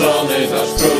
wywyższony, 0.00 0.48
nasz 0.50 0.74
król 0.74 0.99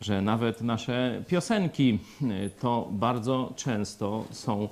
Że 0.00 0.22
nawet 0.22 0.60
nasze 0.60 1.22
piosenki 1.28 1.98
y, 2.22 2.50
to 2.60 2.88
bardzo 2.92 3.52
często 3.56 4.24
są 4.30 4.68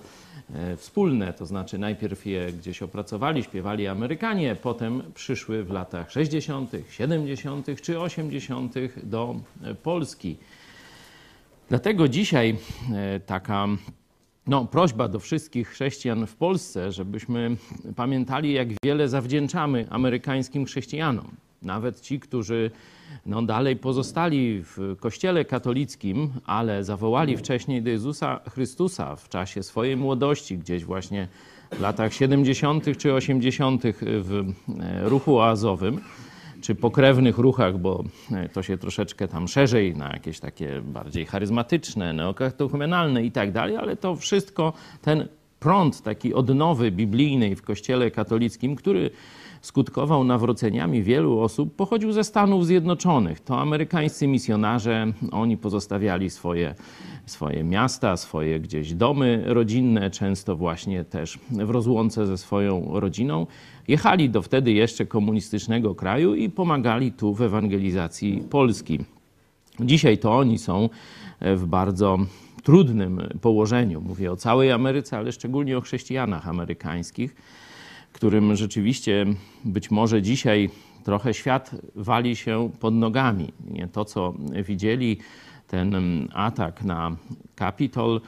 e, 0.54 0.76
wspólne. 0.76 1.32
To 1.32 1.46
znaczy, 1.46 1.78
najpierw 1.78 2.26
je 2.26 2.52
gdzieś 2.52 2.82
opracowali, 2.82 3.42
śpiewali 3.42 3.88
Amerykanie, 3.88 4.56
potem 4.56 5.02
przyszły 5.14 5.64
w 5.64 5.70
latach 5.70 6.10
60., 6.10 6.70
70. 6.90 7.66
czy 7.82 8.00
80. 8.00 8.74
do 9.02 9.36
e, 9.62 9.74
Polski. 9.74 10.36
Dlatego 11.68 12.08
dzisiaj 12.08 12.56
taka 13.26 13.68
no, 14.46 14.64
prośba 14.64 15.08
do 15.08 15.20
wszystkich 15.20 15.68
chrześcijan 15.68 16.26
w 16.26 16.36
Polsce, 16.36 16.92
żebyśmy 16.92 17.56
pamiętali, 17.96 18.52
jak 18.52 18.68
wiele 18.84 19.08
zawdzięczamy 19.08 19.86
amerykańskim 19.90 20.64
chrześcijanom. 20.64 21.30
Nawet 21.62 22.00
ci, 22.00 22.20
którzy 22.20 22.70
no, 23.26 23.42
dalej 23.42 23.76
pozostali 23.76 24.62
w 24.62 24.96
kościele 25.00 25.44
katolickim, 25.44 26.30
ale 26.46 26.84
zawołali 26.84 27.36
wcześniej 27.36 27.82
do 27.82 27.90
Jezusa 27.90 28.40
Chrystusa 28.50 29.16
w 29.16 29.28
czasie 29.28 29.62
swojej 29.62 29.96
młodości, 29.96 30.58
gdzieś 30.58 30.84
właśnie 30.84 31.28
w 31.72 31.80
latach 31.80 32.14
70. 32.14 32.98
czy 32.98 33.14
80. 33.14 33.82
w 34.02 34.44
e, 34.80 35.08
ruchu 35.08 35.38
oazowym 35.38 36.00
czy 36.60 36.74
pokrewnych 36.74 37.38
ruchach, 37.38 37.78
bo 37.78 38.04
e, 38.32 38.48
to 38.48 38.62
się 38.62 38.78
troszeczkę 38.78 39.28
tam 39.28 39.48
szerzej 39.48 39.96
na 39.96 40.08
jakieś 40.12 40.40
takie 40.40 40.80
bardziej 40.80 41.26
charyzmatyczne, 41.26 42.12
neokatechumenalne 42.12 43.24
i 43.24 43.32
tak 43.32 43.52
dalej, 43.52 43.76
ale 43.76 43.96
to 43.96 44.16
wszystko, 44.16 44.72
ten 45.02 45.28
prąd 45.60 46.02
taki 46.02 46.34
odnowy 46.34 46.90
biblijnej 46.90 47.56
w 47.56 47.62
kościele 47.62 48.10
katolickim, 48.10 48.76
który 48.76 49.10
skutkował 49.62 50.24
nawróceniami 50.24 51.02
wielu 51.02 51.40
osób, 51.40 51.76
pochodził 51.76 52.12
ze 52.12 52.24
Stanów 52.24 52.66
Zjednoczonych. 52.66 53.40
To 53.40 53.60
amerykańscy 53.60 54.26
misjonarze, 54.26 55.12
oni 55.32 55.56
pozostawiali 55.56 56.30
swoje, 56.30 56.74
swoje 57.26 57.64
miasta, 57.64 58.16
swoje 58.16 58.60
gdzieś 58.60 58.94
domy 58.94 59.42
rodzinne, 59.46 60.10
często 60.10 60.56
właśnie 60.56 61.04
też 61.04 61.38
w 61.50 61.70
rozłące 61.70 62.26
ze 62.26 62.38
swoją 62.38 63.00
rodziną. 63.00 63.46
Jechali 63.88 64.30
do 64.30 64.42
wtedy 64.42 64.72
jeszcze 64.72 65.06
komunistycznego 65.06 65.94
kraju 65.94 66.34
i 66.34 66.50
pomagali 66.50 67.12
tu 67.12 67.34
w 67.34 67.42
ewangelizacji 67.42 68.44
Polski. 68.50 68.98
Dzisiaj 69.80 70.18
to 70.18 70.36
oni 70.36 70.58
są 70.58 70.88
w 71.40 71.66
bardzo 71.66 72.18
trudnym 72.62 73.28
położeniu. 73.40 74.00
Mówię 74.00 74.32
o 74.32 74.36
całej 74.36 74.72
Ameryce, 74.72 75.18
ale 75.18 75.32
szczególnie 75.32 75.78
o 75.78 75.80
chrześcijanach 75.80 76.48
amerykańskich 76.48 77.34
którym 78.12 78.56
rzeczywiście 78.56 79.26
być 79.64 79.90
może 79.90 80.22
dzisiaj 80.22 80.70
trochę 81.04 81.34
świat 81.34 81.70
wali 81.94 82.36
się 82.36 82.70
pod 82.80 82.94
nogami. 82.94 83.52
Nie 83.70 83.88
to, 83.88 84.04
co 84.04 84.34
widzieli, 84.66 85.18
ten 85.66 86.28
atak 86.34 86.84
na 86.84 87.16
Capitol, 87.58 88.20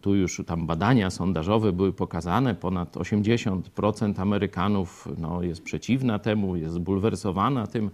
tu 0.00 0.14
już 0.14 0.42
tam 0.46 0.66
badania 0.66 1.10
sondażowe 1.10 1.72
były 1.72 1.92
pokazane, 1.92 2.54
ponad 2.54 2.96
80% 2.96 4.20
Amerykanów 4.20 5.08
no, 5.18 5.42
jest 5.42 5.62
przeciwna 5.62 6.18
temu, 6.18 6.56
jest 6.56 6.74
zbulwersowana 6.74 7.66
tym. 7.66 7.90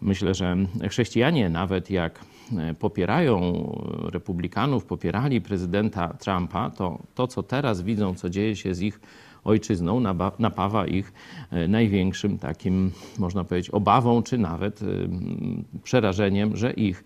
Myślę, 0.00 0.34
że 0.34 0.56
chrześcijanie 0.88 1.48
nawet 1.48 1.90
jak 1.90 2.24
popierają 2.78 3.52
republikanów, 4.12 4.84
popierali 4.84 5.40
prezydenta 5.40 6.08
Trumpa, 6.08 6.70
to 6.70 6.98
to, 7.14 7.26
co 7.26 7.42
teraz 7.42 7.82
widzą, 7.82 8.14
co 8.14 8.30
dzieje 8.30 8.56
się 8.56 8.74
z 8.74 8.80
ich 8.80 9.00
ojczyzną, 9.50 10.00
napawa 10.38 10.86
ich 10.86 11.12
największym 11.68 12.38
takim, 12.38 12.92
można 13.18 13.44
powiedzieć, 13.44 13.70
obawą, 13.70 14.22
czy 14.22 14.38
nawet 14.38 14.80
przerażeniem, 15.82 16.56
że 16.56 16.72
ich 16.72 17.04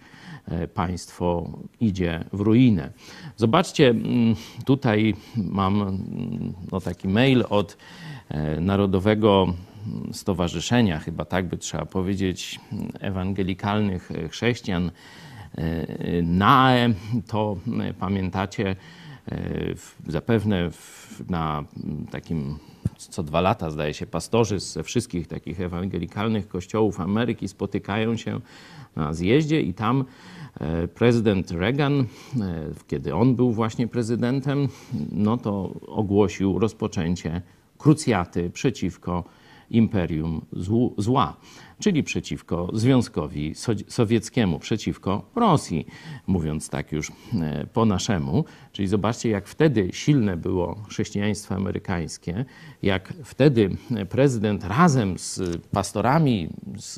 państwo 0.75 1.51
idzie 1.81 2.25
w 2.33 2.41
ruinę. 2.41 2.93
Zobaczcie, 3.37 3.95
tutaj 4.65 5.15
mam 5.37 5.99
no, 6.73 6.81
taki 6.81 7.09
mail 7.09 7.45
od 7.51 7.77
Narodowego 8.61 9.55
Stowarzyszenia, 10.13 10.99
chyba 10.99 11.25
tak 11.25 11.49
by 11.49 11.57
trzeba 11.59 11.87
powiedzieć, 11.87 12.61
ewangelikalnych 13.01 14.11
chrześcijan. 14.31 14.91
NAE, 16.23 16.95
to 17.27 17.57
pamiętacie, 17.99 18.77
zapewne 20.09 20.71
na 21.29 21.65
takim 22.11 22.59
co 22.99 23.23
dwa 23.23 23.41
lata, 23.41 23.71
zdaje 23.71 23.95
się, 23.95 24.07
pastorzy 24.07 24.61
ze 24.61 24.83
wszystkich 24.83 25.27
takich 25.27 25.61
ewangelikalnych 25.61 26.49
kościołów 26.49 27.01
Ameryki 27.01 27.49
spotykają 27.49 28.17
się 28.17 28.41
na 28.97 29.15
zjeździe 29.15 29.63
i 29.63 29.75
tam 29.75 30.05
prezydent 30.95 31.51
Reagan, 31.51 32.05
kiedy 32.89 33.15
on 33.15 33.37
był 33.37 33.53
właśnie 33.53 33.89
prezydentem, 33.89 34.69
no 35.13 35.37
to 35.37 35.75
ogłosił 35.87 36.59
rozpoczęcie 36.59 37.43
krucjaty 37.79 38.51
przeciwko 38.51 39.25
imperium 39.71 40.45
zła. 40.99 41.37
Czyli 41.85 42.03
przeciwko 42.03 42.71
Związkowi 42.73 43.55
Sowieckiemu, 43.89 44.59
przeciwko 44.59 45.31
Rosji, 45.37 45.87
mówiąc 46.27 46.69
tak 46.69 46.93
już 46.93 47.11
e, 47.11 47.67
po 47.73 47.85
naszemu. 47.85 48.45
Czyli 48.73 48.89
zobaczcie, 48.89 49.29
jak 49.29 49.49
wtedy 49.49 49.89
silne 49.93 50.37
było 50.37 50.75
chrześcijaństwo 50.89 51.55
amerykańskie, 51.55 52.45
jak 52.83 53.13
wtedy 53.25 53.71
prezydent 54.09 54.65
razem 54.65 55.19
z 55.19 55.41
pastorami, 55.73 56.49
z, 56.77 56.95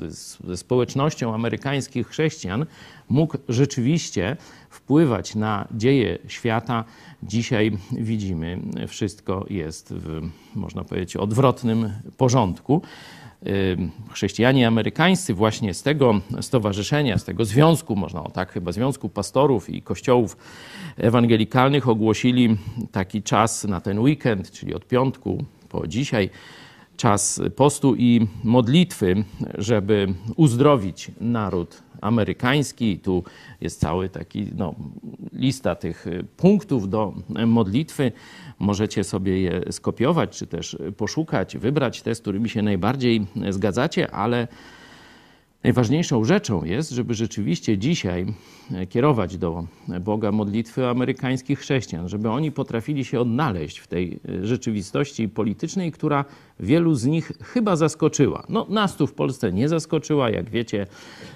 ze 0.46 0.56
społecznością 0.56 1.34
amerykańskich 1.34 2.08
chrześcijan 2.08 2.66
mógł 3.08 3.38
rzeczywiście 3.48 4.36
wpływać 4.70 5.34
na 5.34 5.68
dzieje 5.70 6.18
świata. 6.26 6.84
Dzisiaj 7.22 7.78
widzimy, 7.92 8.58
wszystko 8.88 9.46
jest 9.50 9.94
w, 9.94 10.28
można 10.54 10.84
powiedzieć, 10.84 11.16
odwrotnym 11.16 11.92
porządku 12.16 12.82
chrześcijanie 14.10 14.68
amerykańscy 14.68 15.34
właśnie 15.34 15.74
z 15.74 15.82
tego 15.82 16.20
stowarzyszenia, 16.40 17.18
z 17.18 17.24
tego 17.24 17.44
związku, 17.44 17.96
można 17.96 18.24
o 18.24 18.30
tak 18.30 18.52
chyba, 18.52 18.72
związku 18.72 19.08
pastorów 19.08 19.70
i 19.70 19.82
kościołów 19.82 20.36
ewangelikalnych 20.96 21.88
ogłosili 21.88 22.56
taki 22.92 23.22
czas 23.22 23.64
na 23.64 23.80
ten 23.80 23.98
weekend, 23.98 24.50
czyli 24.50 24.74
od 24.74 24.86
piątku 24.86 25.44
po 25.68 25.86
dzisiaj, 25.86 26.30
czas 26.96 27.40
postu 27.56 27.94
i 27.94 28.26
modlitwy, 28.44 29.24
żeby 29.58 30.14
uzdrowić 30.36 31.10
naród 31.20 31.82
amerykański. 32.00 32.98
Tu 32.98 33.24
jest 33.60 33.80
cały 33.80 34.08
taki 34.08 34.46
no, 34.56 34.74
lista 35.32 35.74
tych 35.74 36.06
punktów 36.36 36.88
do 36.88 37.14
modlitwy. 37.46 38.12
Możecie 38.58 39.04
sobie 39.04 39.40
je 39.40 39.72
skopiować, 39.72 40.38
czy 40.38 40.46
też 40.46 40.76
poszukać, 40.96 41.56
wybrać 41.56 42.02
te, 42.02 42.14
z 42.14 42.20
którymi 42.20 42.48
się 42.48 42.62
najbardziej 42.62 43.26
zgadzacie, 43.50 44.10
ale 44.10 44.48
Najważniejszą 45.66 46.24
rzeczą 46.24 46.64
jest, 46.64 46.90
żeby 46.90 47.14
rzeczywiście 47.14 47.78
dzisiaj 47.78 48.26
e, 48.72 48.86
kierować 48.86 49.38
do 49.38 49.64
Boga 50.00 50.32
modlitwy 50.32 50.86
amerykańskich 50.86 51.58
chrześcijan, 51.58 52.08
żeby 52.08 52.30
oni 52.30 52.52
potrafili 52.52 53.04
się 53.04 53.20
odnaleźć 53.20 53.78
w 53.78 53.86
tej 53.86 54.20
e, 54.28 54.46
rzeczywistości 54.46 55.28
politycznej, 55.28 55.92
która 55.92 56.24
wielu 56.60 56.94
z 56.94 57.06
nich 57.06 57.32
chyba 57.42 57.76
zaskoczyła. 57.76 58.44
No, 58.48 58.66
nas 58.68 58.96
tu 58.96 59.06
w 59.06 59.12
Polsce 59.14 59.52
nie 59.52 59.68
zaskoczyła. 59.68 60.30
Jak 60.30 60.50
wiecie, 60.50 60.86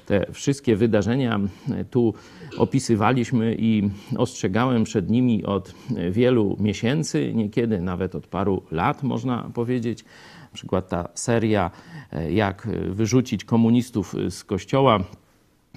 te 0.07 0.27
wszystkie 0.33 0.77
wydarzenia 0.77 1.41
e, 1.71 1.85
tu 1.85 2.15
opisywaliśmy 2.57 3.57
i 3.59 3.91
ostrzegałem 4.17 4.85
przed 4.85 5.11
nimi 5.11 5.45
od 5.45 5.75
wielu 6.11 6.57
miesięcy, 6.61 7.35
niekiedy 7.35 7.81
nawet 7.81 8.15
od 8.15 8.27
paru 8.27 8.63
lat, 8.71 9.03
można 9.03 9.51
powiedzieć. 9.55 10.05
Na 10.51 10.55
przykład 10.55 10.89
ta 10.89 11.09
seria 11.15 11.71
e, 12.13 12.33
Jak 12.33 12.69
wyrzucić 12.89 13.45
komunistów 13.45 14.15
z 14.31 14.45
kościoła 14.45 15.01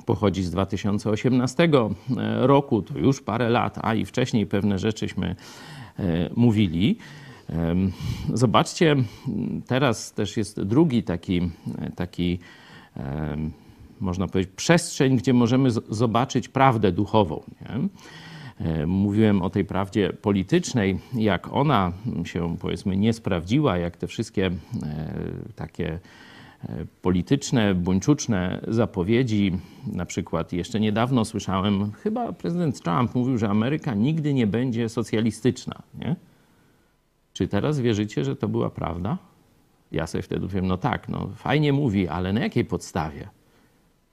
pochodzi 0.06 0.44
z 0.44 0.52
2018 0.52 1.64
e, 1.64 1.70
roku, 2.48 2.82
to 2.82 3.00
już 3.00 3.22
parę 3.22 3.50
lat, 3.50 3.80
a 3.82 3.94
i 3.94 4.06
wcześniej 4.06 4.46
pewne 4.46 4.80
rzeczyśmy 4.80 5.36
e, 6.00 6.30
mówili. 6.36 6.98
Zobaczcie, 8.34 8.96
teraz 9.68 10.14
też 10.14 10.38
jest 10.38 10.62
drugi 10.62 11.04
taki, 11.04 11.52
taki 11.96 12.40
można 14.00 14.28
powiedzieć, 14.28 14.54
przestrzeń, 14.56 15.18
gdzie 15.18 15.34
możemy 15.34 15.72
zobaczyć 15.72 16.48
prawdę 16.48 16.92
duchową. 16.92 17.44
Nie? 17.62 17.88
E, 18.60 18.86
mówiłem 18.86 19.42
o 19.42 19.50
tej 19.50 19.66
prawdzie 19.66 20.14
politycznej, 20.14 21.00
jak 21.14 21.54
ona 21.54 21.92
się 22.24 22.58
powiedzmy 22.60 22.98
nie 22.98 23.14
sprawdziła, 23.14 23.78
jak 23.78 23.98
te 23.98 24.08
wszystkie 24.08 24.46
e, 24.46 24.52
takie 25.56 26.00
e, 26.64 26.86
polityczne, 27.02 27.76
buńczuczne 27.76 28.62
zapowiedzi. 28.68 29.52
Na 29.94 30.06
przykład 30.06 30.54
jeszcze 30.54 30.80
niedawno 30.80 31.26
słyszałem, 31.26 31.92
chyba 31.92 32.34
prezydent 32.34 32.82
Trump 32.82 33.16
mówił, 33.16 33.38
że 33.38 33.50
Ameryka 33.50 33.94
nigdy 33.94 34.34
nie 34.34 34.48
będzie 34.48 34.90
socjalistyczna. 34.90 35.82
Nie? 36.00 36.16
Czy 37.34 37.48
teraz 37.48 37.80
wierzycie, 37.80 38.26
że 38.26 38.36
to 38.36 38.48
była 38.48 38.70
prawda? 38.70 39.18
Ja 39.92 40.08
sobie 40.08 40.22
wtedy 40.22 40.48
powiem, 40.48 40.68
no 40.68 40.78
tak, 40.78 41.10
no 41.10 41.30
fajnie 41.36 41.74
mówi, 41.74 42.08
ale 42.08 42.34
na 42.34 42.40
jakiej 42.40 42.66
podstawie? 42.66 43.30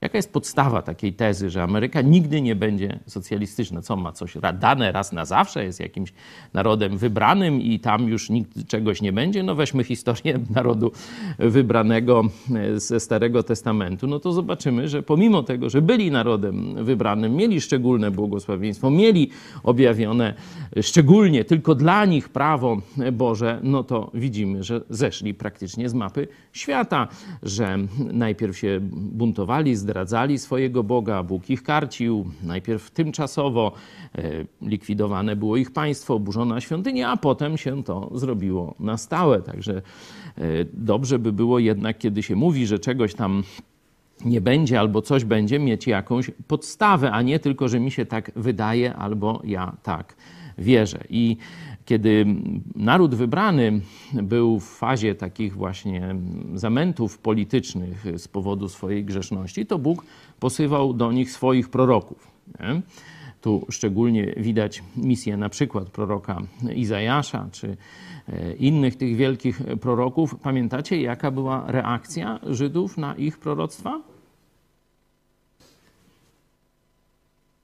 Jaka 0.03 0.19
jest 0.19 0.33
podstawa 0.33 0.83
takiej 0.83 1.13
tezy, 1.13 1.51
że 1.51 1.63
Ameryka 1.63 2.01
nigdy 2.01 2.43
nie 2.43 2.57
będzie 2.57 2.99
socjalistyczna? 3.07 3.83
Co 3.83 3.97
ma 3.97 4.13
coś 4.13 4.37
dane 4.61 4.93
raz 4.93 5.13
na 5.13 5.25
zawsze, 5.25 5.65
jest 5.65 5.81
jakimś 5.81 6.13
narodem 6.55 6.99
wybranym 6.99 7.61
i 7.61 7.81
tam 7.81 8.09
już 8.09 8.31
nikt 8.31 8.67
czegoś 8.69 9.03
nie 9.03 9.13
będzie? 9.13 9.43
No 9.43 9.55
weźmy 9.55 9.85
historię 9.85 10.39
narodu 10.55 10.93
wybranego 11.39 12.25
e, 12.55 12.81
ze 12.81 13.01
Starego 13.01 13.43
Testamentu, 13.43 14.07
no 14.07 14.19
to 14.21 14.33
zobaczymy, 14.33 14.89
że 14.89 15.03
pomimo 15.03 15.43
tego, 15.43 15.71
że 15.71 15.83
byli 15.83 16.11
narodem 16.11 16.85
wybranym, 16.85 17.37
mieli 17.37 17.61
szczególne 17.61 18.11
błogosławieństwo, 18.11 18.91
mieli 18.91 19.31
objawione 19.63 20.35
szczególnie 20.83 21.45
tylko 21.45 21.75
dla 21.75 22.05
nich 22.05 22.29
prawo 22.29 22.83
Boże, 23.13 23.61
no 23.63 23.85
to 23.85 24.11
widzimy, 24.15 24.63
że 24.63 24.81
zeszli 24.91 25.35
praktycznie 25.35 25.89
z 25.89 25.95
mapy 25.95 26.29
świata, 26.53 27.09
że 27.43 27.79
najpierw 28.13 28.59
się 28.59 28.79
buntowali, 28.93 29.77
zdradzali 29.91 30.39
swojego 30.39 30.83
Boga, 30.83 31.23
Bóg 31.23 31.51
ich 31.51 31.63
karcił, 31.63 32.31
najpierw 32.43 32.91
tymczasowo 32.91 33.73
e, 34.15 34.23
likwidowane 34.63 35.37
było 35.37 35.57
ich 35.57 35.71
państwo, 35.71 36.15
oburzona 36.15 36.61
świątynia, 36.61 37.11
a 37.11 37.17
potem 37.17 37.59
się 37.59 37.85
to 37.85 38.11
zrobiło 38.15 38.75
na 38.81 38.97
stałe. 38.97 39.43
Także 39.43 39.83
e, 40.39 40.43
dobrze 40.73 41.19
by 41.19 41.33
było 41.33 41.59
jednak, 41.59 41.99
kiedy 41.99 42.23
się 42.23 42.37
mówi, 42.37 42.67
że 42.67 42.79
czegoś 42.79 43.15
tam 43.15 43.43
nie 44.25 44.41
będzie 44.41 44.81
albo 44.81 45.03
coś 45.03 45.25
będzie, 45.25 45.59
mieć 45.59 45.87
jakąś 45.87 46.31
podstawę, 46.47 47.13
a 47.13 47.23
nie 47.23 47.39
tylko, 47.39 47.69
że 47.69 47.81
mi 47.81 47.91
się 47.91 48.07
tak 48.07 48.31
wydaje 48.37 48.95
albo 48.95 49.43
ja 49.45 49.77
tak 49.83 50.17
wierzę. 50.59 51.05
I 51.09 51.37
kiedy 51.85 52.27
naród 52.77 53.15
wybrany 53.15 53.81
był 54.13 54.61
w 54.61 54.65
fazie 54.65 55.15
takich 55.15 55.55
właśnie 55.55 56.15
zamętów 56.55 57.19
politycznych 57.19 58.05
z 58.17 58.29
powodu 58.29 58.69
swojej 58.69 59.05
grzeszności, 59.05 59.67
to 59.67 59.79
Bóg 59.79 60.05
posywał 60.41 60.93
do 60.93 61.13
nich 61.13 61.31
swoich 61.31 61.69
proroków. 61.69 62.31
Nie? 62.61 62.83
Tu 63.41 63.67
szczególnie 63.71 64.35
widać 64.37 64.83
misję 64.97 65.37
na 65.37 65.49
przykład 65.49 65.91
proroka 65.91 66.43
Izajasza 66.75 67.49
czy 67.53 67.77
e, 68.29 68.53
innych 68.53 68.97
tych 68.97 69.17
wielkich 69.17 69.63
proroków. 69.81 70.37
Pamiętacie, 70.43 71.03
jaka 71.03 71.31
była 71.31 71.65
reakcja 71.67 72.41
Żydów 72.47 72.99
na 72.99 73.15
ich 73.15 73.39
proroctwa? 73.39 74.01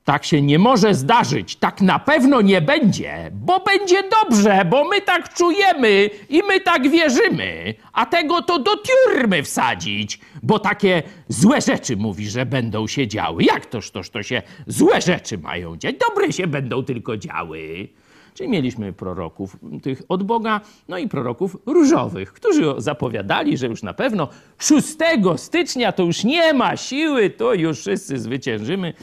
Tak 0.06 0.24
się 0.24 0.42
nie 0.42 0.58
może 0.58 0.94
zdarzyć, 0.94 1.56
tak 1.56 1.80
na 1.80 1.98
pewno 1.98 2.40
nie 2.40 2.60
będzie, 2.60 3.30
bo 3.32 3.60
będzie 3.60 4.02
dobrze, 4.22 4.64
bo 4.70 4.84
my 4.84 5.00
tak 5.00 5.34
czujemy 5.34 6.10
i 6.28 6.42
my 6.42 6.60
tak 6.60 6.90
wierzymy, 6.90 7.74
a 7.92 8.06
tego 8.06 8.42
to 8.42 8.58
do 8.58 8.70
tiurmy 8.76 9.42
wsadzić, 9.42 10.20
bo 10.42 10.58
takie 10.58 11.02
złe 11.28 11.60
rzeczy 11.60 11.96
mówi, 11.96 12.28
że 12.28 12.46
będą 12.46 12.86
się 12.86 13.08
działy. 13.08 13.44
Jak 13.44 13.66
toż 13.66 13.90
toż 13.90 14.10
to 14.10 14.22
się 14.22 14.42
złe 14.66 15.00
rzeczy 15.00 15.38
mają 15.38 15.76
dziać? 15.76 15.96
Dobre 16.08 16.32
się 16.32 16.46
będą 16.46 16.82
tylko 16.82 17.16
działy. 17.16 17.88
Czyli 18.34 18.48
mieliśmy 18.48 18.92
proroków 18.92 19.56
tych 19.82 20.02
od 20.08 20.22
Boga, 20.22 20.60
no 20.88 20.98
i 20.98 21.08
proroków 21.08 21.56
różowych, 21.66 22.32
którzy 22.32 22.64
zapowiadali, 22.78 23.56
że 23.56 23.66
już 23.66 23.82
na 23.82 23.94
pewno 23.94 24.28
6 24.58 24.86
stycznia 25.36 25.92
to 25.92 26.02
już 26.02 26.24
nie 26.24 26.52
ma 26.52 26.76
siły, 26.76 27.30
to 27.30 27.54
już 27.54 27.80
wszyscy 27.80 28.18
zwyciężymy. 28.18 28.94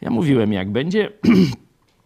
Ja 0.00 0.10
mówiłem, 0.10 0.52
jak 0.52 0.70
będzie. 0.70 1.12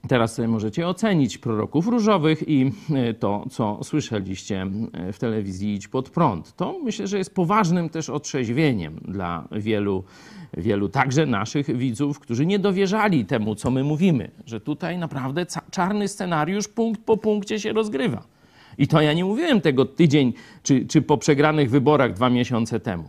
Teraz 0.09 0.35
sobie 0.35 0.49
możecie 0.49 0.89
ocenić 0.89 1.39
proroków 1.39 1.87
różowych 1.87 2.49
i 2.49 2.73
e, 2.95 3.15
to, 3.15 3.47
co 3.51 3.81
słyszeliście 3.83 4.67
e, 4.93 5.13
w 5.13 5.19
telewizji 5.19 5.75
Idź 5.75 5.89
Pod 5.89 6.11
Prąd. 6.11 6.57
To 6.57 6.79
myślę, 6.83 7.07
że 7.07 7.19
jest 7.19 7.35
poważnym 7.35 7.89
też 7.89 8.11
otrzeźwieniem 8.11 9.01
dla 9.09 9.49
wielu, 9.53 10.05
wielu 10.57 10.89
także 10.89 11.27
naszych 11.27 11.77
widzów, 11.77 12.21
którzy 12.21 12.47
nie 12.47 12.59
dowierzali 12.59 13.25
temu, 13.25 13.55
co 13.55 13.71
my 13.71 13.85
mówimy, 13.85 14.31
że 14.47 14.61
tutaj 14.61 14.99
naprawdę 14.99 15.47
czarny 15.71 16.09
scenariusz 16.09 16.69
punkt 16.69 17.01
po 17.05 17.17
punkcie 17.17 17.61
się 17.61 17.73
rozgrywa. 17.73 18.23
I 18.79 18.89
to 18.89 19.01
ja 19.01 19.13
nie 19.13 19.25
mówiłem 19.25 19.61
tego 19.61 19.85
tydzień 19.85 20.33
czy, 20.63 20.87
czy 20.87 21.03
po 21.03 21.19
przegranych 21.19 21.71
wyborach 21.71 22.13
dwa 22.13 22.31
miesiące 22.31 22.81
temu. 22.81 23.09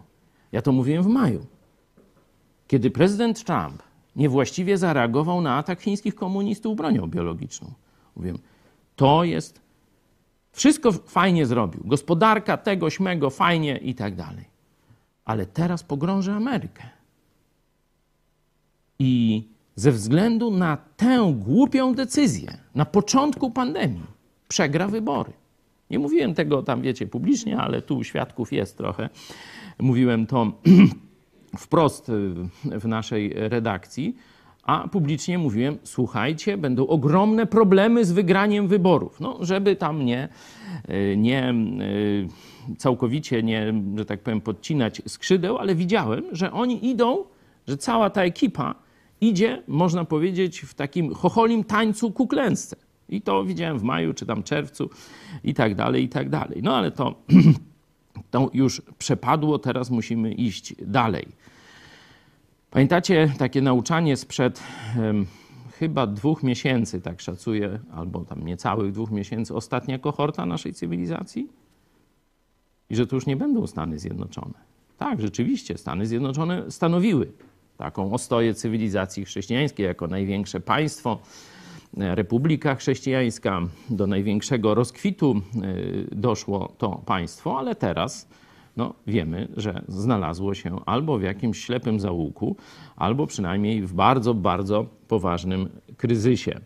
Ja 0.51 0.61
to 0.61 0.71
mówiłem 0.71 1.03
w 1.03 1.07
maju, 1.07 1.45
kiedy 2.67 2.91
prezydent 2.91 3.43
Trump 3.43 3.83
niewłaściwie 4.15 4.77
zareagował 4.77 5.41
na 5.41 5.55
atak 5.55 5.81
chińskich 5.81 6.15
komunistów 6.15 6.77
bronią 6.77 7.07
biologiczną. 7.07 7.71
Mówię, 8.15 8.33
to 8.95 9.23
jest. 9.23 9.61
Wszystko 10.51 10.91
fajnie 10.91 11.45
zrobił. 11.45 11.81
Gospodarka 11.85 12.57
tego, 12.57 12.89
śmego, 12.89 13.29
fajnie 13.29 13.77
i 13.77 13.95
tak 13.95 14.15
dalej. 14.15 14.45
Ale 15.25 15.45
teraz 15.45 15.83
pogrąży 15.83 16.31
Amerykę. 16.31 16.83
I 18.99 19.43
ze 19.75 19.91
względu 19.91 20.51
na 20.51 20.77
tę 20.97 21.33
głupią 21.35 21.93
decyzję 21.93 22.57
na 22.75 22.85
początku 22.85 23.51
pandemii 23.51 24.05
przegra 24.47 24.87
wybory. 24.87 25.33
Nie 25.89 25.99
mówiłem 25.99 26.33
tego 26.33 26.63
tam, 26.63 26.81
wiecie, 26.81 27.07
publicznie, 27.07 27.57
ale 27.57 27.81
tu 27.81 28.03
świadków 28.03 28.53
jest 28.53 28.77
trochę 28.77 29.09
mówiłem 29.81 30.27
to 30.27 30.51
wprost 31.57 32.11
w 32.65 32.87
naszej 32.87 33.33
redakcji, 33.35 34.15
a 34.63 34.87
publicznie 34.87 35.37
mówiłem: 35.37 35.77
Słuchajcie, 35.83 36.57
będą 36.57 36.87
ogromne 36.87 37.45
problemy 37.45 38.05
z 38.05 38.11
wygraniem 38.11 38.67
wyborów. 38.67 39.19
No, 39.19 39.37
żeby 39.41 39.75
tam 39.75 40.05
nie, 40.05 40.29
nie 41.17 41.53
całkowicie 42.77 43.43
nie, 43.43 43.73
że 43.97 44.05
tak 44.05 44.19
powiem, 44.19 44.41
podcinać 44.41 45.01
skrzydeł, 45.07 45.57
ale 45.57 45.75
widziałem, 45.75 46.23
że 46.31 46.51
oni 46.51 46.89
idą, 46.89 47.23
że 47.67 47.77
cała 47.77 48.09
ta 48.09 48.23
ekipa 48.23 48.75
idzie, 49.21 49.63
można 49.67 50.05
powiedzieć, 50.05 50.59
w 50.59 50.73
takim 50.73 51.13
chocholim 51.13 51.63
tańcu 51.63 52.11
ku 52.11 52.27
klęsce. 52.27 52.75
I 53.09 53.21
to 53.21 53.43
widziałem 53.43 53.79
w 53.79 53.83
maju, 53.83 54.13
czy 54.13 54.25
tam 54.25 54.43
czerwcu 54.43 54.89
i 55.43 55.53
tak 55.53 55.75
dalej, 55.75 56.03
i 56.03 56.09
tak 56.09 56.29
dalej. 56.29 56.59
No 56.63 56.75
ale 56.75 56.91
to, 56.91 57.15
to 58.31 58.49
już 58.53 58.81
przepadło, 58.97 59.59
teraz 59.59 59.89
musimy 59.89 60.33
iść 60.33 60.75
dalej. 60.81 61.27
Pamiętacie 62.71 63.33
takie 63.37 63.61
nauczanie 63.61 64.17
sprzed 64.17 64.63
um, 64.97 65.25
chyba 65.71 66.07
dwóch 66.07 66.43
miesięcy, 66.43 67.01
tak 67.01 67.21
szacuję, 67.21 67.79
albo 67.93 68.25
tam 68.25 68.45
niecałych 68.45 68.91
dwóch 68.91 69.11
miesięcy, 69.11 69.55
ostatnia 69.55 69.99
kohorta 69.99 70.45
naszej 70.45 70.73
cywilizacji? 70.73 71.47
I 72.89 72.95
że 72.95 73.07
to 73.07 73.15
już 73.15 73.25
nie 73.25 73.35
będą 73.35 73.67
Stany 73.67 73.99
Zjednoczone. 73.99 74.53
Tak, 74.97 75.21
rzeczywiście, 75.21 75.77
Stany 75.77 76.05
Zjednoczone 76.05 76.71
stanowiły 76.71 77.31
taką 77.77 78.13
ostoję 78.13 78.53
cywilizacji 78.53 79.25
chrześcijańskiej 79.25 79.85
jako 79.85 80.07
największe 80.07 80.59
państwo, 80.59 81.19
republika 81.93 82.75
chrześcijańska. 82.75 83.61
Do 83.89 84.07
największego 84.07 84.75
rozkwitu 84.75 85.35
e, 85.35 85.61
doszło 86.15 86.73
to 86.77 86.89
państwo, 87.05 87.59
ale 87.59 87.75
teraz 87.75 88.27
no, 88.77 88.93
wiemy, 89.07 89.47
że 89.57 89.83
znalazło 89.87 90.53
się 90.53 90.85
albo 90.85 91.17
w 91.17 91.23
jakimś 91.23 91.65
ślepym 91.65 91.99
zaułku, 91.99 92.55
albo 92.95 93.27
przynajmniej 93.27 93.81
w 93.81 93.93
bardzo, 93.93 94.33
bardzo 94.33 94.85
poważnym 95.07 95.69
kryzysie. 95.97 96.59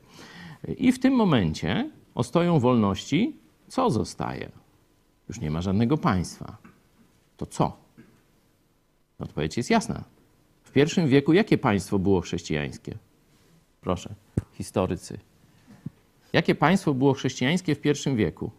I 0.78 0.92
w 0.92 1.00
tym 1.00 1.14
momencie 1.14 1.92
ostoją 2.16 2.60
wolności 2.60 3.36
co 3.68 3.90
zostaje? 3.90 4.52
Już 5.30 5.42
nie 5.42 5.52
ma 5.52 5.62
żadnego 5.62 5.98
państwa. 5.98 6.58
To 7.38 7.46
co? 7.46 7.78
Odpowiedź 9.20 9.58
jest 9.58 9.70
jasna. 9.70 10.04
W 10.64 10.72
pierwszym 10.72 11.08
wieku 11.08 11.34
jakie 11.34 11.58
państwo 11.58 12.00
było 12.00 12.22
chrześcijańskie? 12.22 12.98
Proszę, 13.86 14.16
historycy. 14.54 15.20
Jakie 16.34 16.56
państwo 16.56 16.94
było 16.94 17.14
chrześcijańskie 17.14 17.76
w 17.76 17.82
pierwszym 17.82 18.16
wieku? 18.16 18.52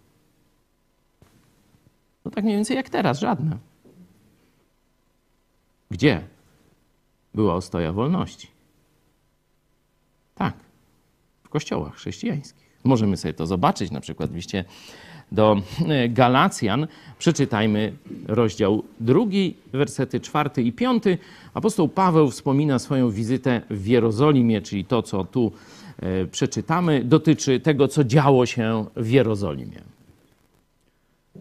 No 2.24 2.30
tak 2.30 2.44
mniej 2.44 2.56
więcej 2.56 2.76
jak 2.76 2.90
teraz, 2.90 3.18
żadne. 3.18 3.58
Gdzie 5.90 6.28
była 7.34 7.54
ostoja 7.54 7.92
wolności? 7.92 8.48
Tak, 10.34 10.54
w 11.42 11.48
kościołach 11.48 11.94
chrześcijańskich. 11.94 12.78
Możemy 12.84 13.16
sobie 13.16 13.34
to 13.34 13.46
zobaczyć, 13.46 13.90
na 13.90 14.00
przykład 14.00 14.30
w 14.30 14.34
liście 14.34 14.64
do 15.32 15.56
e, 15.88 16.08
Galacjan. 16.08 16.86
Przeczytajmy 17.18 17.92
rozdział 18.26 18.82
drugi, 19.00 19.54
wersety 19.72 20.20
czwarty 20.20 20.62
i 20.62 20.72
piąty. 20.72 21.18
Apostoł 21.54 21.88
Paweł 21.88 22.30
wspomina 22.30 22.78
swoją 22.78 23.10
wizytę 23.10 23.62
w 23.70 23.86
Jerozolimie, 23.86 24.62
czyli 24.62 24.84
to, 24.84 25.02
co 25.02 25.24
tu 25.24 25.52
e, 25.98 26.26
przeczytamy, 26.26 27.04
dotyczy 27.04 27.60
tego, 27.60 27.88
co 27.88 28.04
działo 28.04 28.46
się 28.46 28.84
w 28.96 29.10
Jerozolimie. 29.10 29.80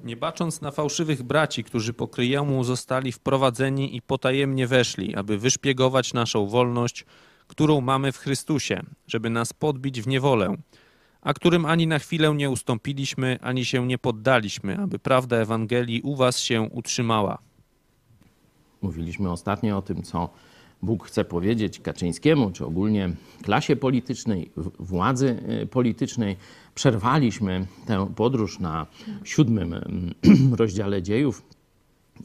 Nie 0.04 0.16
bacząc 0.16 0.62
na 0.62 0.72
fałszywych 0.72 1.24
braci, 1.24 1.64
którzy 1.64 1.94
po 1.94 2.08
kryjomu 2.08 2.64
zostali 2.64 3.12
wprowadzeni 3.12 3.96
i 3.96 4.02
potajemnie 4.02 4.68
weszli, 4.68 5.16
aby 5.16 5.38
wyszpiegować 5.38 6.14
naszą 6.14 6.48
wolność, 6.48 7.06
którą 7.48 7.82
mamy 7.82 8.12
w 8.12 8.18
Chrystusie, 8.18 8.84
żeby 9.08 9.30
nas 9.30 9.54
podbić 9.54 10.02
w 10.02 10.08
niewolę, 10.08 10.56
a 11.26 11.34
którym 11.34 11.66
ani 11.66 11.88
na 11.88 12.00
chwilę 12.00 12.36
nie 12.36 12.50
ustąpiliśmy, 12.50 13.40
ani 13.42 13.66
się 13.66 13.88
nie 13.88 13.98
poddaliśmy, 13.98 14.78
aby 14.78 15.00
prawda 15.00 15.38
Ewangelii 15.38 16.02
u 16.02 16.16
was 16.16 16.40
się 16.40 16.62
utrzymała. 16.62 17.38
Mówiliśmy 18.82 19.32
ostatnio 19.32 19.78
o 19.78 19.82
tym, 19.82 20.04
co 20.04 20.30
Bóg 20.82 21.08
chce 21.08 21.26
powiedzieć 21.26 21.80
Kaczyńskiemu, 21.80 22.52
czy 22.52 22.66
ogólnie 22.66 23.10
klasie 23.44 23.76
politycznej, 23.76 24.52
władzy 24.80 25.40
y, 25.64 25.68
politycznej. 25.68 26.38
Przerwaliśmy 26.76 27.68
tę 27.86 28.14
podróż 28.16 28.60
na 28.60 28.88
siódmym 29.24 29.74
mm, 29.74 30.14
rozdziale 30.60 31.02
dziejów 31.02 31.44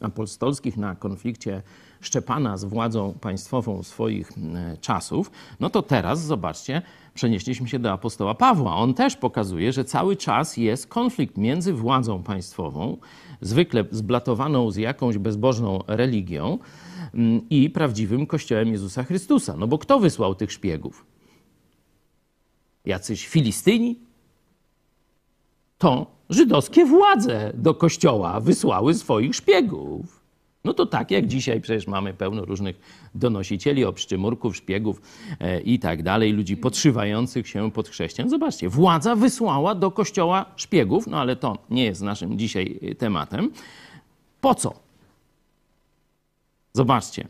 apostolskich 0.01 0.77
na 0.77 0.95
konflikcie 0.95 1.61
Szczepana 2.01 2.57
z 2.57 2.65
władzą 2.65 3.13
państwową 3.21 3.83
swoich 3.83 4.37
mm, 4.37 4.77
czasów, 4.77 5.31
no 5.59 5.69
to 5.69 5.81
teraz 5.81 6.25
zobaczcie, 6.25 6.81
przenieśliśmy 7.13 7.67
się 7.67 7.79
do 7.79 7.91
apostoła 7.91 8.35
Pawła. 8.35 8.75
On 8.75 8.93
też 8.93 9.15
pokazuje, 9.15 9.73
że 9.73 9.85
cały 9.85 10.15
czas 10.15 10.57
jest 10.57 10.87
konflikt 10.87 11.37
między 11.37 11.73
władzą 11.73 12.23
państwową, 12.23 12.97
zwykle 13.41 13.85
zblatowaną 13.91 14.71
z 14.71 14.75
jakąś 14.75 15.17
bezbożną 15.17 15.79
religią, 15.87 16.59
mm, 17.13 17.49
i 17.49 17.69
prawdziwym 17.69 18.27
Kościołem 18.27 18.71
Jezusa 18.71 19.03
Chrystusa. 19.03 19.55
No 19.57 19.67
bo 19.67 19.77
kto 19.77 19.99
wysłał 19.99 20.35
tych 20.35 20.51
szpiegów? 20.51 21.05
Jacyś 22.85 23.27
Filistyni? 23.27 23.99
To 25.77 26.11
żydowskie 26.29 26.85
władze 26.85 27.51
do 27.55 27.73
kościoła 27.73 28.39
wysłały 28.39 28.93
swoich 28.93 29.35
szpiegów. 29.35 30.20
No 30.63 30.73
to 30.73 30.85
tak 30.85 31.11
jak 31.11 31.27
dzisiaj 31.27 31.61
przecież 31.61 31.87
mamy 31.87 32.13
pełno 32.13 32.45
różnych 32.45 32.79
donosicieli, 33.15 33.85
obszczymurków, 33.85 34.55
szpiegów 34.55 35.01
e, 35.39 35.61
i 35.61 35.79
tak 35.79 36.03
dalej, 36.03 36.33
ludzi 36.33 36.57
podszywających 36.57 37.47
się 37.47 37.71
pod 37.71 37.89
chrześcijan. 37.89 38.29
Zobaczcie, 38.29 38.69
władza 38.69 39.15
wysłała 39.15 39.75
do 39.75 39.91
kościoła 39.91 40.45
szpiegów, 40.55 41.07
no 41.07 41.19
ale 41.19 41.35
to 41.35 41.57
nie 41.69 41.85
jest 41.85 42.01
naszym 42.01 42.39
dzisiaj 42.39 42.79
e, 42.81 42.95
tematem. 42.95 43.51
Po 44.41 44.55
co? 44.55 44.73
Zobaczcie. 46.73 47.27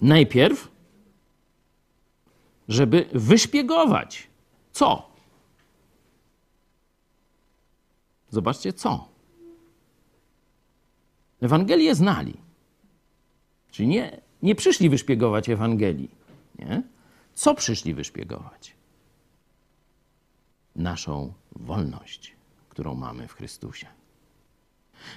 Najpierw, 0.00 0.68
żeby 2.68 3.08
wyszpiegować. 3.12 4.28
Co? 4.72 5.10
Zobaczcie, 8.30 8.72
co? 8.72 9.09
Ewangelię 11.40 11.94
znali. 11.94 12.36
Czyli 13.70 13.88
nie, 13.88 14.20
nie 14.42 14.54
przyszli 14.54 14.90
wyszpiegować 14.90 15.48
Ewangelii. 15.48 16.10
Nie? 16.58 16.82
Co 17.34 17.54
przyszli 17.54 17.94
wyszpiegować? 17.94 18.74
Naszą 20.76 21.32
wolność, 21.56 22.36
którą 22.68 22.94
mamy 22.94 23.28
w 23.28 23.34
Chrystusie. 23.34 23.86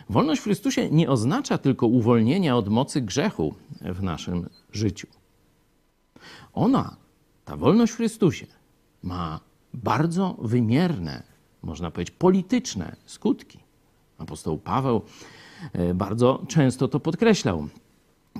Wolność 0.10 0.42
w 0.42 0.44
Chrystusie 0.44 0.90
nie 0.90 1.10
oznacza 1.10 1.58
tylko 1.58 1.88
uwolnienia 1.88 2.58
od 2.58 2.70
mocy 2.70 3.02
grzechu 3.02 3.56
w 3.82 4.04
naszym 4.04 4.50
życiu. 4.72 5.08
Ona, 6.54 6.96
ta 7.46 7.58
wolność 7.58 7.94
w 7.94 7.96
Chrystusie, 7.96 8.48
ma 9.04 9.40
bardzo 9.74 10.36
wymierne, 10.42 11.24
można 11.62 11.92
powiedzieć, 11.92 12.16
polityczne 12.20 12.96
skutki. 13.06 13.60
Apostoł 14.18 14.58
Paweł 14.58 15.02
bardzo 15.94 16.44
często 16.48 16.88
to 16.88 17.00
podkreślał. 17.00 17.68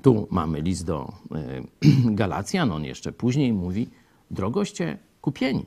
Tu 0.02 0.28
mamy 0.32 0.62
list 0.62 0.86
do 0.86 1.14
e, 1.32 1.64
Galacjan, 2.20 2.72
on 2.72 2.84
jeszcze 2.84 3.12
później 3.12 3.54
mówi: 3.54 3.90
Drogoście 4.32 4.98
kupieni, 5.22 5.66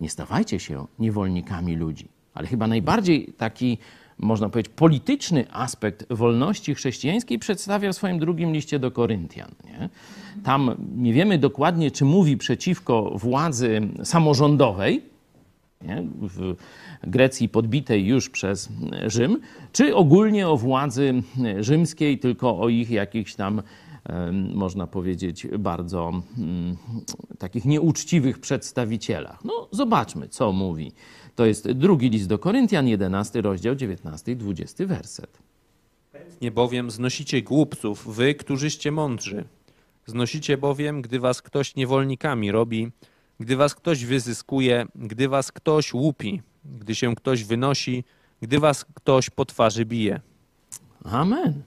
nie 0.00 0.10
stawajcie 0.10 0.60
się 0.60 0.86
niewolnikami 0.98 1.76
ludzi. 1.76 2.08
Ale 2.34 2.46
chyba 2.46 2.66
najbardziej 2.66 3.32
taki, 3.36 3.78
można 4.18 4.48
powiedzieć, 4.48 4.72
polityczny 4.76 5.46
aspekt 5.50 6.06
wolności 6.10 6.74
chrześcijańskiej 6.74 7.38
przedstawia 7.38 7.92
w 7.92 7.96
swoim 7.96 8.18
drugim 8.18 8.52
liście 8.52 8.78
do 8.78 8.90
Koryntian. 8.90 9.50
Nie? 9.64 9.88
Tam 10.44 10.74
nie 10.96 11.12
wiemy 11.12 11.38
dokładnie, 11.38 11.90
czy 11.90 12.04
mówi 12.04 12.36
przeciwko 12.36 13.10
władzy 13.14 13.80
samorządowej, 14.04 15.02
nie? 15.82 16.04
w 16.20 16.56
Grecji 17.02 17.48
podbitej 17.48 18.06
już 18.06 18.30
przez 18.30 18.68
Rzym, 19.06 19.40
czy 19.72 19.96
ogólnie 19.96 20.48
o 20.48 20.56
władzy 20.56 21.22
rzymskiej, 21.60 22.18
tylko 22.18 22.60
o 22.60 22.68
ich 22.68 22.90
jakichś 22.90 23.34
tam, 23.34 23.62
można 24.54 24.86
powiedzieć, 24.86 25.46
bardzo 25.58 26.22
mm, 26.38 26.76
takich 27.38 27.64
nieuczciwych 27.64 28.38
przedstawicielach. 28.38 29.44
No, 29.44 29.68
zobaczmy, 29.72 30.28
co 30.28 30.52
mówi. 30.52 30.92
To 31.34 31.46
jest 31.46 31.72
drugi 31.72 32.10
list 32.10 32.28
do 32.28 32.38
Koryntian, 32.38 32.88
11 32.88 33.40
rozdział, 33.40 33.74
19 33.74 34.32
i 34.32 34.36
20 34.36 34.86
werset. 34.86 35.38
Nie 36.42 36.50
bowiem 36.50 36.90
znosicie 36.90 37.42
głupców, 37.42 38.14
wy, 38.16 38.34
którzyście 38.34 38.92
mądrzy. 38.92 39.44
Znosicie 40.06 40.58
bowiem, 40.58 41.02
gdy 41.02 41.20
was 41.20 41.42
ktoś 41.42 41.76
niewolnikami 41.76 42.52
robi, 42.52 42.90
gdy 43.40 43.56
was 43.56 43.74
ktoś 43.74 44.04
wyzyskuje, 44.04 44.86
gdy 44.94 45.28
was 45.28 45.52
ktoś 45.52 45.94
łupi, 45.94 46.42
gdy 46.64 46.94
się 46.94 47.14
ktoś 47.14 47.44
wynosi, 47.44 48.04
gdy 48.42 48.60
was 48.60 48.84
ktoś 48.94 49.30
po 49.30 49.44
twarzy 49.44 49.84
bije. 49.84 50.20
Amen. 51.04 51.62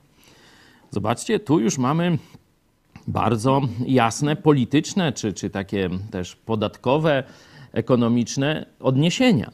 Zobaczcie, 0.91 1.39
tu 1.39 1.59
już 1.59 1.77
mamy 1.77 2.17
bardzo 3.07 3.61
jasne 3.87 4.35
polityczne, 4.35 5.13
czy, 5.13 5.33
czy 5.33 5.49
takie 5.49 5.89
też 6.11 6.35
podatkowe, 6.35 7.23
ekonomiczne 7.71 8.65
odniesienia. 8.79 9.51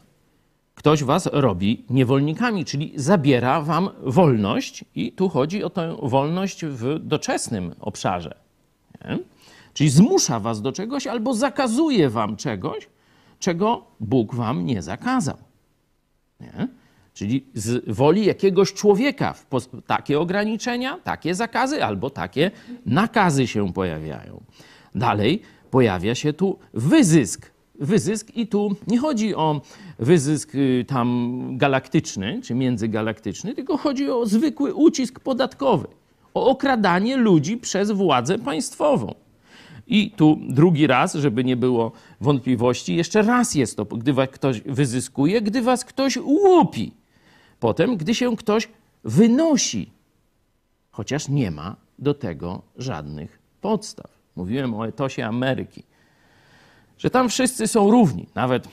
Ktoś 0.76 1.04
was 1.04 1.30
robi 1.34 1.86
niewolnikami, 1.90 2.66
czyli 2.66 2.94
zabiera 2.96 3.62
wam 3.62 3.90
wolność, 4.04 4.86
i 4.96 5.12
tu 5.12 5.30
chodzi 5.30 5.64
o 5.64 5.70
tę 5.70 5.98
wolność 6.02 6.66
w 6.66 7.00
doczesnym 7.00 7.76
obszarze. 7.80 8.36
Nie? 9.06 9.20
Czyli 9.78 9.90
zmusza 9.90 10.40
was 10.40 10.62
do 10.62 10.72
czegoś 10.72 11.08
albo 11.08 11.34
zakazuje 11.34 12.10
wam 12.10 12.36
czegoś, 12.36 12.90
czego 13.40 13.86
Bóg 14.00 14.36
wam 14.36 14.66
nie 14.66 14.82
zakazał. 14.82 15.38
Nie? 16.42 16.68
Czyli 17.14 17.46
z 17.54 17.96
woli 17.96 18.26
jakiegoś 18.26 18.74
człowieka 18.74 19.36
takie 19.88 20.20
ograniczenia, 20.20 20.98
takie 21.04 21.36
zakazy 21.36 21.84
albo 21.84 22.10
takie 22.10 22.52
nakazy 22.86 23.48
się 23.48 23.74
pojawiają. 23.74 24.44
Dalej 24.96 25.42
pojawia 25.72 26.16
się 26.16 26.34
tu 26.34 26.60
wyzysk. 26.74 27.52
Wyzysk 27.80 28.36
i 28.36 28.48
tu 28.48 28.76
nie 28.88 29.00
chodzi 29.00 29.36
o 29.36 29.62
wyzysk 30.00 30.56
y, 30.56 30.86
tam 30.88 31.40
galaktyczny 31.58 32.42
czy 32.44 32.56
międzygalaktyczny, 32.56 33.56
tylko 33.56 33.78
chodzi 33.78 34.10
o 34.10 34.26
zwykły 34.26 34.74
ucisk 34.74 35.20
podatkowy, 35.20 35.88
o 36.34 36.48
okradanie 36.48 37.18
ludzi 37.18 37.58
przez 37.58 37.92
władzę 37.92 38.40
państwową. 38.40 39.27
I 39.88 40.12
tu 40.12 40.40
drugi 40.50 40.88
raz, 40.88 41.14
żeby 41.14 41.44
nie 41.44 41.58
było 41.58 41.92
wątpliwości, 42.22 42.96
jeszcze 42.96 43.22
raz 43.22 43.56
jest 43.56 43.78
to, 43.78 43.86
gdy 43.86 44.14
was 44.14 44.30
ktoś 44.30 44.62
wyzyskuje, 44.62 45.42
gdy 45.42 45.62
was 45.62 45.86
ktoś 45.86 46.18
łupi. 46.18 46.92
Potem, 47.60 47.98
gdy 47.98 48.16
się 48.16 48.36
ktoś 48.38 48.70
wynosi, 49.04 49.90
chociaż 50.92 51.30
nie 51.30 51.52
ma 51.52 51.76
do 52.00 52.14
tego 52.14 52.62
żadnych 52.78 53.40
podstaw. 53.62 54.12
Mówiłem 54.36 54.74
o 54.74 54.88
etosie 54.88 55.26
Ameryki, 55.26 55.84
że 56.98 57.10
tam 57.10 57.30
wszyscy 57.30 57.68
są 57.68 57.92
równi. 57.92 58.28
Nawet 58.36 58.68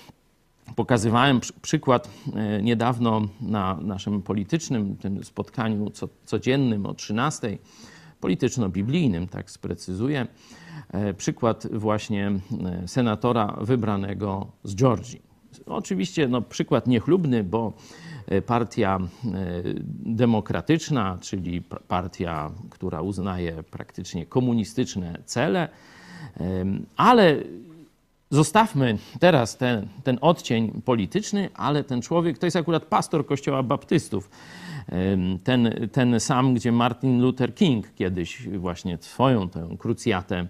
pokazywałem 0.76 1.40
przykład 1.62 2.11
e, 2.35 2.62
niedawno 2.62 3.23
na 3.40 3.78
naszym 3.83 4.23
politycznym 4.23 4.97
tym 4.97 5.25
spotkaniu 5.25 5.90
codziennym 6.25 6.87
o 6.87 6.94
13, 6.94 7.59
polityczno-biblijnym, 8.21 9.28
tak 9.28 9.50
sprecyzuję, 9.50 10.26
przykład 11.16 11.66
właśnie 11.72 12.32
e, 12.82 12.88
senatora 12.88 13.56
wybranego 13.60 14.46
z 14.64 14.74
Georgii. 14.74 15.22
Oczywiście 15.66 16.28
no, 16.28 16.42
przykład 16.42 16.87
niechlubny, 16.87 17.44
bo 17.44 17.72
E, 18.26 18.42
partia 18.42 18.98
e, 18.98 19.62
demokratyczna, 20.06 21.18
czyli 21.20 21.62
partia, 21.88 22.50
która 22.70 23.02
uznaje 23.02 23.62
praktycznie 23.62 24.26
komunistyczne 24.26 25.18
cele, 25.24 25.68
ale 26.96 27.37
zostawmy 28.30 28.98
teraz 29.20 29.56
ten, 29.56 29.88
ten 30.04 30.18
odcień 30.20 30.82
polityczny, 30.84 31.48
ale 31.54 31.84
ten 31.84 32.02
człowiek 32.02 32.38
to 32.38 32.46
jest 32.46 32.56
akurat 32.56 32.84
pastor 32.84 33.26
Kościoła 33.26 33.62
Baptystów. 33.62 34.30
Ten, 35.44 35.88
ten 35.92 36.20
sam, 36.20 36.55
gdzie 36.55 36.73
Martin 36.73 37.23
Luther 37.23 37.55
King 37.55 37.94
kiedyś 37.94 38.49
właśnie 38.49 38.99
swoją 39.01 39.49
tę 39.49 39.68
krucjatę 39.79 40.47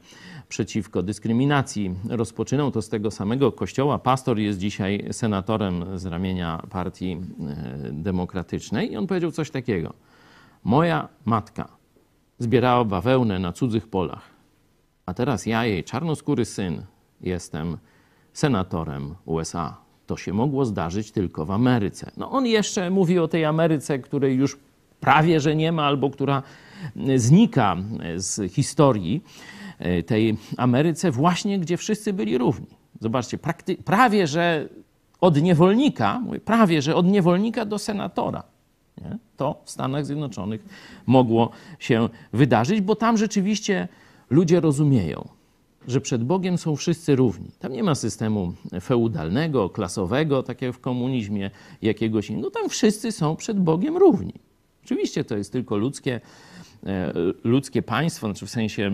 przeciwko 0.49 1.03
dyskryminacji 1.03 1.94
rozpoczynał 2.09 2.70
to 2.70 2.83
z 2.83 2.88
tego 2.88 3.11
samego 3.11 3.53
kościoła. 3.53 3.99
Pastor 3.99 4.38
jest 4.38 4.59
dzisiaj 4.59 5.09
senatorem 5.11 5.99
z 5.99 6.07
ramienia 6.07 6.62
Partii 6.70 7.12
e, 7.12 7.92
Demokratycznej 7.92 8.92
i 8.92 8.97
on 8.97 9.07
powiedział 9.07 9.31
coś 9.31 9.51
takiego. 9.51 9.94
Moja 10.64 11.09
matka 11.25 11.68
zbierała 12.38 12.85
bawełnę 12.85 13.38
na 13.38 13.53
cudzych 13.53 13.88
polach, 13.88 14.31
a 15.07 15.14
teraz 15.14 15.47
ja, 15.47 15.64
jej 15.64 15.85
czarnoskóry 15.85 16.44
syn, 16.44 16.83
jestem 17.20 17.79
senatorem 18.33 19.14
USA. 19.25 19.84
To 20.06 20.16
się 20.16 20.32
mogło 20.32 20.64
zdarzyć 20.64 21.12
tylko 21.12 21.46
w 21.46 21.50
Ameryce. 21.50 22.10
No 22.16 22.30
on 22.30 22.46
jeszcze 22.46 22.90
mówi 22.90 23.18
o 23.18 23.28
tej 23.28 23.44
Ameryce, 23.44 23.98
której 23.98 24.36
już 24.36 24.56
prawie 25.00 25.40
że 25.40 25.56
nie 25.56 25.72
ma, 25.72 25.84
albo 25.84 26.10
która 26.10 26.42
znika 27.16 27.76
z 28.16 28.52
historii. 28.52 29.22
E, 29.78 30.02
tej 30.02 30.36
Ameryce, 30.56 31.10
właśnie 31.10 31.58
gdzie 31.58 31.76
wszyscy 31.76 32.12
byli 32.12 32.38
równi. 32.38 32.66
Zobaczcie, 33.00 33.38
prawie 33.84 34.26
że 34.26 34.68
od 35.20 35.42
niewolnika, 35.42 36.22
prawie 36.44 36.82
że 36.82 36.94
od 36.94 37.06
niewolnika 37.06 37.64
do 37.64 37.78
senatora. 37.78 38.42
Nie? 39.02 39.18
To 39.36 39.60
w 39.64 39.70
Stanach 39.70 40.06
Zjednoczonych 40.06 40.64
mogło 41.06 41.50
się 41.78 42.08
wydarzyć, 42.32 42.80
bo 42.80 42.96
tam 42.96 43.16
rzeczywiście 43.16 43.88
ludzie 44.30 44.60
rozumieją, 44.60 45.28
że 45.88 46.01
przed 46.01 46.25
Bogiem 46.25 46.59
są 46.59 46.77
wszyscy 46.77 47.16
równi. 47.16 47.51
Tam 47.59 47.73
nie 47.73 47.83
ma 47.83 47.94
systemu 47.94 48.53
feudalnego, 48.81 49.70
klasowego, 49.70 50.42
tak 50.42 50.62
jak 50.62 50.75
w 50.75 50.81
komunizmie 50.81 51.51
jakiegoś 51.83 52.31
innego. 52.31 52.51
Tam 52.51 52.68
wszyscy 52.68 53.12
są 53.12 53.37
przed 53.37 53.61
Bogiem 53.61 53.97
równi. 53.97 54.35
Oczywiście 54.85 55.25
to 55.25 55.37
jest 55.37 55.53
tylko 55.53 55.77
ludzkie, 55.77 56.20
e, 56.87 57.12
ludzkie 57.44 57.83
państwo, 57.83 58.27
znaczy 58.27 58.47
w 58.47 58.51
sensie 58.51 58.90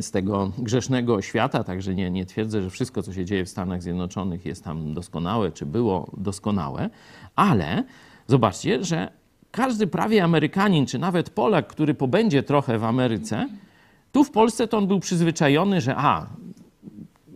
z 0.00 0.10
tego 0.10 0.52
grzesznego 0.58 1.22
świata, 1.22 1.64
także 1.64 1.94
nie, 1.94 2.10
nie 2.10 2.26
twierdzę, 2.26 2.62
że 2.62 2.70
wszystko, 2.70 3.02
co 3.02 3.12
się 3.12 3.24
dzieje 3.24 3.44
w 3.44 3.48
Stanach 3.48 3.82
Zjednoczonych 3.82 4.46
jest 4.46 4.64
tam 4.64 4.94
doskonałe, 4.94 5.52
czy 5.52 5.66
było 5.66 6.10
doskonałe, 6.16 6.90
ale 7.36 7.84
zobaczcie, 8.26 8.84
że 8.84 9.12
każdy 9.50 9.86
prawie 9.86 10.24
Amerykanin, 10.24 10.86
czy 10.86 10.98
nawet 10.98 11.30
Polak, 11.30 11.66
który 11.66 11.94
pobędzie 11.94 12.42
trochę 12.42 12.78
w 12.78 12.84
Ameryce, 12.84 13.48
tu 14.12 14.24
w 14.24 14.30
Polsce 14.30 14.68
to 14.68 14.78
on 14.78 14.86
był 14.86 15.00
przyzwyczajony, 15.00 15.80
że 15.80 15.94
a, 15.96 16.26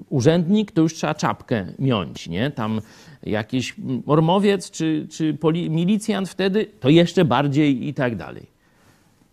urzędnik 0.08 0.72
to 0.72 0.82
już 0.82 0.94
trzeba 0.94 1.14
czapkę 1.14 1.66
miąć, 1.78 2.28
nie? 2.28 2.50
Tam 2.50 2.80
jakiś 3.22 3.74
mormowiec 4.06 4.70
czy, 4.70 5.06
czy 5.11 5.35
poli, 5.35 5.70
milicjant 5.70 6.28
wtedy 6.28 6.66
to 6.80 6.88
jeszcze 6.88 7.24
bardziej 7.24 7.88
i 7.88 7.94
tak 7.94 8.16
dalej. 8.16 8.46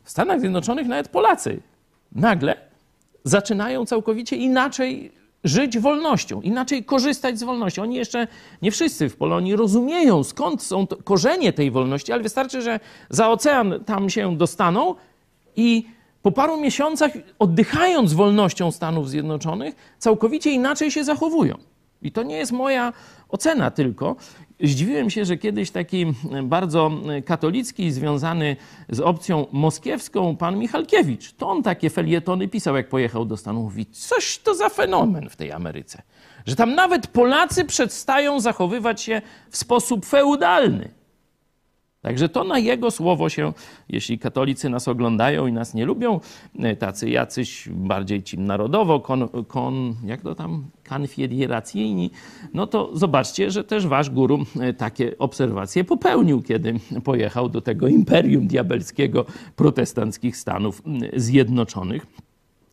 W 0.04 0.10
Stanach 0.12 0.40
Zjednoczonych 0.40 0.88
nawet 0.88 1.08
Polacy 1.08 1.62
nagle 2.12 2.56
zaczynają 3.24 3.86
całkowicie 3.86 4.36
inaczej 4.36 5.12
żyć 5.44 5.80
wolnością, 5.80 6.42
inaczej 6.42 6.84
korzystać 6.84 7.40
z 7.40 7.44
wolności. 7.44 7.82
Oni 7.82 7.96
jeszcze, 7.96 8.28
nie 8.62 8.72
wszyscy 8.72 9.10
w 9.10 9.16
Polonii 9.16 9.56
rozumieją, 9.56 10.24
skąd 10.24 10.64
są 10.64 10.88
korzenie 10.88 11.54
tej 11.54 11.72
wolności, 11.72 12.12
ale 12.12 12.24
wystarczy, 12.24 12.62
że 12.62 12.80
za 13.10 13.30
ocean 13.30 13.74
tam 13.86 14.10
się 14.10 14.38
dostaną 14.38 14.96
i 15.56 15.86
po 16.22 16.32
paru 16.32 16.62
miesiącach, 16.62 17.12
oddychając 17.40 18.14
wolnością 18.14 18.72
Stanów 18.72 19.10
Zjednoczonych, 19.10 19.96
całkowicie 19.98 20.52
inaczej 20.52 20.92
się 20.92 21.04
zachowują. 21.04 21.58
I 22.02 22.12
to 22.12 22.24
nie 22.24 22.38
jest 22.38 22.52
moja 22.52 22.94
ocena 23.30 23.72
tylko. 23.72 24.16
Zdziwiłem 24.64 25.10
się, 25.10 25.26
że 25.26 25.38
kiedyś 25.38 25.72
taki 25.72 26.06
bardzo 26.44 26.92
katolicki, 27.26 27.92
związany 27.92 28.56
z 28.90 29.00
opcją 29.00 29.48
moskiewską, 29.52 30.38
pan 30.38 30.58
Michalkiewicz, 30.58 31.34
to 31.34 31.50
on 31.50 31.64
takie 31.64 31.90
felietony 31.90 32.48
pisał, 32.48 32.76
jak 32.76 32.90
pojechał 32.90 33.26
do 33.26 33.38
Stanów. 33.38 33.64
Mówi, 33.64 33.86
coś 33.86 34.38
to 34.38 34.56
za 34.56 34.70
fenomen 34.70 35.30
w 35.30 35.36
tej 35.36 35.52
Ameryce. 35.52 36.02
Że 36.46 36.56
tam 36.56 36.76
nawet 36.76 37.08
Polacy 37.08 37.66
przestają 37.66 38.40
zachowywać 38.40 39.02
się 39.02 39.22
w 39.50 39.58
sposób 39.58 40.06
feudalny. 40.06 40.90
Także 42.02 42.30
to 42.30 42.44
na 42.44 42.60
jego 42.60 42.92
słowo 42.92 43.30
się, 43.30 43.54
jeśli 43.90 44.20
katolicy 44.20 44.70
nas 44.70 44.88
oglądają 44.88 45.48
i 45.48 45.52
nas 45.54 45.74
nie 45.74 45.86
lubią, 45.86 46.20
e, 46.60 46.76
tacy 46.76 47.10
jacyś 47.10 47.70
bardziej 47.72 48.24
ci 48.24 48.40
narodowo, 48.40 49.00
kon, 49.00 49.30
kon, 49.48 49.96
jak 50.06 50.22
to 50.22 50.36
tam, 50.36 50.66
konfederacyjni, 50.90 52.12
no 52.54 52.68
to 52.68 52.98
zobaczcie, 52.98 53.52
że 53.52 53.64
też 53.64 53.88
wasz 53.88 54.10
guru 54.10 54.40
e, 54.60 54.74
takie 54.74 55.18
obserwacje 55.18 55.84
popełnił, 55.84 56.42
kiedy 56.42 56.74
pojechał 57.04 57.50
do 57.50 57.62
tego 57.62 57.88
imperium 57.88 58.48
diabelskiego 58.48 59.26
protestanckich 59.56 60.38
Stanów 60.38 60.82
Zjednoczonych. 61.16 62.06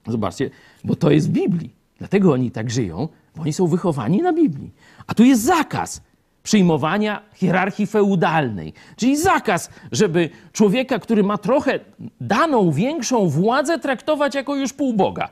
Zobaczcie, 0.06 0.50
bo 0.84 0.96
to 0.96 1.10
jest 1.10 1.28
w 1.28 1.32
Biblii. 1.32 1.74
Dlatego 1.98 2.32
oni 2.32 2.50
tak 2.50 2.70
żyją, 2.70 3.08
bo 3.36 3.42
oni 3.42 3.52
są 3.52 3.66
wychowani 3.66 4.22
na 4.22 4.32
Biblii. 4.32 4.70
A 5.06 5.14
tu 5.14 5.24
jest 5.24 5.42
zakaz 5.42 6.02
przyjmowania 6.46 7.22
hierarchii 7.34 7.86
feudalnej. 7.86 8.72
Czyli 8.96 9.16
zakaz, 9.16 9.70
żeby 9.92 10.30
człowieka, 10.52 10.98
który 10.98 11.22
ma 11.22 11.38
trochę 11.38 11.80
daną 12.20 12.70
większą 12.70 13.28
władzę, 13.28 13.78
traktować 13.78 14.34
jako 14.34 14.56
już 14.56 14.72
półboga. 14.72 15.28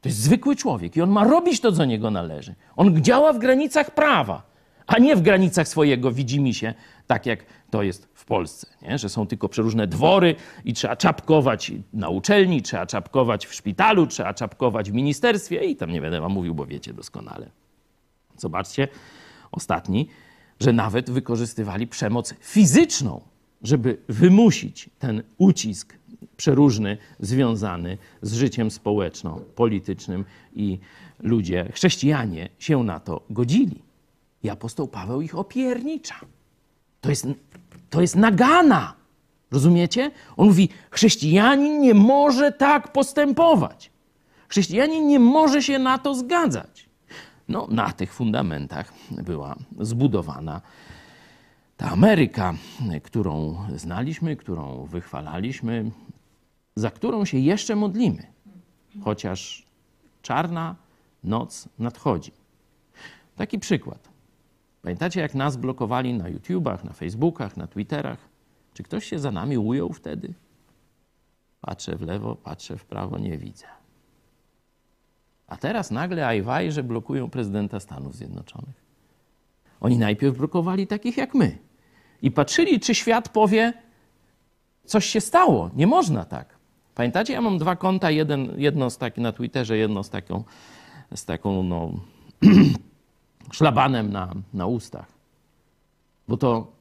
To 0.00 0.08
jest 0.08 0.18
zwykły 0.18 0.56
człowiek 0.56 0.96
i 0.96 1.02
on 1.02 1.10
ma 1.10 1.24
robić 1.24 1.60
to, 1.60 1.72
co 1.72 1.84
niego 1.84 2.10
należy. 2.10 2.54
On 2.76 3.02
działa 3.02 3.32
w 3.32 3.38
granicach 3.38 3.90
prawa, 3.90 4.42
a 4.86 4.98
nie 4.98 5.16
w 5.16 5.22
granicach 5.22 5.68
swojego 5.68 6.12
widzimisię, 6.12 6.74
tak 7.06 7.26
jak 7.26 7.44
to 7.70 7.82
jest 7.82 8.08
w 8.14 8.24
Polsce, 8.24 8.66
nie? 8.82 8.98
że 8.98 9.08
są 9.08 9.26
tylko 9.26 9.48
przeróżne 9.48 9.86
dwory 9.86 10.34
i 10.64 10.72
trzeba 10.72 10.96
czapkować 10.96 11.72
na 11.92 12.08
uczelni, 12.08 12.62
trzeba 12.62 12.86
czapkować 12.86 13.46
w 13.46 13.54
szpitalu, 13.54 14.06
trzeba 14.06 14.34
czapkować 14.34 14.90
w 14.90 14.94
ministerstwie 14.94 15.64
i 15.64 15.76
tam 15.76 15.90
nie 15.90 16.00
będę 16.00 16.20
wam 16.20 16.32
mówił, 16.32 16.54
bo 16.54 16.66
wiecie 16.66 16.92
doskonale. 16.92 17.50
Zobaczcie, 18.36 18.88
ostatni, 19.54 20.08
że 20.60 20.72
nawet 20.72 21.10
wykorzystywali 21.10 21.86
przemoc 21.86 22.34
fizyczną 22.40 23.20
żeby 23.64 23.98
wymusić 24.08 24.90
ten 24.98 25.22
ucisk 25.38 25.98
przeróżny 26.36 26.98
związany 27.20 27.98
z 28.22 28.34
życiem 28.34 28.70
społeczno-politycznym 28.70 30.24
i 30.54 30.78
ludzie, 31.20 31.72
chrześcijanie 31.72 32.48
się 32.58 32.84
na 32.84 33.00
to 33.00 33.20
godzili. 33.30 33.82
I 34.42 34.50
apostoł 34.50 34.88
Paweł 34.88 35.20
ich 35.20 35.38
opiernicza. 35.38 36.20
To 37.00 37.10
jest, 37.10 37.26
to 37.90 38.00
jest 38.00 38.16
nagana. 38.16 38.94
Rozumiecie? 39.50 40.10
On 40.36 40.46
mówi, 40.46 40.68
chrześcijanin 40.90 41.80
nie 41.80 41.94
może 41.94 42.52
tak 42.52 42.92
postępować. 42.92 43.90
Chrześcijanin 44.48 45.06
nie 45.06 45.20
może 45.20 45.62
się 45.62 45.78
na 45.78 45.98
to 45.98 46.14
zgadzać. 46.14 46.83
No, 47.48 47.66
na 47.70 47.92
tych 47.92 48.14
fundamentach 48.14 48.92
była 49.10 49.56
zbudowana 49.80 50.60
ta 51.76 51.90
Ameryka, 51.90 52.54
którą 53.02 53.56
znaliśmy, 53.76 54.36
którą 54.36 54.84
wychwalaliśmy, 54.84 55.90
za 56.76 56.90
którą 56.90 57.24
się 57.24 57.38
jeszcze 57.38 57.76
modlimy, 57.76 58.26
chociaż 59.04 59.66
czarna 60.22 60.76
noc 61.24 61.68
nadchodzi. 61.78 62.32
Taki 63.36 63.58
przykład. 63.58 64.08
Pamiętacie, 64.82 65.20
jak 65.20 65.34
nas 65.34 65.56
blokowali 65.56 66.14
na 66.14 66.28
YouTubach, 66.28 66.84
na 66.84 66.92
Facebookach, 66.92 67.56
na 67.56 67.66
Twitterach? 67.66 68.18
Czy 68.74 68.82
ktoś 68.82 69.04
się 69.04 69.18
za 69.18 69.30
nami 69.30 69.58
ujął 69.58 69.92
wtedy? 69.92 70.34
Patrzę 71.60 71.96
w 71.96 72.02
lewo, 72.02 72.36
patrzę 72.36 72.76
w 72.76 72.84
prawo, 72.84 73.18
nie 73.18 73.38
widzę. 73.38 73.66
A 75.54 75.56
teraz 75.56 75.90
nagle 75.90 76.26
ajwaj, 76.26 76.72
że 76.72 76.82
blokują 76.82 77.30
prezydenta 77.30 77.80
Stanów 77.80 78.16
Zjednoczonych. 78.16 78.84
Oni 79.80 79.98
najpierw 79.98 80.38
blokowali 80.38 80.86
takich 80.86 81.16
jak 81.16 81.34
my. 81.34 81.58
I 82.22 82.30
patrzyli, 82.30 82.80
czy 82.80 82.94
świat 82.94 83.28
powie, 83.28 83.72
coś 84.84 85.06
się 85.06 85.20
stało. 85.20 85.70
Nie 85.74 85.86
można 85.86 86.24
tak. 86.24 86.58
Pamiętacie, 86.94 87.32
ja 87.32 87.40
mam 87.40 87.58
dwa 87.58 87.76
konta, 87.76 88.10
jeden, 88.10 88.52
jedno 88.56 88.90
z 88.90 88.98
taki 88.98 89.20
na 89.20 89.32
Twitterze, 89.32 89.76
jedno 89.76 90.02
z 90.02 90.10
taką, 90.10 90.44
z 91.14 91.24
taką 91.24 91.62
no, 91.62 91.92
szlabanem 93.56 94.12
na, 94.12 94.34
na 94.52 94.66
ustach. 94.66 95.08
Bo 96.28 96.36
to 96.36 96.72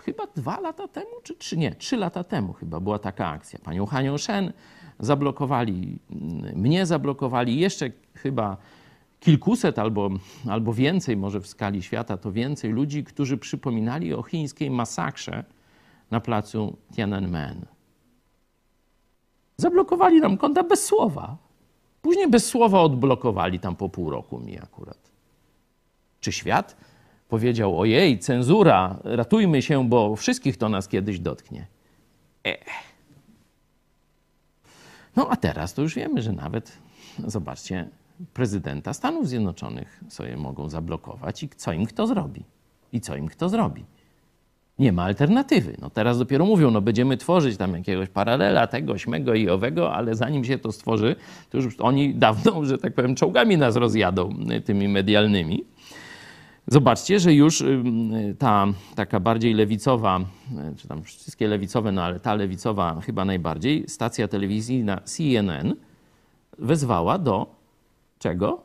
chyba 0.00 0.26
dwa 0.36 0.60
lata 0.60 0.88
temu, 0.88 1.10
czy 1.22 1.34
trzy, 1.34 1.56
nie, 1.56 1.74
trzy 1.74 1.96
lata 1.96 2.24
temu 2.24 2.52
chyba 2.52 2.80
była 2.80 2.98
taka 2.98 3.28
akcja. 3.28 3.58
Panią 3.58 3.86
Hanią 3.86 4.18
Shen 4.18 4.52
zablokowali, 4.98 5.98
mnie 6.54 6.86
zablokowali, 6.86 7.58
jeszcze 7.58 7.90
chyba 8.14 8.56
kilkuset 9.20 9.78
albo, 9.78 10.10
albo 10.48 10.72
więcej, 10.72 11.16
może 11.16 11.40
w 11.40 11.46
skali 11.46 11.82
świata, 11.82 12.16
to 12.16 12.32
więcej 12.32 12.72
ludzi, 12.72 13.04
którzy 13.04 13.38
przypominali 13.38 14.14
o 14.14 14.22
chińskiej 14.22 14.70
masakrze 14.70 15.44
na 16.10 16.20
placu 16.20 16.76
Tiananmen. 16.94 17.66
Zablokowali 19.56 20.20
nam 20.20 20.36
konta 20.36 20.62
bez 20.62 20.84
słowa. 20.84 21.36
Później 22.02 22.30
bez 22.30 22.46
słowa 22.46 22.80
odblokowali 22.80 23.60
tam 23.60 23.76
po 23.76 23.88
pół 23.88 24.10
roku 24.10 24.38
mi 24.38 24.58
akurat. 24.58 25.10
Czy 26.20 26.32
świat 26.32 26.76
powiedział: 27.28 27.80
Ojej, 27.80 28.18
cenzura, 28.18 28.98
ratujmy 29.04 29.62
się, 29.62 29.88
bo 29.88 30.16
wszystkich 30.16 30.56
to 30.56 30.68
nas 30.68 30.88
kiedyś 30.88 31.18
dotknie? 31.18 31.66
Ech. 32.44 32.91
No 35.16 35.28
a 35.30 35.36
teraz 35.36 35.74
to 35.74 35.82
już 35.82 35.94
wiemy, 35.94 36.22
że 36.22 36.32
nawet, 36.32 36.72
zobaczcie, 37.26 37.88
prezydenta 38.34 38.92
Stanów 38.92 39.28
Zjednoczonych 39.28 40.00
sobie 40.08 40.36
mogą 40.36 40.68
zablokować 40.68 41.42
i 41.42 41.48
co 41.48 41.72
im 41.72 41.86
kto 41.86 42.06
zrobi. 42.06 42.44
I 42.92 43.00
co 43.00 43.16
im 43.16 43.28
kto 43.28 43.48
zrobi. 43.48 43.84
Nie 44.78 44.92
ma 44.92 45.02
alternatywy. 45.02 45.76
No 45.80 45.90
teraz 45.90 46.18
dopiero 46.18 46.44
mówią, 46.44 46.70
no 46.70 46.80
będziemy 46.80 47.16
tworzyć 47.16 47.56
tam 47.56 47.74
jakiegoś 47.74 48.08
paralela, 48.08 48.66
tego, 48.66 48.98
śmego 48.98 49.34
i 49.34 49.48
owego, 49.48 49.94
ale 49.94 50.14
zanim 50.14 50.44
się 50.44 50.58
to 50.58 50.72
stworzy, 50.72 51.16
to 51.50 51.58
już 51.58 51.80
oni 51.80 52.14
dawno, 52.14 52.64
że 52.64 52.78
tak 52.78 52.94
powiem, 52.94 53.14
czołgami 53.14 53.56
nas 53.56 53.76
rozjadą 53.76 54.34
tymi 54.64 54.88
medialnymi. 54.88 55.64
Zobaczcie, 56.66 57.20
że 57.20 57.34
już 57.34 57.64
ta 58.38 58.66
taka 58.94 59.20
bardziej 59.20 59.54
lewicowa, 59.54 60.20
y, 60.20 60.76
czy 60.76 60.88
tam 60.88 61.02
wszystkie 61.02 61.48
lewicowe, 61.48 61.92
no 61.92 62.02
ale 62.02 62.20
ta 62.20 62.34
lewicowa 62.34 63.00
chyba 63.00 63.24
najbardziej, 63.24 63.84
stacja 63.88 64.28
telewizyjna 64.28 65.00
CNN 65.04 65.74
wezwała 66.58 67.18
do 67.18 67.54
czego? 68.18 68.62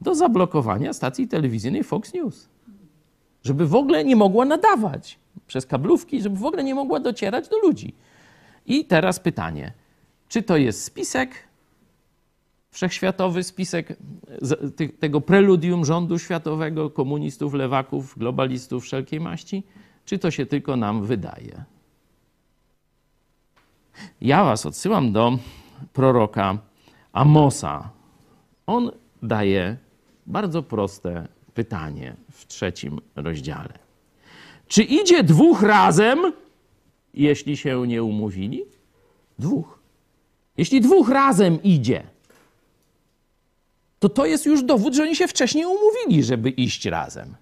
Do 0.00 0.14
zablokowania 0.14 0.92
stacji 0.92 1.28
telewizyjnej 1.28 1.84
Fox 1.84 2.14
News. 2.14 2.48
Żeby 3.44 3.66
w 3.66 3.74
ogóle 3.74 4.04
nie 4.04 4.16
mogła 4.16 4.44
nadawać 4.44 5.18
przez 5.46 5.66
kablówki, 5.66 6.22
żeby 6.22 6.36
w 6.36 6.44
ogóle 6.44 6.64
nie 6.64 6.74
mogła 6.74 7.00
docierać 7.00 7.48
do 7.48 7.58
ludzi. 7.58 7.94
I 8.66 8.84
teraz 8.84 9.20
pytanie, 9.20 9.72
czy 10.28 10.42
to 10.42 10.56
jest 10.56 10.84
spisek, 10.84 11.30
wszechświatowy 12.72 13.42
spisek 13.42 13.96
tego 15.00 15.20
preludium 15.20 15.84
rządu 15.84 16.18
światowego, 16.18 16.90
komunistów, 16.90 17.54
lewaków, 17.54 18.18
globalistów 18.18 18.84
wszelkiej 18.84 19.20
maści, 19.20 19.62
czy 20.04 20.18
to 20.18 20.30
się 20.30 20.46
tylko 20.46 20.76
nam 20.76 21.04
wydaje? 21.04 21.64
Ja 24.20 24.44
was 24.44 24.66
odsyłam 24.66 25.12
do 25.12 25.38
proroka 25.92 26.58
Amosa. 27.12 27.90
On 28.66 28.90
daje 29.22 29.76
bardzo 30.26 30.62
proste 30.62 31.28
pytanie 31.54 32.16
w 32.30 32.46
trzecim 32.46 33.00
rozdziale. 33.16 33.78
Czy 34.68 34.82
idzie 34.82 35.24
dwóch 35.24 35.62
razem, 35.62 36.32
jeśli 37.14 37.56
się 37.56 37.86
nie 37.86 38.02
umówili? 38.02 38.64
Dwóch. 39.38 39.78
Jeśli 40.56 40.80
dwóch 40.80 41.08
razem 41.08 41.62
idzie, 41.62 42.11
to 44.02 44.08
to 44.08 44.26
jest 44.26 44.46
już 44.46 44.62
dowód, 44.62 44.94
że 44.94 45.02
oni 45.02 45.16
się 45.16 45.28
wcześniej 45.28 45.64
umówili, 45.66 46.24
żeby 46.24 46.50
iść 46.50 46.86
razem. 46.86 47.36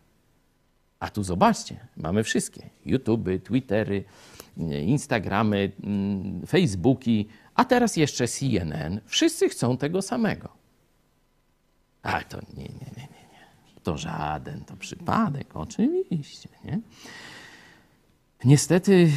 A 0.98 1.10
tu 1.10 1.22
zobaczcie, 1.22 1.76
mamy 1.96 2.24
wszystkie: 2.24 2.70
YouTube, 2.86 3.28
Twittery, 3.44 4.04
Instagramy, 4.86 5.72
mm, 5.84 6.46
Facebooki, 6.46 7.28
a 7.54 7.64
teraz 7.64 7.96
jeszcze 7.96 8.28
CNN. 8.28 9.00
Wszyscy 9.06 9.48
chcą 9.48 9.76
tego 9.76 10.02
samego. 10.02 10.48
Ale 12.02 12.24
to 12.24 12.40
nie, 12.56 12.64
nie, 12.64 12.90
nie, 12.96 13.02
nie. 13.02 13.26
nie. 13.32 13.80
To 13.82 13.96
żaden, 13.98 14.64
to 14.64 14.76
przypadek, 14.76 15.56
oczywiście. 15.56 16.48
Nie? 16.64 16.80
Niestety 18.44 19.10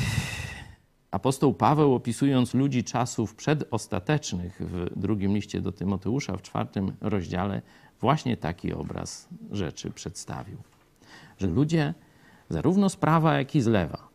apostoł 1.13 1.54
Paweł, 1.54 1.93
opisując 1.93 2.54
ludzi 2.54 2.84
czasów 2.84 3.36
przedostatecznych 3.36 4.62
w 4.62 4.99
drugim 4.99 5.36
liście 5.36 5.62
do 5.62 5.71
Tymoteusza, 5.71 6.38
w 6.38 6.41
czwartym 6.41 6.93
rozdziale, 7.02 7.62
właśnie 8.02 8.38
taki 8.38 8.73
obraz 8.73 9.28
rzeczy 9.52 9.91
przedstawił. 9.91 10.58
Że 11.38 11.47
ludzie 11.47 11.93
zarówno 12.49 12.89
z 12.89 12.95
prawa, 12.95 13.38
jak 13.38 13.56
i 13.56 13.62
z 13.62 13.67
lewa 13.67 14.08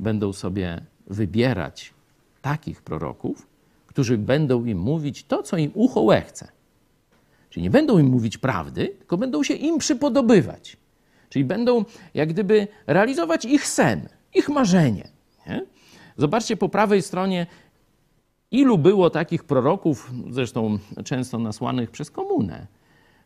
będą 0.00 0.32
sobie 0.32 0.80
wybierać 1.06 1.94
takich 2.42 2.82
proroków, 2.82 3.46
którzy 3.86 4.18
będą 4.18 4.64
im 4.64 4.78
mówić 4.78 5.24
to, 5.24 5.42
co 5.42 5.56
im 5.56 5.70
ucho 5.74 6.00
łechce. 6.00 6.48
Czyli 7.50 7.62
nie 7.62 7.70
będą 7.70 7.98
im 7.98 8.06
mówić 8.06 8.38
prawdy, 8.38 8.88
tylko 8.88 9.16
będą 9.16 9.42
się 9.42 9.54
im 9.54 9.78
przypodobywać. 9.78 10.76
Czyli 11.28 11.44
będą 11.44 11.84
jak 12.14 12.28
gdyby 12.28 12.68
realizować 12.86 13.44
ich 13.44 13.66
sen, 13.66 14.08
ich 14.34 14.48
marzenie. 14.48 15.08
Nie? 15.46 15.66
Zobaczcie 16.16 16.56
po 16.56 16.68
prawej 16.68 17.02
stronie, 17.02 17.46
ilu 18.50 18.78
było 18.78 19.10
takich 19.10 19.44
proroków, 19.44 20.10
zresztą 20.30 20.78
często 21.04 21.38
nasłanych 21.38 21.90
przez 21.90 22.10
komunę, 22.10 22.66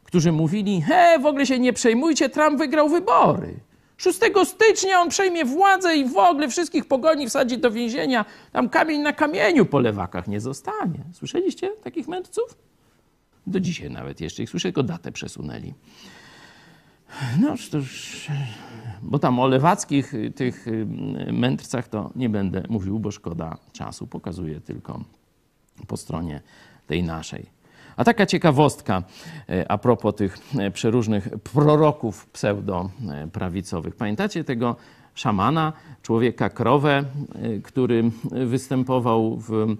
którzy 0.05 0.33
mówili: 0.33 0.83
He, 0.83 1.19
w 1.19 1.27
ogóle 1.27 1.47
się 1.47 1.59
nie 1.59 1.73
przejmujcie, 1.73 2.29
Trump 2.29 2.59
wygrał 2.59 2.89
wybory. 2.89 3.55
6 3.97 4.19
stycznia 4.45 5.01
on 5.01 5.09
przejmie 5.09 5.45
władzę 5.45 5.97
i 5.97 6.05
w 6.05 6.17
ogóle 6.17 6.49
wszystkich 6.49 6.85
pogoni 6.85 7.29
wsadzi 7.29 7.59
do 7.59 7.71
więzienia. 7.71 8.25
Tam 8.53 8.69
kamień 8.69 9.01
na 9.01 9.13
kamieniu 9.13 9.67
po 9.67 9.81
lewakach 9.81 10.29
nie 10.29 10.41
zostanie. 10.41 11.05
Słyszeliście 11.13 11.71
takich 11.71 12.09
mędrców? 12.09 12.59
Do 13.47 13.61
dzisiaj 13.61 13.91
nawet 13.91 14.21
jeszcze 14.21 14.43
ich 14.43 14.51
słyszę, 14.51 14.69
tylko 14.69 14.83
datę 14.83 15.13
przesunęli. 15.13 15.75
No, 17.41 17.51
już, 17.51 18.29
bo 19.03 19.19
tam 19.19 19.39
o 19.39 19.47
lewackich 19.47 20.13
tych 20.35 20.69
y, 20.69 20.87
mędrcach 21.33 21.89
to 21.89 22.11
nie 22.17 22.29
będę 22.29 22.63
mówił, 22.69 22.99
bo 22.99 23.11
szkoda 23.11 23.57
czasu. 23.73 24.07
Pokazuję 24.07 24.61
tylko 24.61 25.01
po 25.87 25.97
stronie 25.97 26.41
tej 26.87 27.03
naszej. 27.03 27.57
A 27.97 28.05
taka 28.05 28.27
ciekawostka 28.27 29.03
e, 29.49 29.71
a 29.71 29.79
propos 29.79 30.15
tych 30.15 30.39
e, 30.59 30.71
przeróżnych 30.71 31.29
proroków 31.29 32.27
pseudoprawicowych. 32.27 33.97
Pamiętacie 33.97 34.45
tego 34.45 34.77
szamana, 35.15 35.73
człowieka 36.03 36.51
krowę, 36.51 37.05
e, 37.35 37.59
który 37.59 38.11
występował 38.47 39.37
w, 39.37 39.77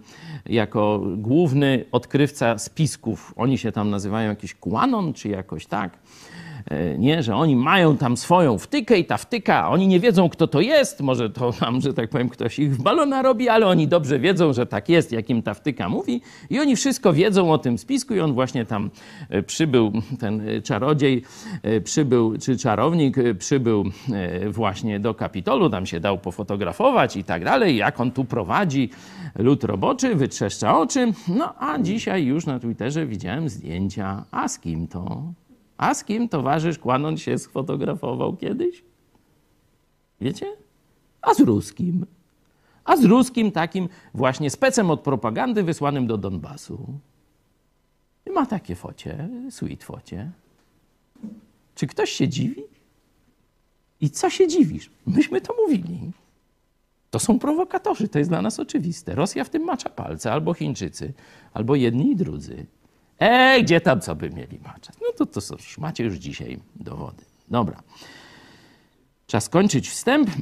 jako 0.47 1.03
główny 1.17 1.85
odkrywca 1.93 2.59
spisków. 2.59 3.35
Oni 3.37 3.59
się 3.59 3.73
tam 3.73 3.91
nazywają 3.91 4.29
jakiś 4.29 4.55
Kuanon, 4.55 5.13
czy 5.13 5.29
jakoś 5.29 5.67
tak. 5.67 5.99
E, 6.67 6.99
nie, 6.99 7.23
że 7.23 7.37
oni 7.37 7.57
mają 7.57 7.97
tam 7.97 8.17
swoją 8.17 8.59
wtykę 8.59 8.99
i 8.99 9.05
ta 9.05 9.17
wtyka, 9.17 9.71
oni 9.71 9.89
nie 9.89 10.01
wiedzą, 10.01 10.29
kto 10.29 10.47
to 10.47 10.61
jest, 10.61 11.01
może 11.01 11.31
to 11.31 11.53
tam, 11.53 11.81
że 11.81 11.95
tak 11.95 12.11
powiem, 12.11 12.29
ktoś 12.29 12.59
ich 12.59 12.77
w 12.77 12.83
balona 12.83 13.23
robi, 13.23 13.49
ale 13.49 13.67
oni 13.67 13.89
dobrze 13.89 14.19
wiedzą, 14.19 14.53
że 14.53 14.67
tak 14.67 14.89
jest, 14.89 15.13
jakim 15.13 15.43
ta 15.43 15.55
wtyka 15.55 15.89
mówi. 15.89 16.21
I 16.51 16.61
oni 16.61 16.77
wszystko 16.77 17.13
wiedzą 17.13 17.53
o 17.53 17.59
tym 17.59 17.79
spisku 17.79 18.15
i 18.15 18.21
on 18.21 18.33
właśnie 18.33 18.67
tam 18.67 18.91
e, 19.29 19.43
przybył, 19.43 19.93
ten 20.21 20.43
czarodziej 20.65 21.23
przybył, 21.85 22.39
czy 22.39 22.59
czarownik 22.59 23.17
przybył 23.39 23.85
właśnie 24.51 25.01
do 25.01 25.15
Kapitolu, 25.15 25.71
tam 25.71 25.87
się 25.87 26.01
dał 26.01 26.19
pofotografować 26.19 27.17
i 27.17 27.25
tak 27.25 27.45
dalej, 27.45 27.77
jak 27.77 28.01
on 28.01 28.11
tu 28.11 28.25
prowadzi 28.25 28.91
lud 29.39 29.65
roboczy, 29.65 30.15
wytrzeszcza 30.15 30.79
oczy, 30.79 31.13
no 31.29 31.55
a 31.59 31.79
dzisiaj 31.79 32.25
już 32.25 32.47
na 32.47 32.59
Twitterze 32.61 33.07
widziałem 33.07 33.49
zdjęcia, 33.49 34.25
a 34.31 34.49
z 34.49 34.59
kim 34.59 34.89
to? 34.89 35.23
A 35.77 35.95
z 35.95 36.05
kim 36.05 36.29
towarzysz 36.29 36.79
kłanąc 36.79 37.21
się 37.21 37.39
sfotografował 37.39 38.37
kiedyś? 38.37 38.85
Wiecie? 40.21 40.57
A 41.23 41.35
z 41.35 41.41
ruskim. 41.41 42.07
A 42.85 42.97
z 42.97 43.05
ruskim 43.05 43.53
takim 43.53 43.89
właśnie 44.15 44.51
specem 44.51 44.91
od 44.91 45.01
propagandy 45.01 45.63
wysłanym 45.63 46.07
do 46.07 46.19
Donbasu. 46.19 46.99
I 48.27 48.31
ma 48.31 48.47
takie 48.47 48.75
focie, 48.75 49.29
sweet 49.51 49.85
focie. 49.85 50.31
Czy 51.75 51.87
ktoś 51.87 52.11
się 52.11 52.29
dziwi? 52.29 52.63
I 54.01 54.11
co 54.11 54.31
się 54.31 54.49
dziwisz? 54.49 54.91
Myśmy 55.07 55.41
to 55.41 55.55
mówili. 55.63 56.13
To 57.11 57.19
są 57.19 57.39
prowokatorzy, 57.39 58.09
to 58.09 58.19
jest 58.19 58.31
dla 58.31 58.43
nas 58.43 58.61
oczywiste. 58.61 59.15
Rosja 59.15 59.45
w 59.45 59.51
tym 59.51 59.65
macza 59.65 59.91
palce, 59.91 60.33
albo 60.33 60.55
Chińczycy, 60.55 61.13
albo 61.55 61.75
jedni 61.75 62.11
i 62.11 62.17
drudzy. 62.17 62.67
Ej, 63.19 63.63
gdzie 63.65 63.81
tam 63.81 64.01
co 64.01 64.15
by 64.15 64.31
mieli 64.31 64.59
maczać? 64.65 64.97
No 65.03 65.09
to, 65.17 65.27
to 65.27 65.57
macie 65.79 66.05
już 66.05 66.15
dzisiaj 66.15 66.61
dowody. 66.77 67.25
Dobra. 67.49 67.83
Czas 69.27 69.45
skończyć 69.45 69.89
wstęp. 69.89 70.31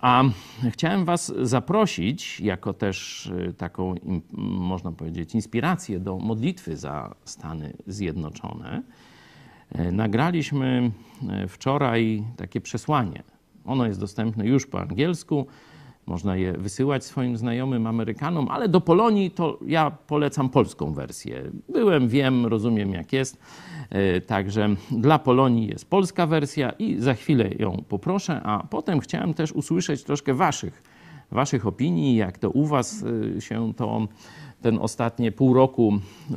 A 0.00 0.24
chciałem 0.70 1.04
Was 1.04 1.32
zaprosić, 1.42 2.40
jako 2.40 2.72
też 2.72 3.26
y, 3.26 3.52
taką, 3.52 3.94
można 4.58 4.92
powiedzieć, 4.92 5.34
inspirację 5.34 6.00
do 6.00 6.18
modlitwy 6.18 6.76
za 6.76 7.14
Stany 7.24 7.72
Zjednoczone. 7.86 8.82
E, 9.72 9.92
nagraliśmy 9.92 10.90
e, 11.28 11.48
wczoraj 11.48 12.24
takie 12.36 12.60
przesłanie. 12.60 13.22
Ono 13.64 13.86
jest 13.86 14.00
dostępne 14.00 14.46
już 14.46 14.66
po 14.66 14.80
angielsku. 14.80 15.46
Można 16.06 16.36
je 16.36 16.52
wysyłać 16.52 17.04
swoim 17.04 17.36
znajomym 17.36 17.86
Amerykanom, 17.86 18.48
ale 18.48 18.68
do 18.68 18.80
Polonii 18.80 19.30
to 19.30 19.58
ja 19.66 19.90
polecam 19.90 20.48
polską 20.48 20.94
wersję. 20.94 21.42
Byłem, 21.68 22.08
wiem, 22.08 22.46
rozumiem 22.46 22.92
jak 22.92 23.12
jest. 23.12 23.38
E, 23.90 24.20
także 24.20 24.68
dla 24.90 25.18
Polonii 25.18 25.68
jest 25.68 25.90
polska 25.90 26.26
wersja 26.26 26.70
i 26.70 27.00
za 27.00 27.14
chwilę 27.14 27.50
ją 27.58 27.84
poproszę, 27.88 28.40
a 28.44 28.66
potem 28.70 29.00
chciałem 29.00 29.34
też 29.34 29.52
usłyszeć 29.52 30.04
troszkę 30.04 30.34
waszych, 30.34 30.82
waszych 31.30 31.66
opinii, 31.66 32.16
jak 32.16 32.38
to 32.38 32.50
u 32.50 32.66
was 32.66 33.04
e, 33.36 33.40
się 33.40 33.74
to 33.76 34.08
ten 34.64 34.78
ostatnie 34.78 35.32
pół 35.32 35.54
roku 35.54 35.92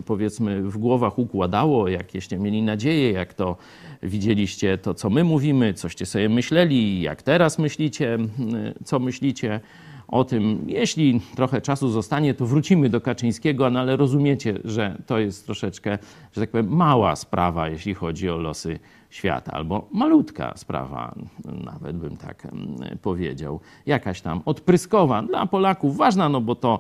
powiedzmy 0.06 0.64
w 0.64 0.78
głowach 0.78 1.20
układało, 1.20 1.88
jakieście 1.88 2.40
mieli 2.40 2.62
nadzieję, 2.62 3.12
jak 3.12 3.34
to 3.34 3.58
widzieliście 4.04 4.78
to, 4.78 4.94
co 4.94 5.10
my 5.10 5.24
mówimy, 5.24 5.74
coście 5.74 6.06
sobie 6.06 6.30
myśleli, 6.30 7.02
jak 7.02 7.24
teraz 7.24 7.60
myślicie, 7.60 8.18
co 8.86 9.00
myślicie 9.00 9.60
o 10.08 10.24
tym. 10.24 10.64
Jeśli 10.68 11.22
trochę 11.36 11.62
czasu 11.62 11.90
zostanie, 11.90 12.34
to 12.34 12.46
wrócimy 12.46 12.90
do 12.90 13.02
Kaczyńskiego, 13.02 13.70
no 13.70 13.80
ale 13.80 13.96
rozumiecie, 13.96 14.60
że 14.66 14.98
to 15.06 15.20
jest 15.20 15.46
troszeczkę, 15.46 15.98
że 16.36 16.42
tak 16.42 16.50
powiem, 16.50 16.68
mała 16.68 17.16
sprawa, 17.16 17.70
jeśli 17.70 17.94
chodzi 17.94 18.30
o 18.30 18.38
losy 18.38 18.80
świata, 19.10 19.52
albo 19.52 19.88
malutka 19.92 20.54
sprawa, 20.56 21.16
nawet 21.64 21.98
bym 21.98 22.18
tak 22.18 22.46
mm, 22.46 22.98
powiedział. 23.02 23.60
Jakaś 23.86 24.22
tam 24.22 24.42
odpryskowa 24.46 25.22
dla 25.22 25.46
Polaków 25.46 25.98
ważna, 25.98 26.30
no 26.30 26.42
bo 26.42 26.56
to 26.56 26.80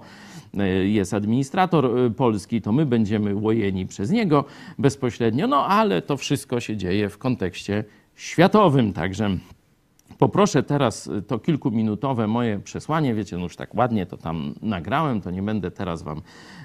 e, 0.57 0.67
jest 0.67 1.13
administrator 1.13 1.85
e, 1.85 2.09
polski, 2.09 2.61
to 2.61 2.71
my 2.71 2.85
będziemy 2.85 3.35
łojeni 3.35 3.85
przez 3.85 4.11
niego 4.11 4.45
bezpośrednio, 4.77 5.47
no 5.47 5.65
ale 5.65 6.01
to 6.01 6.17
wszystko 6.17 6.59
się 6.59 6.77
dzieje 6.77 7.09
w 7.09 7.17
kontekście 7.17 7.83
światowym, 8.15 8.93
także 8.93 9.37
Poproszę 10.17 10.63
teraz 10.63 11.07
y, 11.07 11.21
to 11.21 11.39
kilkuminutowe 11.39 12.27
moje 12.27 12.59
przesłanie. 12.59 13.15
Wiecie, 13.15 13.37
no 13.37 13.43
już 13.43 13.55
tak 13.55 13.75
ładnie 13.75 14.05
to 14.05 14.17
tam 14.17 14.53
nagrałem, 14.61 15.21
to 15.21 15.31
nie 15.31 15.41
będę 15.41 15.71
teraz 15.71 16.01
wam 16.01 16.21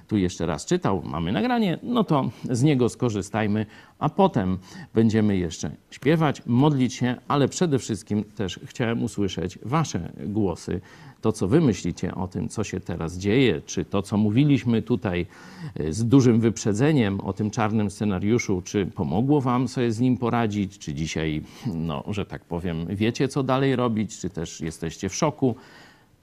tu 0.08 0.16
jeszcze 0.16 0.46
raz 0.46 0.66
czytał. 0.66 1.02
Mamy 1.04 1.32
nagranie, 1.32 1.78
no 1.82 2.04
to 2.04 2.30
z 2.50 2.62
niego 2.62 2.88
skorzystajmy, 2.88 3.66
a 3.98 4.08
potem 4.08 4.58
będziemy 4.94 5.36
jeszcze 5.36 5.70
śpiewać, 5.90 6.42
modlić 6.46 6.94
się, 6.94 7.16
ale 7.28 7.48
przede 7.48 7.78
wszystkim 7.78 8.24
też 8.24 8.60
chciałem 8.64 9.02
usłyszeć 9.02 9.58
wasze 9.62 10.12
głosy 10.26 10.80
to, 11.22 11.32
co 11.32 11.48
wy 11.48 11.60
myślicie 11.60 12.14
o 12.14 12.28
tym, 12.28 12.48
co 12.48 12.64
się 12.64 12.80
teraz 12.80 13.18
dzieje, 13.18 13.60
czy 13.66 13.84
to, 13.84 14.02
co 14.02 14.16
mówiliśmy 14.16 14.82
tutaj 14.82 15.26
e, 15.74 15.92
z 15.92 16.04
dużym 16.04 16.40
wyprzedzeniem 16.40 17.20
o 17.20 17.32
tym 17.32 17.50
czarnym 17.50 17.90
scenariuszu, 17.90 18.62
czy 18.64 18.86
pomogło 18.86 19.40
wam 19.40 19.68
sobie 19.68 19.92
z 19.92 20.00
nim 20.00 20.16
poradzić, 20.16 20.78
czy 20.78 20.94
dzisiaj, 20.94 21.42
no, 21.74 22.04
że 22.08 22.26
tak 22.26 22.44
powiem, 22.44 22.86
wiecie, 22.90 23.28
co 23.28 23.42
dalej 23.42 23.76
robić, 23.76 24.18
czy 24.18 24.30
też 24.30 24.60
jesteście 24.60 25.08
w 25.08 25.14
szoku. 25.14 25.56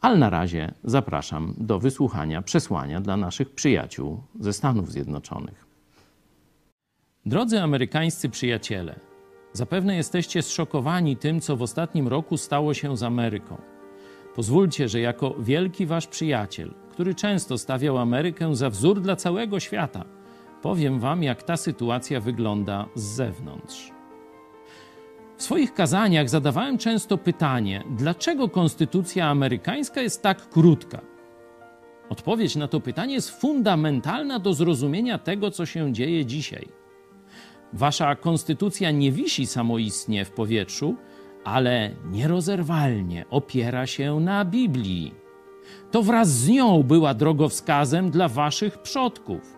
Ale 0.02 0.18
na 0.18 0.30
razie 0.30 0.74
zapraszam 0.84 1.54
do 1.58 1.80
wysłuchania 1.80 2.42
przesłania 2.42 3.02
dla 3.02 3.18
naszych 3.18 3.50
przyjaciół 3.50 4.24
ze 4.40 4.54
Stanów 4.54 4.92
Zjednoczonych. 4.92 5.66
Drodzy 7.26 7.62
amerykańscy 7.62 8.30
przyjaciele, 8.30 9.00
zapewne 9.54 9.96
jesteście 9.96 10.42
zszokowani 10.42 11.18
tym, 11.18 11.42
co 11.42 11.58
w 11.58 11.62
ostatnim 11.62 12.08
roku 12.08 12.38
stało 12.38 12.74
się 12.74 12.98
z 12.98 13.04
Ameryką. 13.04 13.58
Pozwólcie, 14.36 14.90
że 14.90 15.00
jako 15.00 15.36
wielki 15.40 15.86
wasz 15.86 16.08
przyjaciel, 16.08 16.74
który 16.92 17.16
często 17.16 17.58
stawiał 17.58 17.98
Amerykę 17.98 18.56
za 18.56 18.70
wzór 18.70 19.02
dla 19.02 19.16
całego 19.16 19.60
świata, 19.60 20.06
powiem 20.62 21.00
wam, 21.00 21.24
jak 21.24 21.44
ta 21.44 21.58
sytuacja 21.58 22.20
wygląda 22.20 22.86
z 22.96 23.04
zewnątrz. 23.04 23.99
W 25.40 25.44
swoich 25.44 25.74
kazaniach 25.74 26.30
zadawałem 26.30 26.78
często 26.78 27.18
pytanie, 27.18 27.84
dlaczego 27.90 28.50
konstytucja 28.50 29.28
amerykańska 29.28 30.02
jest 30.02 30.22
tak 30.22 30.50
krótka? 30.50 31.02
Odpowiedź 32.10 32.56
na 32.56 32.68
to 32.68 32.80
pytanie 32.80 33.14
jest 33.14 33.42
fundamentalna 33.42 34.40
do 34.40 34.54
zrozumienia 34.54 35.18
tego, 35.18 35.52
co 35.52 35.66
się 35.66 35.94
dzieje 35.94 36.26
dzisiaj. 36.26 36.68
Wasza 37.74 38.16
konstytucja 38.16 38.92
nie 38.92 39.12
wisi 39.12 39.46
samoistnie 39.48 40.26
w 40.26 40.32
powietrzu, 40.32 40.96
ale 41.44 41.92
nierozerwalnie 42.12 43.26
opiera 43.30 43.88
się 43.88 44.20
na 44.20 44.46
Biblii. 44.46 45.16
To 45.92 46.04
wraz 46.04 46.30
z 46.30 46.50
nią 46.50 46.84
była 46.84 47.14
drogowskazem 47.14 48.12
dla 48.12 48.28
waszych 48.28 48.78
przodków. 48.78 49.58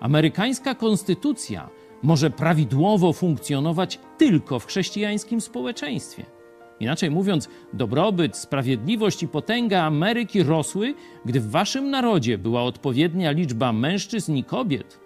Amerykańska 0.00 0.74
konstytucja 0.74 1.68
może 2.04 2.30
prawidłowo 2.30 3.12
funkcjonować 3.12 3.98
tylko 4.18 4.58
w 4.58 4.66
chrześcijańskim 4.66 5.40
społeczeństwie. 5.40 6.24
Inaczej 6.80 7.10
mówiąc, 7.10 7.48
dobrobyt, 7.72 8.36
sprawiedliwość 8.36 9.22
i 9.22 9.28
potęga 9.28 9.82
Ameryki 9.82 10.42
rosły, 10.42 10.94
gdy 11.24 11.40
w 11.40 11.50
waszym 11.50 11.90
narodzie 11.90 12.38
była 12.38 12.62
odpowiednia 12.62 13.30
liczba 13.30 13.72
mężczyzn 13.72 14.34
i 14.34 14.44
kobiet, 14.44 15.00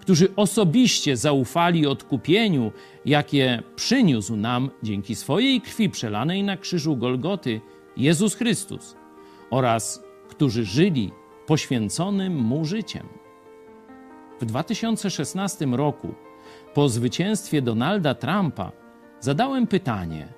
którzy 0.00 0.36
osobiście 0.36 1.16
zaufali 1.16 1.86
odkupieniu, 1.86 2.72
jakie 3.04 3.62
przyniósł 3.76 4.36
nam 4.36 4.70
dzięki 4.82 5.14
swojej 5.14 5.60
krwi 5.60 5.90
przelanej 5.90 6.42
na 6.42 6.56
krzyżu 6.56 6.96
Golgoty 6.96 7.60
Jezus 7.96 8.34
Chrystus, 8.34 8.96
oraz 9.50 10.04
którzy 10.28 10.64
żyli 10.64 11.10
poświęconym 11.46 12.36
mu 12.36 12.64
życiem. 12.64 13.06
W 14.40 14.44
2016 14.44 15.66
roku, 15.66 16.14
po 16.74 16.88
zwycięstwie 16.88 17.62
Donalda 17.62 18.14
Trumpa, 18.14 18.72
zadałem 19.20 19.66
pytanie: 19.66 20.28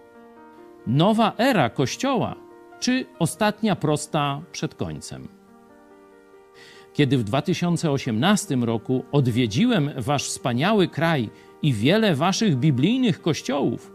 nowa 0.86 1.32
era 1.38 1.70
Kościoła 1.70 2.34
czy 2.80 3.06
ostatnia 3.18 3.76
prosta 3.76 4.42
przed 4.52 4.74
końcem? 4.74 5.28
Kiedy 6.92 7.18
w 7.18 7.24
2018 7.24 8.56
roku 8.56 9.04
odwiedziłem 9.12 9.90
Wasz 9.96 10.24
wspaniały 10.24 10.88
kraj 10.88 11.30
i 11.62 11.72
wiele 11.72 12.14
Waszych 12.14 12.56
biblijnych 12.56 13.22
kościołów, 13.22 13.92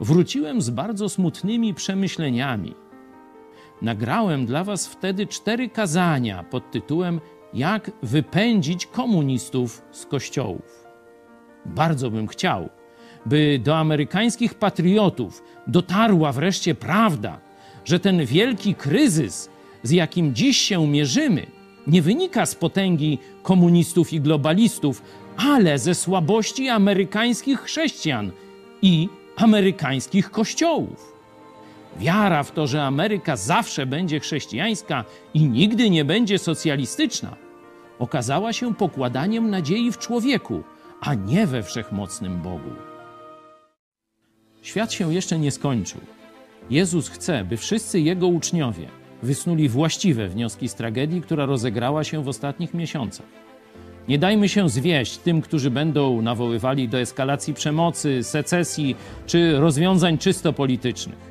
wróciłem 0.00 0.62
z 0.62 0.70
bardzo 0.70 1.08
smutnymi 1.08 1.74
przemyśleniami. 1.74 2.74
Nagrałem 3.82 4.46
dla 4.46 4.64
Was 4.64 4.88
wtedy 4.88 5.26
cztery 5.26 5.68
kazania 5.68 6.42
pod 6.42 6.70
tytułem 6.70 7.20
Jak 7.54 7.90
wypędzić 8.02 8.86
komunistów 8.86 9.82
z 9.90 10.06
kościołów. 10.06 10.79
Bardzo 11.66 12.10
bym 12.10 12.26
chciał, 12.26 12.68
by 13.26 13.60
do 13.64 13.78
amerykańskich 13.78 14.54
patriotów 14.54 15.42
dotarła 15.66 16.32
wreszcie 16.32 16.74
prawda, 16.74 17.38
że 17.84 18.00
ten 18.00 18.24
wielki 18.24 18.74
kryzys, 18.74 19.50
z 19.82 19.90
jakim 19.90 20.34
dziś 20.34 20.58
się 20.58 20.86
mierzymy, 20.86 21.46
nie 21.86 22.02
wynika 22.02 22.46
z 22.46 22.54
potęgi 22.54 23.18
komunistów 23.42 24.12
i 24.12 24.20
globalistów, 24.20 25.02
ale 25.36 25.78
ze 25.78 25.94
słabości 25.94 26.68
amerykańskich 26.68 27.60
chrześcijan 27.60 28.30
i 28.82 29.08
amerykańskich 29.36 30.30
kościołów. 30.30 31.10
Wiara 31.98 32.42
w 32.42 32.52
to, 32.52 32.66
że 32.66 32.84
Ameryka 32.84 33.36
zawsze 33.36 33.86
będzie 33.86 34.20
chrześcijańska 34.20 35.04
i 35.34 35.44
nigdy 35.48 35.90
nie 35.90 36.04
będzie 36.04 36.38
socjalistyczna, 36.38 37.36
okazała 37.98 38.52
się 38.52 38.74
pokładaniem 38.74 39.50
nadziei 39.50 39.92
w 39.92 39.98
człowieku, 39.98 40.62
a 41.00 41.14
nie 41.14 41.46
we 41.46 41.62
wszechmocnym 41.62 42.42
Bogu. 42.42 42.70
Świat 44.62 44.92
się 44.92 45.14
jeszcze 45.14 45.38
nie 45.38 45.50
skończył. 45.50 46.00
Jezus 46.70 47.08
chce, 47.08 47.44
by 47.44 47.56
wszyscy 47.56 48.00
Jego 48.00 48.26
uczniowie 48.26 48.88
wysnuli 49.22 49.68
właściwe 49.68 50.28
wnioski 50.28 50.68
z 50.68 50.74
tragedii, 50.74 51.20
która 51.20 51.46
rozegrała 51.46 52.04
się 52.04 52.24
w 52.24 52.28
ostatnich 52.28 52.74
miesiącach. 52.74 53.26
Nie 54.08 54.18
dajmy 54.18 54.48
się 54.48 54.68
zwieść 54.68 55.18
tym, 55.18 55.40
którzy 55.40 55.70
będą 55.70 56.22
nawoływali 56.22 56.88
do 56.88 57.00
eskalacji 57.00 57.54
przemocy, 57.54 58.24
secesji 58.24 58.96
czy 59.26 59.58
rozwiązań 59.58 60.18
czysto 60.18 60.52
politycznych. 60.52 61.30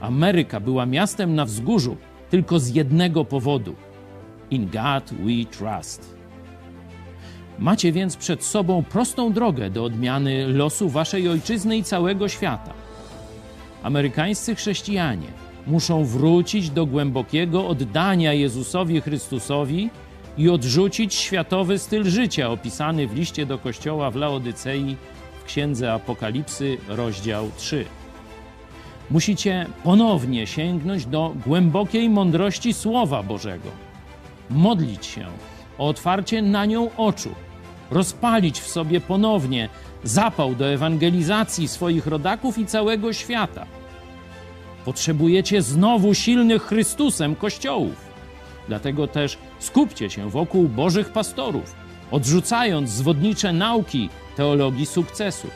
Ameryka 0.00 0.60
była 0.60 0.86
miastem 0.86 1.34
na 1.34 1.44
wzgórzu 1.44 1.96
tylko 2.30 2.58
z 2.58 2.74
jednego 2.74 3.24
powodu: 3.24 3.74
In 4.50 4.70
God 4.70 5.04
we 5.12 5.44
trust. 5.58 6.17
Macie 7.58 7.92
więc 7.92 8.16
przed 8.16 8.44
sobą 8.44 8.82
prostą 8.82 9.32
drogę 9.32 9.70
do 9.70 9.84
odmiany 9.84 10.46
losu 10.46 10.88
waszej 10.88 11.28
ojczyzny 11.28 11.76
i 11.76 11.84
całego 11.84 12.28
świata. 12.28 12.72
Amerykańscy 13.82 14.54
chrześcijanie 14.54 15.26
muszą 15.66 16.04
wrócić 16.04 16.70
do 16.70 16.86
głębokiego 16.86 17.68
oddania 17.68 18.32
Jezusowi 18.32 19.00
Chrystusowi 19.00 19.90
i 20.38 20.48
odrzucić 20.48 21.14
światowy 21.14 21.78
styl 21.78 22.04
życia 22.04 22.50
opisany 22.50 23.06
w 23.06 23.14
liście 23.14 23.46
do 23.46 23.58
kościoła 23.58 24.10
w 24.10 24.16
Laodycei 24.16 24.96
w 25.40 25.44
Księdze 25.44 25.92
Apokalipsy, 25.92 26.78
rozdział 26.88 27.50
3. 27.56 27.84
Musicie 29.10 29.66
ponownie 29.84 30.46
sięgnąć 30.46 31.06
do 31.06 31.34
głębokiej 31.46 32.10
mądrości 32.10 32.72
Słowa 32.72 33.22
Bożego, 33.22 33.68
modlić 34.50 35.06
się 35.06 35.26
o 35.78 35.88
otwarcie 35.88 36.42
na 36.42 36.66
nią 36.66 36.90
oczu, 36.96 37.30
rozpalić 37.90 38.60
w 38.60 38.68
sobie 38.68 39.00
ponownie 39.00 39.68
zapał 40.04 40.54
do 40.54 40.66
ewangelizacji 40.66 41.68
swoich 41.68 42.06
rodaków 42.06 42.58
i 42.58 42.66
całego 42.66 43.12
świata. 43.12 43.66
Potrzebujecie 44.84 45.62
znowu 45.62 46.14
silnych 46.14 46.62
Chrystusem 46.62 47.36
kościołów. 47.36 48.08
Dlatego 48.68 49.06
też 49.06 49.38
skupcie 49.58 50.10
się 50.10 50.30
wokół 50.30 50.68
Bożych 50.68 51.12
pastorów, 51.12 51.74
odrzucając 52.10 52.90
zwodnicze 52.90 53.52
nauki 53.52 54.08
teologii 54.36 54.86
sukcesu. 54.86 55.48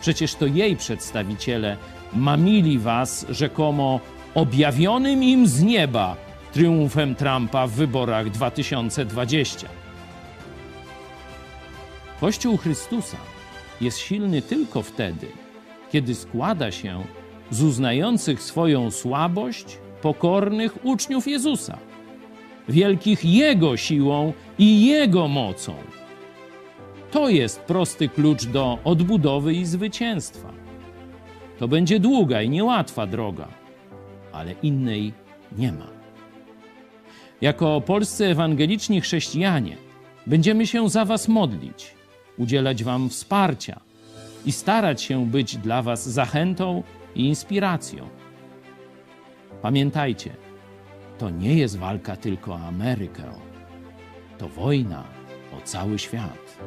Przecież 0.00 0.34
to 0.34 0.46
jej 0.46 0.76
przedstawiciele 0.76 1.76
mamili 2.12 2.78
was 2.78 3.26
rzekomo 3.30 4.00
objawionym 4.34 5.22
im 5.22 5.46
z 5.46 5.62
nieba 5.62 6.16
triumfem 6.52 7.14
Trumpa 7.14 7.66
w 7.66 7.70
wyborach 7.70 8.30
2020. 8.30 9.79
Kościół 12.20 12.56
Chrystusa 12.56 13.16
jest 13.80 13.98
silny 13.98 14.42
tylko 14.42 14.82
wtedy, 14.82 15.26
kiedy 15.92 16.14
składa 16.14 16.70
się 16.70 17.04
z 17.50 17.62
uznających 17.62 18.42
swoją 18.42 18.90
słabość 18.90 19.78
pokornych 20.02 20.84
uczniów 20.84 21.28
Jezusa, 21.28 21.78
wielkich 22.68 23.24
Jego 23.24 23.76
siłą 23.76 24.32
i 24.58 24.86
Jego 24.86 25.28
mocą. 25.28 25.74
To 27.10 27.28
jest 27.28 27.60
prosty 27.60 28.08
klucz 28.08 28.44
do 28.44 28.78
odbudowy 28.84 29.54
i 29.54 29.64
zwycięstwa. 29.64 30.52
To 31.58 31.68
będzie 31.68 32.00
długa 32.00 32.42
i 32.42 32.50
niełatwa 32.50 33.06
droga, 33.06 33.48
ale 34.32 34.54
innej 34.62 35.12
nie 35.58 35.72
ma. 35.72 35.86
Jako 37.40 37.80
polscy 37.80 38.26
ewangeliczni 38.26 39.00
chrześcijanie 39.00 39.76
będziemy 40.26 40.66
się 40.66 40.88
za 40.88 41.04
Was 41.04 41.28
modlić, 41.28 41.99
udzielać 42.38 42.84
Wam 42.84 43.08
wsparcia 43.08 43.80
i 44.46 44.52
starać 44.52 45.02
się 45.02 45.26
być 45.26 45.56
dla 45.56 45.82
Was 45.82 46.08
zachętą 46.08 46.82
i 47.14 47.26
inspiracją. 47.26 48.08
Pamiętajcie, 49.62 50.36
to 51.18 51.30
nie 51.30 51.54
jest 51.54 51.78
walka 51.78 52.16
tylko 52.16 52.52
o 52.52 52.58
Amerykę, 52.58 53.24
to 54.38 54.48
wojna 54.48 55.04
o 55.58 55.60
cały 55.60 55.98
świat. 55.98 56.58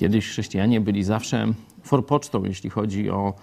Kiedyś 0.00 0.28
chrześcijanie 0.28 0.80
byli 0.80 1.04
zawsze 1.04 1.46
forpocztą, 1.82 2.44
jeśli 2.44 2.70
chodzi 2.70 3.10
o 3.10 3.34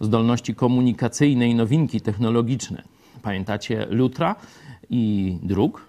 zdolności 0.00 0.54
komunikacyjne 0.54 1.48
i 1.48 1.54
nowinki 1.54 2.00
technologiczne. 2.00 2.82
Pamiętacie 3.22 3.86
Lutra 3.90 4.36
i 4.90 5.36
druk? 5.42 5.86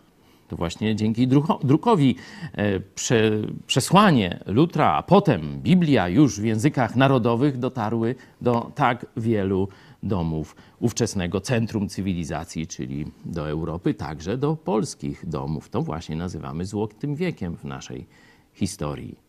To 0.47 0.55
właśnie 0.55 0.95
dzięki 0.95 1.27
drukowi 1.63 2.15
e, 2.53 2.79
prze, 2.79 3.31
przesłanie 3.67 4.39
Lutra, 4.45 4.93
a 4.93 5.03
potem 5.03 5.59
Biblia 5.61 6.07
już 6.07 6.39
w 6.39 6.43
językach 6.43 6.95
narodowych 6.95 7.57
dotarły 7.57 8.15
do 8.41 8.71
tak 8.75 9.05
wielu 9.17 9.67
domów 10.03 10.55
ówczesnego 10.79 11.41
centrum 11.41 11.89
cywilizacji, 11.89 12.67
czyli 12.67 13.05
do 13.25 13.49
Europy, 13.49 13.93
także 13.93 14.37
do 14.37 14.55
polskich 14.55 15.29
domów. 15.29 15.69
To 15.69 15.81
właśnie 15.81 16.15
nazywamy 16.15 16.65
złotym 16.65 17.15
wiekiem 17.15 17.57
w 17.57 17.63
naszej 17.63 18.05
historii. 18.53 19.22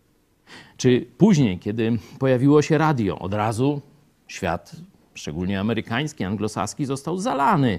Czy 0.77 1.07
później, 1.19 1.59
kiedy 1.59 1.99
pojawiło 2.19 2.63
się 2.63 2.79
radio, 2.79 3.19
od 3.19 3.35
razu 3.35 3.81
świat, 4.29 4.77
szczególnie 5.15 5.61
amerykański, 5.61 6.25
anglosaski, 6.25 6.85
został 6.87 7.19
zalany 7.19 7.79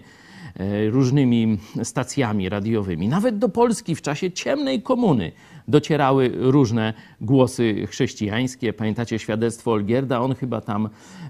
e, 0.55 0.89
różnymi 0.89 1.57
stacjami 1.83 2.49
radiowymi. 2.49 3.07
Nawet 3.07 3.37
do 3.37 3.49
Polski 3.49 3.95
w 3.95 4.01
czasie 4.01 4.31
ciemnej 4.31 4.81
komuny 4.81 5.31
docierały 5.67 6.31
różne 6.35 6.93
głosy 7.21 7.87
chrześcijańskie. 7.87 8.73
Pamiętacie 8.73 9.19
świadectwo 9.19 9.71
Olgierda? 9.71 10.21
On 10.21 10.35
chyba 10.35 10.61
tam 10.61 10.89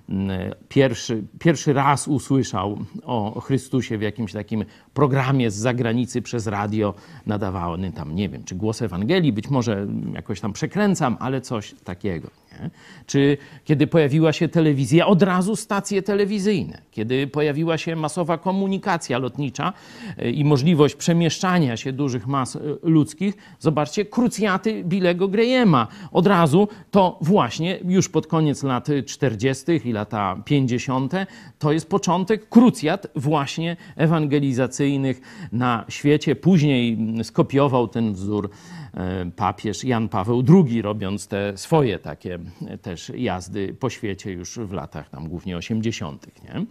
mm, 0.10 0.30
pierwszy, 0.70 1.24
pierwszy 1.40 1.74
raz 1.74 2.08
usłyszał 2.08 2.78
o 3.04 3.42
Chrystusie 3.42 3.98
w 3.98 4.02
jakimś 4.02 4.34
takim 4.34 4.66
programie 4.94 5.52
z 5.52 5.56
zagranicy 5.56 6.22
przez 6.22 6.48
radio 6.48 6.94
nadawany 7.26 7.92
tam, 7.92 8.16
nie 8.16 8.30
wiem, 8.30 8.44
czy 8.44 8.56
głos 8.56 8.82
Ewangelii, 8.82 9.34
być 9.34 9.50
może 9.50 9.88
jakoś 10.14 10.40
tam 10.40 10.54
przekręcam, 10.54 11.18
ale 11.20 11.42
coś 11.42 11.76
takiego. 11.84 12.30
Nie? 12.52 12.70
Czy 13.06 13.38
kiedy 13.66 13.88
pojawiła 13.88 14.34
się 14.34 14.48
telewizja, 14.48 15.08
od 15.08 15.24
razu 15.24 15.56
stacje 15.56 16.02
telewizyjne. 16.02 16.82
Kiedy 16.92 17.28
pojawiła 17.28 17.78
się 17.78 17.96
masowa 17.96 18.38
komunikacja 18.38 19.18
lotnicza 19.18 19.74
e, 20.18 20.32
i 20.32 20.46
możliwość 20.46 20.96
przemieszczania 20.96 21.78
się 21.78 21.94
dużych 21.94 22.28
mas 22.28 22.56
e, 22.56 22.60
ludzkich, 22.84 23.36
zobaczcie, 23.60 24.06
krucjaty 24.26 24.84
Bilego 24.84 25.28
Grahama. 25.28 25.88
Od 26.11 26.28
razu 26.28 26.67
to 26.91 27.19
właśnie 27.21 27.80
już 27.86 28.09
pod 28.09 28.28
koniec 28.28 28.63
lat 28.63 28.88
40. 29.05 29.65
i 29.86 29.91
lata 29.91 30.41
50. 30.45 31.13
to 31.59 31.71
jest 31.71 31.89
początek 31.89 32.49
krucjat 32.49 33.07
właśnie 33.15 33.78
ewangelizacyjnych 33.95 35.21
na 35.51 35.86
świecie. 35.89 36.36
Później 36.36 36.97
skopiował 37.23 37.88
ten 37.88 38.13
wzór 38.13 38.49
E, 38.95 39.32
papież 39.36 39.84
Jan 39.84 40.09
Paweł 40.09 40.43
II, 40.49 40.82
robiąc 40.82 41.28
te 41.28 41.57
swoje 41.57 41.99
takie 41.99 42.39
e, 42.67 42.78
też 42.78 43.11
jazdy 43.15 43.73
po 43.80 43.89
świecie 43.89 44.32
już 44.32 44.59
w 44.59 44.71
latach 44.71 45.09
tam 45.09 45.30
głównie 45.30 45.57
80. 45.57 46.28
Nie? 46.43 46.65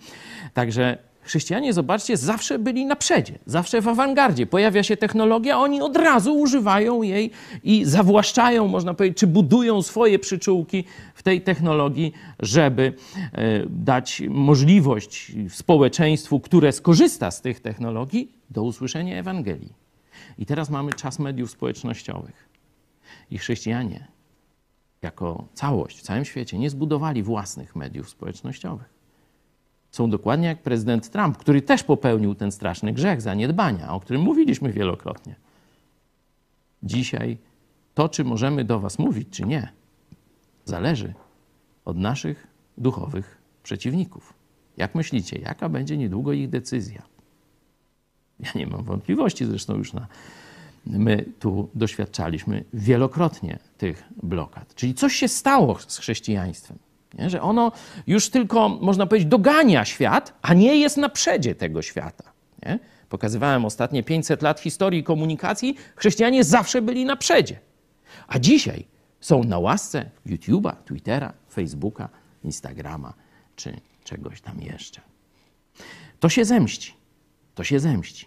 Także 0.55 0.98
chrześcijanie, 1.25 1.72
zobaczcie, 1.72 2.16
zawsze 2.16 2.59
byli 2.59 2.87
na 2.87 2.97
przedzie, 2.97 3.39
zawsze 3.47 3.81
w 3.81 3.89
awangardzie. 3.89 4.47
Pojawia 4.47 4.83
się 4.83 4.97
technologia, 4.97 5.59
oni 5.59 5.81
od 5.81 5.97
razu 5.97 6.35
używają 6.35 7.03
jej 7.03 7.31
i 7.64 7.85
zawłaszczają, 7.85 8.68
można 8.68 8.95
powiedzieć, 8.95 9.18
czy 9.18 9.27
budują 9.27 9.83
swoje 9.83 10.18
przyczółki 10.18 10.85
w 11.14 11.22
tej 11.22 11.41
technologii, 11.41 12.12
żeby 12.41 12.93
e, 13.33 13.66
dać 13.66 14.22
możliwość 14.29 15.33
społeczeństwu, 15.49 16.41
które 16.41 16.72
skorzysta 16.72 17.31
z 17.31 17.41
tych 17.41 17.61
technologii, 17.61 18.33
do 18.51 18.62
usłyszenia 18.62 19.16
Ewangelii. 19.16 19.72
I 20.39 20.47
teraz 20.47 20.70
mamy 20.70 20.93
czas 20.93 21.18
mediów 21.18 21.51
społecznościowych. 21.51 22.49
I 23.31 23.39
chrześcijanie, 23.39 24.07
jako 25.03 25.49
całość 25.55 25.99
w 25.99 26.03
całym 26.03 26.25
świecie, 26.25 26.59
nie 26.59 26.70
zbudowali 26.70 27.22
własnych 27.22 27.77
mediów 27.77 28.09
społecznościowych. 28.09 28.93
Są 29.95 30.11
dokładnie 30.11 30.49
jak 30.49 30.62
prezydent 30.62 31.11
Trump, 31.11 31.38
który 31.38 31.62
też 31.62 31.82
popełnił 31.82 32.34
ten 32.34 32.53
straszny 32.53 32.92
grzech 32.92 33.22
zaniedbania, 33.22 33.92
o 33.92 34.01
którym 34.01 34.22
mówiliśmy 34.22 34.72
wielokrotnie. 34.72 35.34
Dzisiaj 36.82 37.38
to, 37.95 38.09
czy 38.09 38.24
możemy 38.24 38.64
do 38.64 38.80
Was 38.80 38.99
mówić, 38.99 39.28
czy 39.30 39.45
nie, 39.45 39.72
zależy 40.64 41.14
od 41.84 41.97
naszych 41.97 42.47
duchowych 42.78 43.38
przeciwników. 43.62 44.34
Jak 44.76 44.95
myślicie, 44.95 45.38
jaka 45.38 45.68
będzie 45.68 45.97
niedługo 45.97 46.32
ich 46.32 46.49
decyzja? 46.49 47.03
Ja 48.40 48.51
nie 48.55 48.66
mam 48.66 48.84
wątpliwości, 48.84 49.47
zresztą 49.47 49.76
już 49.76 49.92
na, 49.92 50.07
my 50.86 51.24
tu 51.40 51.68
doświadczaliśmy 51.74 52.64
wielokrotnie 52.72 53.59
tych 53.78 54.05
blokad. 54.22 54.74
Czyli 54.74 54.95
coś 54.95 55.14
się 55.14 55.28
stało 55.28 55.78
z 55.78 55.99
chrześcijaństwem. 55.99 56.78
Nie? 57.19 57.31
Że 57.31 57.43
ono 57.43 57.73
już 58.07 58.31
tylko, 58.31 58.69
można 58.69 59.07
powiedzieć, 59.07 59.29
dogania 59.29 59.85
świat, 59.85 60.33
a 60.43 60.55
nie 60.55 60.77
jest 60.77 60.97
na 60.97 61.09
przedzie 61.09 61.55
tego 61.55 61.83
świata. 61.83 62.25
Nie? 62.67 62.79
Pokazywałem 63.09 63.65
ostatnie 63.65 64.03
500 64.03 64.43
lat 64.43 64.61
historii 64.61 65.05
komunikacji, 65.05 65.77
chrześcijanie 65.97 66.45
zawsze 66.45 66.83
byli 66.83 67.05
na 67.05 67.17
przedzie. 67.17 67.59
A 68.29 68.39
dzisiaj 68.39 68.85
są 69.21 69.45
na 69.45 69.59
łasce 69.59 70.11
YouTube'a, 70.27 70.73
Twittera, 70.85 71.33
Facebooka, 71.53 72.09
Instagrama 72.45 73.15
czy 73.57 73.77
czegoś 74.05 74.41
tam 74.41 74.61
jeszcze. 74.61 75.01
To 76.21 76.29
się 76.29 76.45
zemści. 76.45 76.95
To 77.55 77.65
się 77.65 77.81
zemści. 77.81 78.27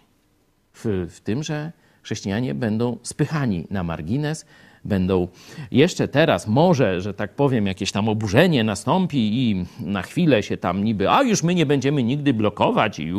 W, 0.74 1.06
w 1.10 1.20
tym, 1.20 1.42
że 1.42 1.72
chrześcijanie 2.02 2.54
będą 2.54 2.98
spychani 3.02 3.66
na 3.70 3.82
margines, 3.82 4.46
będą 4.84 5.28
jeszcze 5.70 6.08
teraz, 6.08 6.48
może, 6.48 7.00
że 7.00 7.14
tak 7.14 7.34
powiem, 7.34 7.66
jakieś 7.66 7.92
tam 7.92 8.08
oburzenie 8.08 8.64
nastąpi 8.64 9.18
i 9.18 9.66
na 9.80 10.02
chwilę 10.02 10.42
się 10.42 10.56
tam 10.56 10.84
niby, 10.84 11.10
a 11.10 11.22
już 11.22 11.42
my 11.42 11.54
nie 11.54 11.66
będziemy 11.66 12.02
nigdy 12.02 12.34
blokować 12.34 12.98
i 12.98 13.04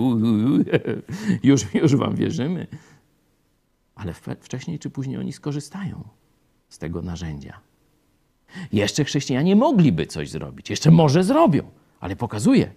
już, 1.44 1.74
już 1.74 1.96
wam 1.96 2.16
wierzymy. 2.16 2.68
Ale 3.96 4.14
wcześniej 4.42 4.80
czy 4.80 4.90
później 4.90 5.18
oni 5.18 5.34
skorzystają 5.34 6.04
z 6.70 6.78
tego 6.78 7.02
narzędzia. 7.02 7.60
Jeszcze 8.74 9.04
chrześcijanie 9.04 9.56
mogliby 9.56 10.06
coś 10.06 10.30
zrobić, 10.30 10.70
jeszcze 10.70 10.92
może 10.92 11.24
zrobią, 11.24 11.64
ale 12.00 12.16
pokazuje, 12.16 12.72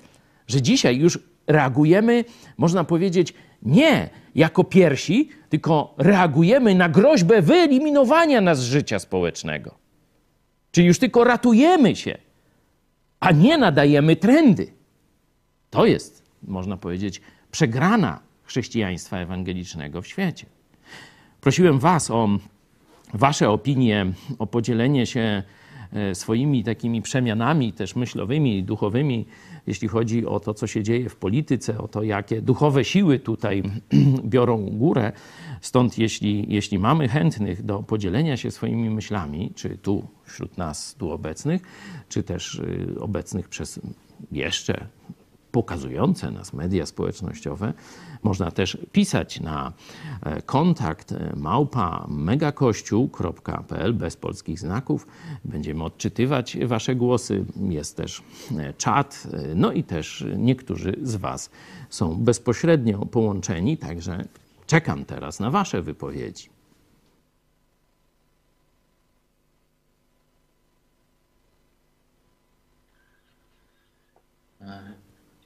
że 0.46 0.62
dzisiaj 0.62 0.96
już 0.96 1.18
reagujemy, 1.46 2.24
można 2.56 2.84
powiedzieć, 2.84 3.34
nie 3.62 4.10
jako 4.34 4.64
pierwsi, 4.64 5.28
tylko 5.48 5.94
reagujemy 5.98 6.74
na 6.74 6.88
groźbę 6.88 7.42
wyeliminowania 7.42 8.40
nas 8.40 8.58
z 8.58 8.64
życia 8.64 8.98
społecznego. 8.98 9.74
Czyli 10.72 10.86
już 10.86 10.98
tylko 10.98 11.24
ratujemy 11.24 11.96
się, 11.96 12.18
a 13.20 13.32
nie 13.32 13.58
nadajemy 13.58 14.16
trendy. 14.16 14.72
To 15.70 15.86
jest, 15.86 16.22
można 16.42 16.76
powiedzieć, 16.76 17.20
przegrana 17.50 18.20
chrześcijaństwa 18.42 19.18
ewangelicznego 19.18 20.02
w 20.02 20.06
świecie. 20.06 20.46
Prosiłem 21.40 21.78
Was 21.78 22.10
o 22.10 22.28
Wasze 23.14 23.50
opinie, 23.50 24.06
o 24.38 24.46
podzielenie 24.46 25.06
się 25.06 25.42
e, 25.92 26.14
swoimi 26.14 26.64
takimi 26.64 27.02
przemianami 27.02 27.72
też 27.72 27.96
myślowymi, 27.96 28.62
duchowymi 28.62 29.26
jeśli 29.66 29.88
chodzi 29.88 30.26
o 30.26 30.40
to, 30.40 30.54
co 30.54 30.66
się 30.66 30.82
dzieje 30.82 31.08
w 31.08 31.16
polityce, 31.16 31.78
o 31.78 31.88
to, 31.88 32.02
jakie 32.02 32.42
duchowe 32.42 32.84
siły 32.84 33.18
tutaj 33.18 33.62
biorą 34.24 34.70
górę. 34.70 35.12
Stąd, 35.60 35.98
jeśli, 35.98 36.46
jeśli 36.48 36.78
mamy 36.78 37.08
chętnych 37.08 37.62
do 37.62 37.82
podzielenia 37.82 38.36
się 38.36 38.50
swoimi 38.50 38.90
myślami, 38.90 39.52
czy 39.54 39.78
tu 39.78 40.08
wśród 40.24 40.58
nas, 40.58 40.94
tu 40.94 41.10
obecnych, 41.10 41.62
czy 42.08 42.22
też 42.22 42.54
y, 42.54 43.00
obecnych 43.00 43.48
przez 43.48 43.80
jeszcze 44.32 44.86
pokazujące 45.52 46.30
nas 46.30 46.52
media 46.52 46.86
społecznościowe. 46.86 47.72
Można 48.22 48.50
też 48.50 48.78
pisać 48.92 49.40
na 49.40 49.72
e, 50.22 50.42
kontakt 50.42 51.12
e, 51.12 51.32
małpa 51.36 52.06
megakościół.pl 52.08 53.94
bez 53.94 54.16
polskich 54.16 54.58
znaków. 54.58 55.06
Będziemy 55.44 55.84
odczytywać 55.84 56.58
Wasze 56.66 56.94
głosy. 56.94 57.44
Jest 57.68 57.96
też 57.96 58.22
e, 58.58 58.74
czat, 58.74 59.26
no 59.54 59.72
i 59.72 59.84
też 59.84 60.24
niektórzy 60.36 60.96
z 61.02 61.16
Was 61.16 61.50
są 61.90 62.14
bezpośrednio 62.14 63.06
połączeni, 63.06 63.78
także 63.78 64.24
czekam 64.66 65.04
teraz 65.04 65.40
na 65.40 65.50
Wasze 65.50 65.82
wypowiedzi. 65.82 66.52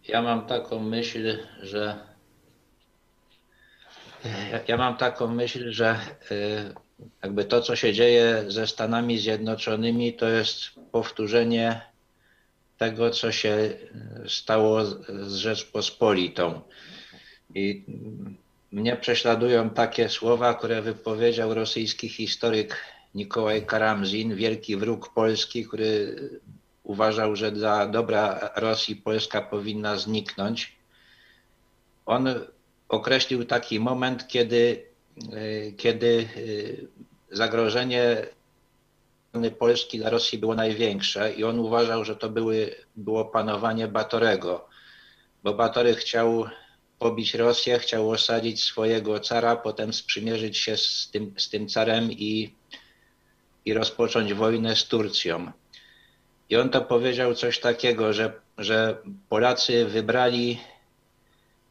Ja 0.09 0.23
mam 0.23 0.47
taką 0.47 0.81
myśl, 0.81 1.39
że 1.63 1.97
ja 4.69 4.77
mam 4.77 4.97
taką 4.97 5.29
myśl, 5.29 5.71
że 5.71 5.97
y, 6.31 6.75
jakby 7.23 7.45
to, 7.45 7.63
co 7.63 7.77
się 7.77 7.93
dzieje 7.93 8.45
ze 8.49 8.67
Stanami 8.67 9.19
Zjednoczonymi, 9.19 10.13
to 10.13 10.29
jest 10.29 10.61
powtórzenie 10.93 11.81
tego, 12.79 13.11
co 13.11 13.33
się 13.33 13.57
stało 14.29 14.85
z 14.85 15.35
Rzeczpospolitą. 15.35 16.61
I 17.55 17.85
mnie 18.73 18.97
prześladują 18.97 19.71
takie 19.71 20.09
słowa, 20.09 20.55
które 20.55 20.83
wypowiedział 20.83 21.55
rosyjski 21.55 22.09
historyk 22.09 22.77
Nikołaj 23.15 23.67
Karamzin, 23.67 24.35
wielki 24.35 24.77
wróg 24.77 25.15
Polski, 25.15 25.65
który 25.65 26.17
uważał, 26.87 27.37
że 27.37 27.53
dla 27.53 27.87
dobra 27.87 28.51
Rosji 28.57 28.97
Polska 28.97 29.43
powinna 29.43 29.97
zniknąć. 29.97 30.76
On 32.07 32.28
określił 32.89 33.45
taki 33.45 33.80
moment, 33.80 34.28
kiedy, 34.28 34.87
e, 35.32 35.72
kiedy 35.72 36.28
e, 37.30 37.37
zagrożenie 37.37 38.26
Polski 39.59 39.99
dla 39.99 40.11
Rosji 40.11 40.39
było 40.39 40.55
największe 40.55 41.32
i 41.32 41.45
on 41.45 41.59
uważał, 41.59 42.05
że 42.05 42.16
to 42.16 42.28
były, 42.28 42.74
było 42.97 43.24
panowanie 43.24 43.89
Batorego, 43.89 44.68
bo 45.45 45.55
Batory 45.55 45.95
chciał 45.95 46.45
pobić 46.99 47.34
Rosję, 47.34 47.78
chciał 47.78 48.11
osadzić 48.11 48.62
swojego 48.62 49.20
cara, 49.20 49.57
potem 49.57 49.93
sprzymierzyć 49.93 50.59
się 50.59 50.76
z 50.76 51.11
tym, 51.12 51.34
z 51.37 51.51
tym 51.51 51.68
carem 51.68 52.12
i, 52.12 52.55
i 53.64 53.74
rozpocząć 53.74 54.34
wojnę 54.34 54.76
z 54.76 54.89
Turcją. 54.89 55.53
I 56.51 56.57
on 56.57 56.71
to 56.71 56.81
powiedział 56.81 57.35
coś 57.35 57.61
takiego, 57.61 58.13
że, 58.13 58.33
że 58.59 58.99
Polacy 59.29 59.87
wybrali 59.87 60.59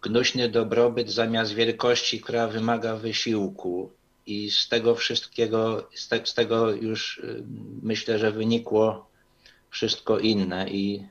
gnuśny 0.02 0.50
dobrobyt 0.50 1.10
zamiast 1.10 1.54
wielkości, 1.54 2.22
która 2.22 2.48
wymaga 2.48 2.96
wysiłku. 2.96 3.92
I 4.26 4.52
z 4.52 4.70
tego 4.70 4.96
wszystkiego, 4.96 5.90
z, 5.94 6.08
te, 6.08 6.26
z 6.26 6.34
tego 6.34 6.72
już 6.72 7.18
y, 7.18 7.44
myślę, 7.82 8.20
że 8.20 8.32
wynikło 8.32 9.10
wszystko 9.70 10.20
inne. 10.20 10.70
I 10.70 11.08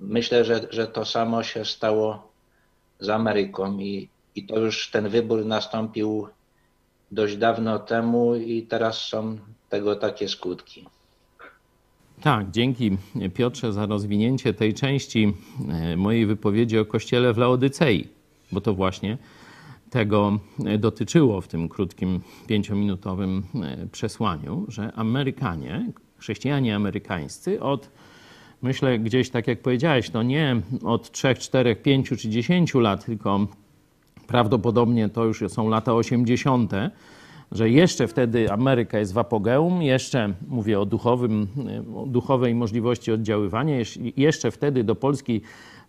myślę, 0.00 0.44
że, 0.44 0.60
że 0.70 0.86
to 0.86 1.04
samo 1.04 1.42
się 1.42 1.64
stało 1.64 2.32
z 3.00 3.08
Ameryką. 3.08 3.78
I, 3.78 4.08
I 4.34 4.46
to 4.46 4.58
już 4.58 4.90
ten 4.90 5.08
wybór 5.08 5.44
nastąpił 5.44 6.28
dość 7.10 7.36
dawno 7.36 7.78
temu, 7.78 8.34
i 8.34 8.62
teraz 8.62 9.00
są 9.00 9.38
tego 9.68 9.96
takie 9.96 10.28
skutki. 10.28 10.86
Tak, 12.22 12.50
dzięki 12.50 12.96
Piotrze 13.34 13.72
za 13.72 13.86
rozwinięcie 13.86 14.54
tej 14.54 14.74
części 14.74 15.32
e, 15.68 15.96
mojej 15.96 16.26
wypowiedzi 16.26 16.78
o 16.78 16.84
kościele 16.84 17.32
w 17.32 17.38
Laodycei, 17.38 18.08
bo 18.52 18.60
to 18.60 18.74
właśnie 18.74 19.18
tego 19.90 20.38
e, 20.64 20.78
dotyczyło 20.78 21.40
w 21.40 21.48
tym 21.48 21.68
krótkim, 21.68 22.20
pięciominutowym 22.46 23.42
e, 23.54 23.86
przesłaniu, 23.86 24.64
że 24.68 24.92
Amerykanie, 24.92 25.92
chrześcijanie 26.18 26.76
amerykańscy 26.76 27.60
od, 27.60 27.90
myślę 28.62 28.98
gdzieś 28.98 29.30
tak 29.30 29.46
jak 29.46 29.62
powiedziałeś, 29.62 30.10
to 30.10 30.22
nie 30.22 30.60
od 30.84 31.10
3, 31.10 31.34
4, 31.34 31.76
5 31.76 32.08
czy 32.08 32.28
10 32.28 32.74
lat, 32.74 33.04
tylko 33.04 33.46
prawdopodobnie 34.26 35.08
to 35.08 35.24
już 35.24 35.44
są 35.48 35.68
lata 35.68 35.94
80., 35.94 36.72
że 37.52 37.70
jeszcze 37.70 38.08
wtedy 38.08 38.52
Ameryka 38.52 38.98
jest 38.98 39.12
w 39.12 39.18
apogeum, 39.18 39.82
jeszcze 39.82 40.34
mówię 40.48 40.80
o, 40.80 40.86
duchowym, 40.86 41.48
o 41.96 42.06
duchowej 42.06 42.54
możliwości 42.54 43.12
oddziaływania, 43.12 43.76
jeszcze 44.16 44.50
wtedy 44.50 44.84
do 44.84 44.94
Polski 44.94 45.40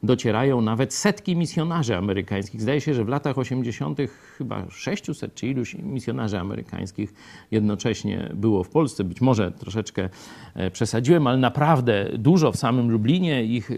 docierają 0.03 0.62
nawet 0.62 0.93
setki 0.93 1.36
misjonarzy 1.36 1.95
amerykańskich. 1.95 2.62
Zdaje 2.62 2.82
się, 2.82 2.93
że 2.93 3.05
w 3.05 3.08
latach 3.08 3.38
80. 3.38 3.99
chyba 4.38 4.70
600 4.70 5.36
czy 5.36 5.47
iluś 5.47 5.76
misjonarzy 5.76 6.39
amerykańskich 6.39 7.14
jednocześnie 7.51 8.30
było 8.34 8.64
w 8.64 8.70
Polsce. 8.70 9.03
Być 9.03 9.22
może 9.22 9.51
troszeczkę 9.51 10.10
e, 10.55 10.72
przesadziłem, 10.72 11.28
ale 11.28 11.38
naprawdę 11.38 12.10
dużo 12.18 12.51
w 12.51 12.58
samym 12.58 12.91
Lublinie, 12.91 13.43
ich 13.43 13.72
e, 13.72 13.76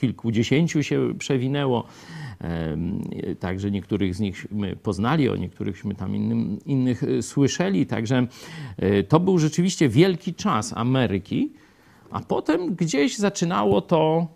kilkudziesięciu 0.00 0.82
się 0.82 1.14
przewinęło. 1.18 1.84
Także 3.40 3.70
niektórych 3.70 4.14
z 4.14 4.20
nich 4.20 4.46
poznali, 4.82 5.28
o 5.28 5.36
niektórychśmy 5.36 5.94
tam 5.94 6.16
innym, 6.16 6.58
innych 6.66 7.04
e, 7.04 7.22
słyszeli. 7.22 7.86
Także 7.86 8.26
to 9.08 9.20
był 9.20 9.38
rzeczywiście 9.38 9.88
wielki 9.88 10.34
czas 10.34 10.72
Ameryki, 10.76 11.52
a 12.10 12.20
potem 12.20 12.74
gdzieś 12.74 13.16
zaczynało 13.16 13.80
to 13.80 14.26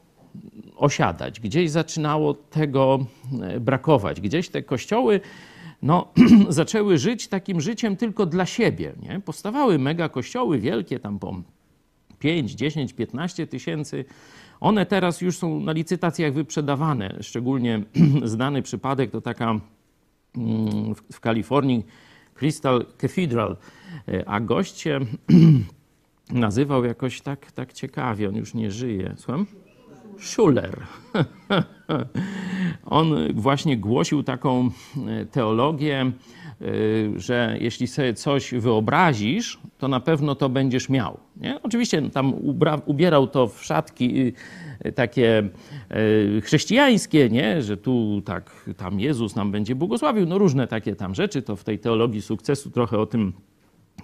osiadać, 0.77 1.41
gdzieś 1.41 1.71
zaczynało 1.71 2.35
tego 2.35 3.07
e, 3.43 3.61
brakować. 3.61 4.21
Gdzieś 4.21 4.49
te 4.49 4.63
kościoły 4.63 5.21
no, 5.83 6.09
zaczęły 6.49 6.99
żyć 6.99 7.29
takim 7.29 7.61
życiem 7.61 7.97
tylko 7.97 8.27
dla 8.27 8.47
siebie. 8.47 8.93
Nie? 9.03 9.21
Powstawały 9.21 9.79
mega 9.79 10.09
kościoły 10.09 10.59
wielkie, 10.59 11.01
tam 11.01 11.19
po 11.19 11.43
5, 12.19 12.53
10, 12.53 12.93
15 12.93 13.47
tysięcy. 13.47 14.05
One 14.63 14.87
teraz 14.87 15.21
już 15.21 15.39
są 15.39 15.61
na 15.61 15.73
licytacjach 15.73 16.33
wyprzedawane. 16.33 17.19
Szczególnie 17.21 17.83
znany 18.25 18.63
przypadek 18.63 19.11
to 19.11 19.21
taka 19.21 19.61
mm, 20.37 20.95
w 21.13 21.21
Kalifornii 21.21 21.87
Crystal 22.35 22.87
Cathedral, 22.99 23.57
e, 24.09 24.29
a 24.29 24.41
goście 24.41 25.01
nazywał 26.31 26.85
jakoś 26.85 27.21
tak, 27.21 27.53
tak 27.53 27.73
ciekawie, 27.73 28.29
on 28.29 28.37
już 28.37 28.55
nie 28.55 28.71
żyje. 28.71 29.15
Słucham? 29.17 29.47
Schuller. 30.19 30.81
On 32.85 33.33
właśnie 33.35 33.77
głosił 33.77 34.23
taką 34.23 34.71
e, 35.09 35.27
teologię, 35.27 36.01
e, 36.01 36.11
że 37.17 37.57
jeśli 37.61 37.87
sobie 37.87 38.15
coś 38.15 38.55
wyobrazisz, 38.55 39.61
to 39.79 39.89
na 39.89 40.01
pewno 40.01 40.35
to 40.35 40.49
będziesz 40.49 40.89
miał. 40.89 41.19
Nie? 41.37 41.63
Oczywiście 41.63 42.11
tam 42.11 42.35
ubierał 42.87 43.27
to 43.27 43.47
w 43.49 43.65
szatki 43.65 44.33
e, 44.81 44.93
takie 44.93 45.49
chrześcijańskie, 46.43 47.31
nie? 47.31 47.63
że 47.63 47.77
tu 47.77 48.23
tak, 48.25 48.71
tam 48.77 49.01
Jezus 49.01 49.37
nam 49.37 49.51
będzie 49.51 49.75
błogosławił, 49.75 50.27
no 50.27 50.39
różne 50.39 50.67
takie 50.67 50.97
tam 50.97 51.15
rzeczy, 51.15 51.43
to 51.43 51.57
w 51.57 51.65
tej 51.65 51.79
teologii 51.79 52.23
sukcesu 52.23 52.71
trochę 52.71 52.99
o 52.99 53.07
tym 53.07 53.33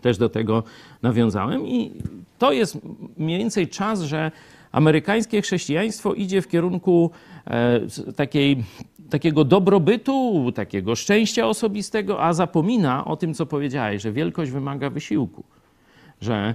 też 0.01 0.19
do 0.19 0.29
tego 0.29 0.63
nawiązałem 1.03 1.67
i 1.67 1.93
to 2.39 2.53
jest 2.53 2.79
mniej 3.17 3.39
więcej 3.39 3.69
czas, 3.69 4.03
że 4.03 4.31
amerykańskie 4.73 5.43
chrześcijaństwo 5.43 6.15
idzie 6.15 6.43
w 6.43 6.49
kierunku 6.49 7.11
e, 7.47 7.81
takiej, 8.17 8.65
takiego 9.11 9.45
dobrobytu, 9.45 10.53
takiego 10.55 10.95
szczęścia 10.95 11.47
osobistego, 11.47 12.25
a 12.25 12.33
zapomina 12.33 13.05
o 13.05 13.17
tym, 13.17 13.35
co 13.35 13.47
powiedziałeś, 13.47 14.03
że 14.03 14.13
wielkość 14.13 14.51
wymaga 14.51 14.91
wysiłku, 14.91 15.45
że 16.21 16.55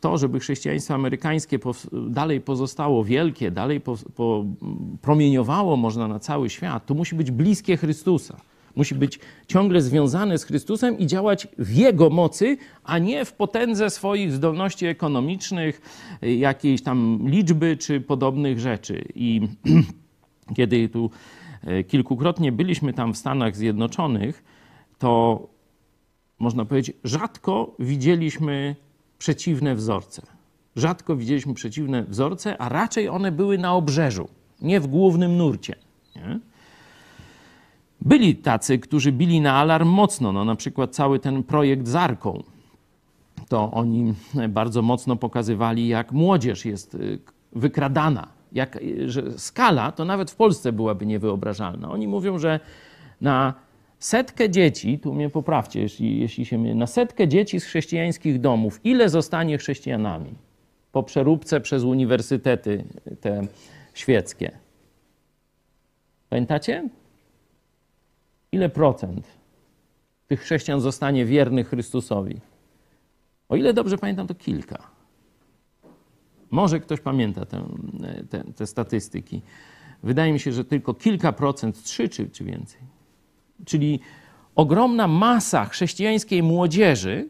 to, 0.00 0.18
żeby 0.18 0.40
chrześcijaństwo 0.40 0.94
amerykańskie 0.94 1.58
dalej 1.92 2.40
pozostało 2.40 3.04
wielkie, 3.04 3.50
dalej 3.50 3.80
po, 3.80 3.96
po, 4.16 4.44
promieniowało 5.02 5.76
można 5.76 6.08
na 6.08 6.18
cały 6.18 6.50
świat, 6.50 6.86
to 6.86 6.94
musi 6.94 7.14
być 7.14 7.30
bliskie 7.30 7.76
Chrystusa. 7.76 8.36
Musi 8.76 8.94
być 8.94 9.18
ciągle 9.46 9.82
związany 9.82 10.38
z 10.38 10.44
Chrystusem 10.44 10.98
i 10.98 11.06
działać 11.06 11.48
w 11.58 11.76
Jego 11.76 12.10
mocy, 12.10 12.56
a 12.84 12.98
nie 12.98 13.24
w 13.24 13.32
potędze 13.32 13.90
swoich 13.90 14.32
zdolności 14.32 14.86
ekonomicznych, 14.86 15.80
jakiejś 16.22 16.82
tam 16.82 17.18
liczby 17.24 17.76
czy 17.76 18.00
podobnych 18.00 18.60
rzeczy. 18.60 19.04
I 19.14 19.40
kiedy 20.56 20.88
tu 20.88 21.10
e, 21.62 21.84
kilkukrotnie 21.84 22.52
byliśmy 22.52 22.92
tam 22.92 23.14
w 23.14 23.18
Stanach 23.18 23.56
Zjednoczonych, 23.56 24.44
to 24.98 25.40
można 26.38 26.64
powiedzieć, 26.64 26.96
rzadko 27.04 27.76
widzieliśmy 27.78 28.76
przeciwne 29.18 29.74
wzorce. 29.74 30.22
Rzadko 30.76 31.16
widzieliśmy 31.16 31.54
przeciwne 31.54 32.04
wzorce, 32.04 32.58
a 32.58 32.68
raczej 32.68 33.08
one 33.08 33.32
były 33.32 33.58
na 33.58 33.74
obrzeżu, 33.74 34.28
nie 34.62 34.80
w 34.80 34.86
głównym 34.86 35.36
nurcie. 35.36 35.74
Nie? 36.16 36.40
Byli 38.04 38.36
tacy, 38.36 38.78
którzy 38.78 39.12
bili 39.12 39.40
na 39.40 39.52
alarm 39.52 39.88
mocno, 39.88 40.32
no 40.32 40.44
na 40.44 40.56
przykład 40.56 40.94
cały 40.94 41.18
ten 41.18 41.42
projekt 41.42 41.88
z 41.88 41.94
Arką. 41.94 42.42
To 43.48 43.70
oni 43.70 44.14
bardzo 44.48 44.82
mocno 44.82 45.16
pokazywali, 45.16 45.88
jak 45.88 46.12
młodzież 46.12 46.64
jest 46.64 46.94
y, 46.94 47.18
wykradana. 47.52 48.28
Jak, 48.52 48.76
y, 48.76 49.10
że 49.10 49.38
skala 49.38 49.92
to 49.92 50.04
nawet 50.04 50.30
w 50.30 50.36
Polsce 50.36 50.72
byłaby 50.72 51.06
niewyobrażalna. 51.06 51.90
Oni 51.90 52.08
mówią, 52.08 52.38
że 52.38 52.60
na 53.20 53.54
setkę 53.98 54.50
dzieci, 54.50 54.98
tu 54.98 55.14
mnie 55.14 55.30
poprawcie, 55.30 55.80
jeśli, 55.80 56.20
jeśli 56.20 56.44
się 56.44 56.58
mnie, 56.58 56.74
na 56.74 56.86
setkę 56.86 57.28
dzieci 57.28 57.60
z 57.60 57.64
chrześcijańskich 57.64 58.40
domów, 58.40 58.80
ile 58.84 59.08
zostanie 59.08 59.58
chrześcijanami 59.58 60.34
po 60.92 61.02
przeróbce 61.02 61.60
przez 61.60 61.82
uniwersytety 61.82 62.84
te 63.20 63.46
świeckie? 63.94 64.50
Pamiętacie? 66.28 66.88
Ile 68.52 68.68
procent 68.68 69.26
tych 70.26 70.40
chrześcijan 70.40 70.80
zostanie 70.80 71.24
wiernych 71.24 71.68
Chrystusowi? 71.68 72.40
O 73.48 73.56
ile 73.56 73.74
dobrze 73.74 73.98
pamiętam, 73.98 74.26
to 74.26 74.34
kilka. 74.34 74.90
Może 76.50 76.80
ktoś 76.80 77.00
pamięta 77.00 77.46
te, 77.46 77.64
te, 78.30 78.44
te 78.56 78.66
statystyki. 78.66 79.42
Wydaje 80.02 80.32
mi 80.32 80.40
się, 80.40 80.52
że 80.52 80.64
tylko 80.64 80.94
kilka 80.94 81.32
procent, 81.32 81.82
trzy 81.82 82.08
czy, 82.08 82.30
czy 82.30 82.44
więcej. 82.44 82.80
Czyli 83.64 84.00
ogromna 84.54 85.08
masa 85.08 85.64
chrześcijańskiej 85.64 86.42
młodzieży, 86.42 87.28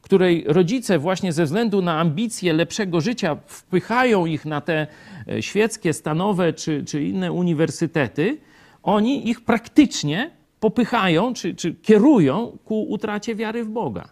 której 0.00 0.44
rodzice 0.46 0.98
właśnie 0.98 1.32
ze 1.32 1.44
względu 1.44 1.82
na 1.82 2.00
ambicje 2.00 2.52
lepszego 2.52 3.00
życia 3.00 3.36
wpychają 3.46 4.26
ich 4.26 4.44
na 4.44 4.60
te 4.60 4.86
e, 5.28 5.42
świeckie, 5.42 5.92
stanowe 5.92 6.52
czy, 6.52 6.84
czy 6.84 7.04
inne 7.04 7.32
uniwersytety, 7.32 8.38
oni 8.82 9.28
ich 9.28 9.44
praktycznie 9.44 10.30
popychają 10.62 11.34
czy, 11.34 11.54
czy 11.54 11.74
kierują 11.74 12.58
ku 12.64 12.82
utracie 12.90 13.34
wiary 13.34 13.64
w 13.64 13.68
Boga. 13.68 14.08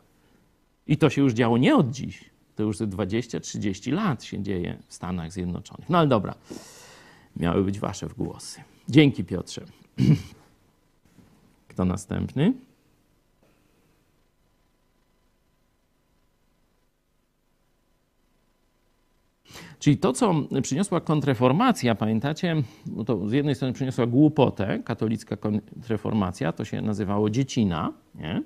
I 0.86 0.96
to 0.96 1.10
się 1.10 1.22
już 1.22 1.32
działo 1.32 1.58
nie 1.58 1.76
od 1.76 1.90
dziś. 1.90 2.24
To 2.56 2.62
już 2.62 2.76
20-30 2.76 3.92
lat 3.92 4.24
się 4.24 4.42
dzieje 4.42 4.78
w 4.86 4.94
Stanach 4.94 5.32
Zjednoczonych. 5.32 5.88
No 5.88 5.98
ale 5.98 6.08
dobra, 6.08 6.34
miały 7.36 7.64
być 7.64 7.78
wasze 7.78 8.08
głosy. 8.16 8.60
Dzięki 8.88 9.24
Piotrze. 9.24 9.64
Kto 11.68 11.84
następny? 11.84 12.52
Czyli 19.80 19.96
to, 19.96 20.12
co 20.12 20.34
przyniosła 20.62 21.00
kontreformacja, 21.00 21.94
pamiętacie, 21.94 22.62
to 23.06 23.28
z 23.28 23.32
jednej 23.32 23.54
strony 23.54 23.74
przyniosła 23.74 24.06
głupotę, 24.06 24.78
katolicka 24.84 25.36
kontreformacja, 25.36 26.52
to 26.52 26.64
się 26.64 26.82
nazywało 26.82 27.30
dziecina, 27.30 27.92
nie? 28.14 28.42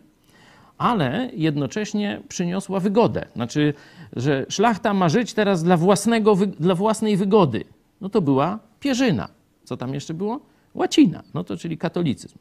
ale 0.78 1.30
jednocześnie 1.34 2.20
przyniosła 2.28 2.80
wygodę. 2.80 3.26
Znaczy, 3.34 3.74
że 4.16 4.46
szlachta 4.48 4.94
ma 4.94 5.08
żyć 5.08 5.34
teraz 5.34 5.62
dla, 5.62 5.76
własnego, 5.76 6.36
dla 6.36 6.74
własnej 6.74 7.16
wygody. 7.16 7.64
No 8.00 8.08
to 8.08 8.20
była 8.20 8.58
pierzyna. 8.80 9.28
Co 9.64 9.76
tam 9.76 9.94
jeszcze 9.94 10.14
było? 10.14 10.40
Łacina, 10.74 11.22
no 11.34 11.44
to 11.44 11.56
czyli 11.56 11.78
katolicyzm. 11.78 12.38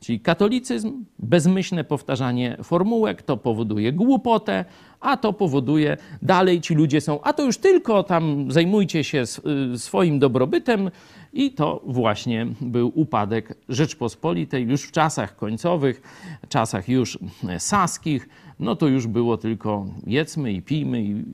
Czyli 0.00 0.20
katolicyzm, 0.20 1.04
bezmyślne 1.18 1.84
powtarzanie 1.84 2.56
formułek, 2.62 3.22
to 3.22 3.36
powoduje 3.36 3.92
głupotę, 3.92 4.64
a 5.00 5.16
to 5.16 5.32
powoduje 5.32 5.96
dalej 6.22 6.60
ci 6.60 6.74
ludzie 6.74 7.00
są, 7.00 7.20
a 7.22 7.32
to 7.32 7.42
już 7.42 7.58
tylko 7.58 8.02
tam 8.02 8.52
zajmujcie 8.52 9.04
się 9.04 9.24
y, 9.74 9.78
swoim 9.78 10.18
dobrobytem. 10.18 10.90
I 11.32 11.50
to 11.50 11.82
właśnie 11.86 12.46
był 12.60 12.92
upadek 12.94 13.54
Rzeczpospolitej 13.68 14.64
już 14.64 14.82
w 14.82 14.92
czasach 14.92 15.36
końcowych, 15.36 16.02
czasach 16.48 16.88
już 16.88 17.18
saskich, 17.58 18.28
no 18.60 18.76
to 18.76 18.88
już 18.88 19.06
było 19.06 19.36
tylko 19.36 19.86
jedzmy 20.06 20.52
i 20.52 20.62
pijmy 20.62 21.02
i 21.02 21.24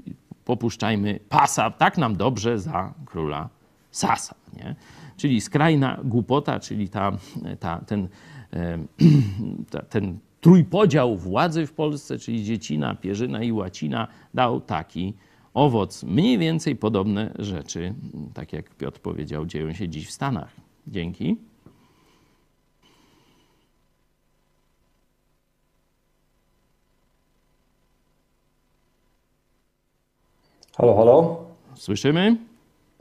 popuszczajmy 0.44 1.20
pasa, 1.28 1.70
tak 1.70 1.98
nam 1.98 2.16
dobrze 2.16 2.58
za 2.58 2.94
króla 3.06 3.48
Sasa, 3.90 4.34
nie? 4.56 4.74
Czyli 5.16 5.40
skrajna 5.40 5.98
głupota, 6.04 6.60
czyli 6.60 6.88
ta, 6.88 7.12
ta, 7.60 7.80
ten 7.86 8.08
ten 9.88 10.18
trójpodział 10.40 11.16
władzy 11.16 11.66
w 11.66 11.72
Polsce, 11.72 12.18
czyli 12.18 12.44
Dziecina, 12.44 12.94
Pierzyna 12.94 13.42
i 13.42 13.52
Łacina, 13.52 14.08
dał 14.34 14.60
taki 14.60 15.14
owoc. 15.54 16.02
Mniej 16.02 16.38
więcej 16.38 16.76
podobne 16.76 17.32
rzeczy, 17.38 17.94
tak 18.34 18.52
jak 18.52 18.74
Piotr 18.74 19.00
powiedział, 19.00 19.46
dzieją 19.46 19.72
się 19.72 19.88
dziś 19.88 20.08
w 20.08 20.10
Stanach. 20.10 20.56
Dzięki. 20.86 21.36
Halo, 30.76 30.96
halo. 30.96 31.44
Słyszymy? 31.74 32.36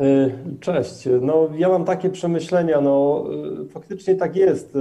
Y, 0.02 0.34
cześć. 0.60 1.10
No, 1.22 1.50
ja 1.56 1.70
mam 1.70 1.86
takie 1.86 2.10
przemyślenia. 2.10 2.82
No, 2.82 3.26
y, 3.64 3.70
faktycznie 3.70 4.16
tak 4.16 4.36
jest. 4.36 4.78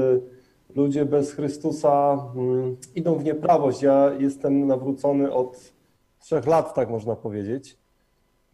Ludzie 0.75 1.05
bez 1.05 1.33
Chrystusa 1.33 2.27
mm, 2.37 2.77
idą 2.95 3.15
w 3.15 3.25
nieprawość. 3.25 3.83
Ja 3.83 4.13
jestem 4.19 4.67
nawrócony 4.67 5.33
od 5.33 5.73
trzech 6.21 6.47
lat, 6.47 6.75
tak 6.75 6.91
można 6.91 7.17
powiedzieć. 7.17 7.77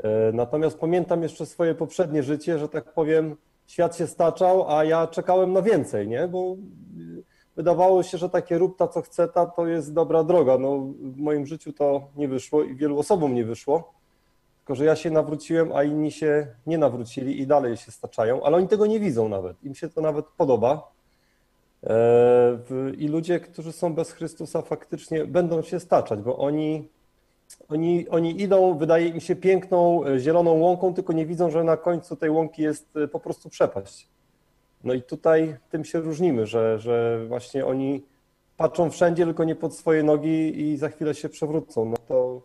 E, 0.02 0.32
natomiast 0.32 0.78
pamiętam 0.78 1.22
jeszcze 1.22 1.46
swoje 1.46 1.74
poprzednie 1.74 2.22
życie, 2.22 2.58
że 2.58 2.68
tak 2.68 2.92
powiem, 2.92 3.36
świat 3.66 3.96
się 3.96 4.06
staczał, 4.06 4.76
a 4.76 4.84
ja 4.84 5.06
czekałem 5.06 5.52
na 5.52 5.62
więcej, 5.62 6.08
nie? 6.08 6.28
Bo 6.28 6.38
e, 6.38 6.56
wydawało 7.56 8.02
się, 8.02 8.18
że 8.18 8.28
takie 8.28 8.58
rób 8.58 8.78
ta, 8.78 8.88
co 8.88 9.02
chce 9.02 9.28
ta, 9.28 9.46
to 9.46 9.66
jest 9.66 9.94
dobra 9.94 10.24
droga. 10.24 10.58
No, 10.58 10.78
w 11.00 11.16
moim 11.16 11.46
życiu 11.46 11.72
to 11.72 12.08
nie 12.16 12.28
wyszło 12.28 12.62
i 12.62 12.74
wielu 12.74 12.98
osobom 12.98 13.34
nie 13.34 13.44
wyszło. 13.44 13.92
tylko 14.58 14.74
że 14.74 14.84
ja 14.84 14.96
się 14.96 15.10
nawróciłem, 15.10 15.72
a 15.72 15.84
inni 15.84 16.10
się 16.12 16.46
nie 16.66 16.78
nawrócili 16.78 17.40
i 17.40 17.46
dalej 17.46 17.76
się 17.76 17.92
staczają, 17.92 18.42
ale 18.42 18.56
oni 18.56 18.68
tego 18.68 18.86
nie 18.86 19.00
widzą 19.00 19.28
nawet. 19.28 19.64
Im 19.64 19.74
się 19.74 19.88
to 19.88 20.00
nawet 20.00 20.26
podoba. 20.26 20.95
E, 21.86 22.58
I 22.98 23.08
ludzie, 23.08 23.40
którzy 23.40 23.72
są 23.72 23.94
bez 23.94 24.12
Chrystusa, 24.12 24.62
faktycznie 24.62 25.24
będą 25.24 25.62
się 25.62 25.80
staczać, 25.80 26.20
bo 26.20 26.38
oni, 26.38 26.88
oni, 27.68 28.08
oni 28.08 28.42
idą, 28.42 28.78
wydaje 28.78 29.08
im 29.08 29.20
się, 29.20 29.36
piękną, 29.36 30.04
e, 30.04 30.18
zieloną 30.18 30.52
łąką, 30.52 30.94
tylko 30.94 31.12
nie 31.12 31.26
widzą, 31.26 31.50
że 31.50 31.64
na 31.64 31.76
końcu 31.76 32.16
tej 32.16 32.30
łąki 32.30 32.62
jest 32.62 32.96
e, 32.96 33.08
po 33.08 33.20
prostu 33.20 33.48
przepaść. 33.48 34.08
No 34.84 34.94
i 34.94 35.02
tutaj 35.02 35.56
tym 35.70 35.84
się 35.84 36.00
różnimy, 36.00 36.46
że, 36.46 36.78
że 36.78 37.24
właśnie 37.28 37.66
oni 37.66 38.02
patrzą 38.56 38.90
wszędzie, 38.90 39.24
tylko 39.24 39.44
nie 39.44 39.54
pod 39.54 39.74
swoje 39.74 40.02
nogi 40.02 40.60
i 40.60 40.76
za 40.76 40.88
chwilę 40.88 41.14
się 41.14 41.28
przewrócą. 41.28 41.84
No 41.84 41.96
to, 42.08 42.42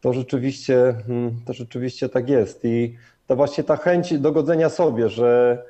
to, 0.00 0.12
rzeczywiście, 0.12 0.94
hmm, 1.06 1.40
to 1.46 1.52
rzeczywiście 1.52 2.08
tak 2.08 2.28
jest. 2.28 2.64
I 2.64 2.96
to 3.26 3.36
właśnie 3.36 3.64
ta 3.64 3.76
chęć 3.76 4.18
dogodzenia 4.18 4.68
sobie, 4.68 5.08
że 5.08 5.62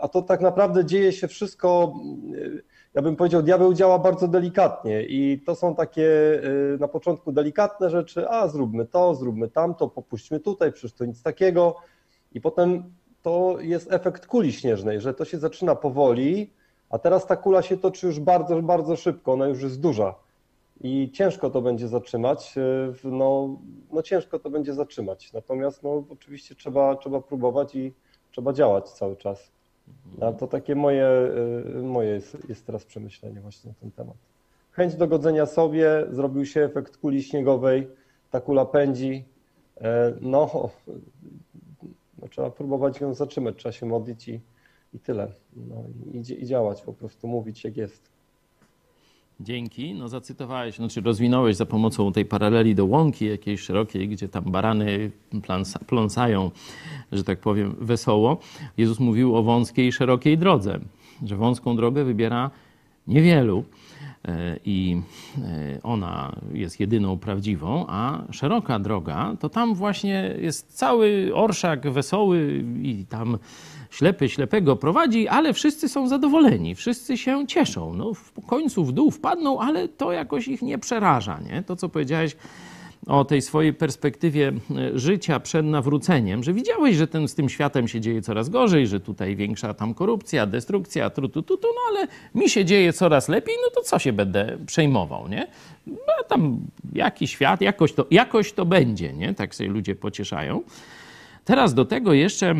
a 0.00 0.08
to 0.08 0.22
tak 0.22 0.40
naprawdę 0.40 0.84
dzieje 0.84 1.12
się 1.12 1.28
wszystko, 1.28 1.94
ja 2.94 3.02
bym 3.02 3.16
powiedział, 3.16 3.42
diabeł 3.42 3.74
działa 3.74 3.98
bardzo 3.98 4.28
delikatnie 4.28 5.02
i 5.02 5.42
to 5.46 5.54
są 5.54 5.74
takie 5.74 6.10
na 6.80 6.88
początku 6.88 7.32
delikatne 7.32 7.90
rzeczy, 7.90 8.28
a 8.28 8.48
zróbmy 8.48 8.86
to, 8.86 9.14
zróbmy 9.14 9.48
tamto, 9.48 9.88
popuśćmy 9.88 10.40
tutaj, 10.40 10.72
przecież 10.72 10.92
to 10.92 11.04
nic 11.04 11.22
takiego. 11.22 11.76
I 12.32 12.40
potem 12.40 12.82
to 13.22 13.56
jest 13.60 13.92
efekt 13.92 14.26
kuli 14.26 14.52
śnieżnej, 14.52 15.00
że 15.00 15.14
to 15.14 15.24
się 15.24 15.38
zaczyna 15.38 15.74
powoli, 15.74 16.50
a 16.90 16.98
teraz 16.98 17.26
ta 17.26 17.36
kula 17.36 17.62
się 17.62 17.76
toczy 17.76 18.06
już 18.06 18.20
bardzo, 18.20 18.62
bardzo 18.62 18.96
szybko, 18.96 19.32
ona 19.32 19.46
już 19.46 19.62
jest 19.62 19.80
duża. 19.80 20.14
I 20.80 21.10
ciężko 21.12 21.50
to 21.50 21.62
będzie 21.62 21.88
zatrzymać, 21.88 22.54
no, 23.04 23.58
no 23.92 24.02
ciężko 24.02 24.38
to 24.38 24.50
będzie 24.50 24.74
zatrzymać, 24.74 25.32
natomiast 25.32 25.82
no 25.82 26.04
oczywiście 26.10 26.54
trzeba, 26.54 26.96
trzeba 26.96 27.20
próbować 27.20 27.74
i 27.74 27.92
trzeba 28.30 28.52
działać 28.52 28.90
cały 28.90 29.16
czas. 29.16 29.50
A 30.20 30.32
to 30.32 30.46
takie 30.46 30.74
moje, 30.74 31.08
y, 31.76 31.82
moje 31.82 32.10
jest, 32.10 32.36
jest 32.48 32.66
teraz 32.66 32.84
przemyślenie 32.84 33.40
właśnie 33.40 33.68
na 33.68 33.74
ten 33.80 33.90
temat. 33.90 34.16
Chęć 34.70 34.94
dogodzenia 34.94 35.46
sobie, 35.46 36.06
zrobił 36.10 36.46
się 36.46 36.60
efekt 36.60 36.96
kuli 36.96 37.22
śniegowej, 37.22 37.88
ta 38.30 38.40
kula 38.40 38.64
pędzi, 38.64 39.24
e, 39.80 40.12
no, 40.20 40.70
no 42.18 42.28
trzeba 42.28 42.50
próbować 42.50 43.00
ją 43.00 43.14
zatrzymać, 43.14 43.56
trzeba 43.56 43.72
się 43.72 43.86
modlić 43.86 44.28
i, 44.28 44.40
i 44.94 44.98
tyle. 44.98 45.32
No, 45.56 45.84
i, 46.12 46.42
i 46.42 46.46
działać 46.46 46.82
po 46.82 46.92
prostu, 46.92 47.28
mówić 47.28 47.64
jak 47.64 47.76
jest. 47.76 48.10
Dzięki. 49.40 49.94
No 49.94 50.08
zacytowałeś, 50.08 50.76
znaczy 50.76 51.00
rozwinąłeś 51.00 51.56
za 51.56 51.66
pomocą 51.66 52.12
tej 52.12 52.24
paraleli 52.24 52.74
do 52.74 52.84
łąki 52.84 53.26
jakiejś 53.26 53.60
szerokiej, 53.60 54.08
gdzie 54.08 54.28
tam 54.28 54.44
barany 54.44 55.10
pląsają, 55.86 56.50
że 57.12 57.24
tak 57.24 57.40
powiem, 57.40 57.76
wesoło. 57.80 58.38
Jezus 58.76 59.00
mówił 59.00 59.36
o 59.36 59.42
wąskiej 59.42 59.86
i 59.86 59.92
szerokiej 59.92 60.38
drodze, 60.38 60.78
że 61.24 61.36
wąską 61.36 61.76
drogę 61.76 62.04
wybiera 62.04 62.50
niewielu 63.06 63.64
e, 64.24 64.58
i 64.64 65.00
e, 65.38 65.82
ona 65.82 66.36
jest 66.52 66.80
jedyną 66.80 67.18
prawdziwą, 67.18 67.84
a 67.88 68.22
szeroka 68.30 68.78
droga 68.78 69.36
to 69.40 69.48
tam 69.48 69.74
właśnie 69.74 70.34
jest 70.40 70.72
cały 70.72 71.30
orszak 71.34 71.90
wesoły 71.90 72.64
i 72.82 73.04
tam 73.08 73.38
ślepy 73.90 74.28
ślepego 74.28 74.76
prowadzi, 74.76 75.28
ale 75.28 75.52
wszyscy 75.52 75.88
są 75.88 76.08
zadowoleni, 76.08 76.74
wszyscy 76.74 77.18
się 77.18 77.46
cieszą. 77.46 77.94
No, 77.94 78.14
w 78.14 78.46
końcu 78.46 78.84
w 78.84 78.92
dół 78.92 79.10
wpadną, 79.10 79.60
ale 79.60 79.88
to 79.88 80.12
jakoś 80.12 80.48
ich 80.48 80.62
nie 80.62 80.78
przeraża. 80.78 81.40
Nie? 81.40 81.62
To, 81.62 81.76
co 81.76 81.88
powiedziałeś 81.88 82.36
o 83.06 83.24
tej 83.24 83.42
swojej 83.42 83.74
perspektywie 83.74 84.48
e, 84.48 84.98
życia 84.98 85.40
przed 85.40 85.66
nawróceniem, 85.66 86.44
że 86.44 86.52
widziałeś, 86.52 86.96
że 86.96 87.06
ten, 87.06 87.28
z 87.28 87.34
tym 87.34 87.48
światem 87.48 87.88
się 87.88 88.00
dzieje 88.00 88.22
coraz 88.22 88.48
gorzej, 88.48 88.86
że 88.86 89.00
tutaj 89.00 89.36
większa 89.36 89.74
tam 89.74 89.94
korupcja, 89.94 90.46
destrukcja, 90.46 91.10
trutu, 91.10 91.42
tutu, 91.42 91.68
no 91.74 91.80
ale 91.88 92.08
mi 92.34 92.50
się 92.50 92.64
dzieje 92.64 92.92
coraz 92.92 93.28
lepiej, 93.28 93.54
no 93.64 93.70
to 93.74 93.82
co 93.82 93.98
się 93.98 94.12
będę 94.12 94.58
przejmował, 94.66 95.28
nie? 95.28 95.46
No 95.86 96.24
tam 96.28 96.60
jaki 96.92 97.28
świat, 97.28 97.60
jakoś 97.60 97.92
to, 97.92 98.06
jakoś 98.10 98.52
to 98.52 98.66
będzie, 98.66 99.12
nie? 99.12 99.34
Tak 99.34 99.54
sobie 99.54 99.70
ludzie 99.70 99.94
pocieszają. 99.94 100.62
Teraz 101.44 101.74
do 101.74 101.84
tego 101.84 102.12
jeszcze 102.12 102.54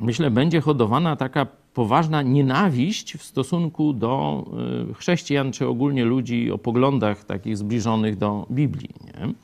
myślę, 0.00 0.30
będzie 0.30 0.60
hodowana 0.60 1.16
taka 1.16 1.46
poważna 1.74 2.22
nienawiść 2.22 3.16
w 3.16 3.22
stosunku 3.22 3.92
do 3.92 4.44
y, 4.90 4.94
chrześcijan, 4.94 5.52
czy 5.52 5.66
ogólnie 5.66 6.04
ludzi 6.04 6.50
o 6.50 6.58
poglądach 6.58 7.24
takich 7.24 7.56
zbliżonych 7.56 8.16
do 8.16 8.46
Biblii. 8.50 8.90
Nie? 9.04 9.34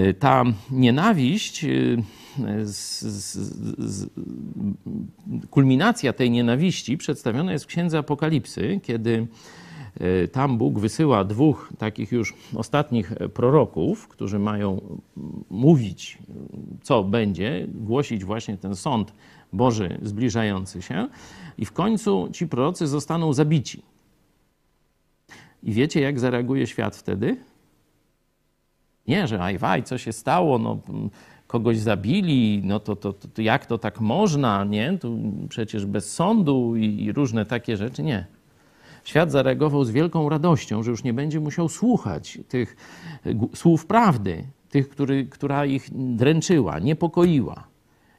Y, 0.00 0.14
ta 0.14 0.44
nienawiść, 0.70 1.64
y, 1.64 2.02
kulminacja 5.50 6.12
tej 6.12 6.30
nienawiści 6.30 6.98
przedstawiona 6.98 7.52
jest 7.52 7.64
w 7.64 7.68
Księdze 7.68 7.98
Apokalipsy, 7.98 8.80
kiedy 8.82 9.26
tam 10.32 10.58
Bóg 10.58 10.78
wysyła 10.78 11.24
dwóch 11.24 11.72
takich 11.78 12.12
już 12.12 12.34
ostatnich 12.54 13.12
proroków, 13.34 14.08
którzy 14.08 14.38
mają 14.38 14.98
mówić, 15.50 16.18
co 16.82 17.04
będzie, 17.04 17.66
głosić 17.74 18.24
właśnie 18.24 18.56
ten 18.56 18.76
sąd 18.76 19.12
Boży 19.54 19.98
zbliżający 20.02 20.82
się, 20.82 21.08
i 21.58 21.64
w 21.64 21.72
końcu 21.72 22.28
ci 22.32 22.48
prorocy 22.48 22.86
zostaną 22.86 23.32
zabici. 23.32 23.82
I 25.62 25.72
wiecie, 25.72 26.00
jak 26.00 26.20
zareaguje 26.20 26.66
świat 26.66 26.96
wtedy? 26.96 27.36
Nie, 29.08 29.28
że 29.28 29.42
aj 29.42 29.58
waj, 29.58 29.82
co 29.82 29.98
się 29.98 30.12
stało, 30.12 30.58
no, 30.58 30.78
kogoś 31.46 31.78
zabili, 31.78 32.62
no 32.64 32.80
to, 32.80 32.96
to, 32.96 33.12
to, 33.12 33.28
to 33.28 33.42
jak 33.42 33.66
to 33.66 33.78
tak 33.78 34.00
można, 34.00 34.64
nie? 34.64 34.98
Tu 34.98 35.18
przecież 35.48 35.86
bez 35.86 36.12
sądu 36.12 36.76
i, 36.76 37.04
i 37.04 37.12
różne 37.12 37.46
takie 37.46 37.76
rzeczy. 37.76 38.02
Nie. 38.02 38.26
Świat 39.04 39.30
zareagował 39.30 39.84
z 39.84 39.90
wielką 39.90 40.28
radością, 40.28 40.82
że 40.82 40.90
już 40.90 41.04
nie 41.04 41.12
będzie 41.12 41.40
musiał 41.40 41.68
słuchać 41.68 42.38
tych 42.48 42.76
słów 43.54 43.86
prawdy, 43.86 44.44
tych, 44.68 44.88
który, 44.88 45.26
która 45.26 45.66
ich 45.66 45.88
dręczyła, 45.92 46.78
niepokoiła 46.78 47.73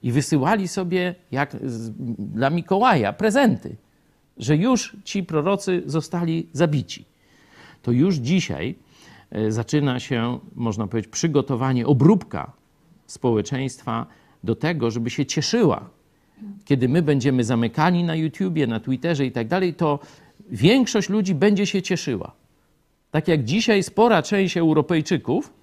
i 0.05 0.11
wysyłali 0.11 0.67
sobie, 0.67 1.15
jak 1.31 1.57
dla 2.19 2.49
Mikołaja, 2.49 3.13
prezenty, 3.13 3.75
że 4.37 4.57
już 4.57 4.97
ci 5.03 5.23
prorocy 5.23 5.83
zostali 5.85 6.47
zabici. 6.53 7.05
To 7.81 7.91
już 7.91 8.15
dzisiaj 8.15 8.75
e, 9.31 9.51
zaczyna 9.51 9.99
się, 9.99 10.39
można 10.55 10.87
powiedzieć, 10.87 11.11
przygotowanie, 11.11 11.87
obróbka 11.87 12.51
społeczeństwa 13.07 14.05
do 14.43 14.55
tego, 14.55 14.91
żeby 14.91 15.09
się 15.09 15.25
cieszyła. 15.25 15.89
Kiedy 16.65 16.89
my 16.89 17.01
będziemy 17.01 17.43
zamykani 17.43 18.03
na 18.03 18.15
YouTubie, 18.15 18.67
na 18.67 18.79
Twitterze 18.79 19.25
i 19.25 19.31
tak 19.31 19.47
dalej, 19.47 19.73
to 19.73 19.99
większość 20.49 21.09
ludzi 21.09 21.35
będzie 21.35 21.65
się 21.65 21.81
cieszyła. 21.81 22.31
Tak 23.11 23.27
jak 23.27 23.43
dzisiaj 23.43 23.83
spora 23.83 24.23
część 24.23 24.57
Europejczyków 24.57 25.53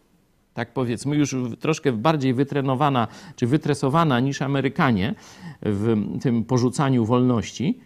tak 0.55 0.72
powiedzmy, 0.72 1.16
już 1.16 1.36
troszkę 1.61 1.92
bardziej 1.92 2.34
wytrenowana 2.34 3.09
czy 3.36 3.46
wytresowana 3.46 4.20
niż 4.20 4.42
Amerykanie 4.42 5.14
w 5.62 5.96
tym 6.22 6.44
porzucaniu 6.44 7.05
wolności, 7.05 7.80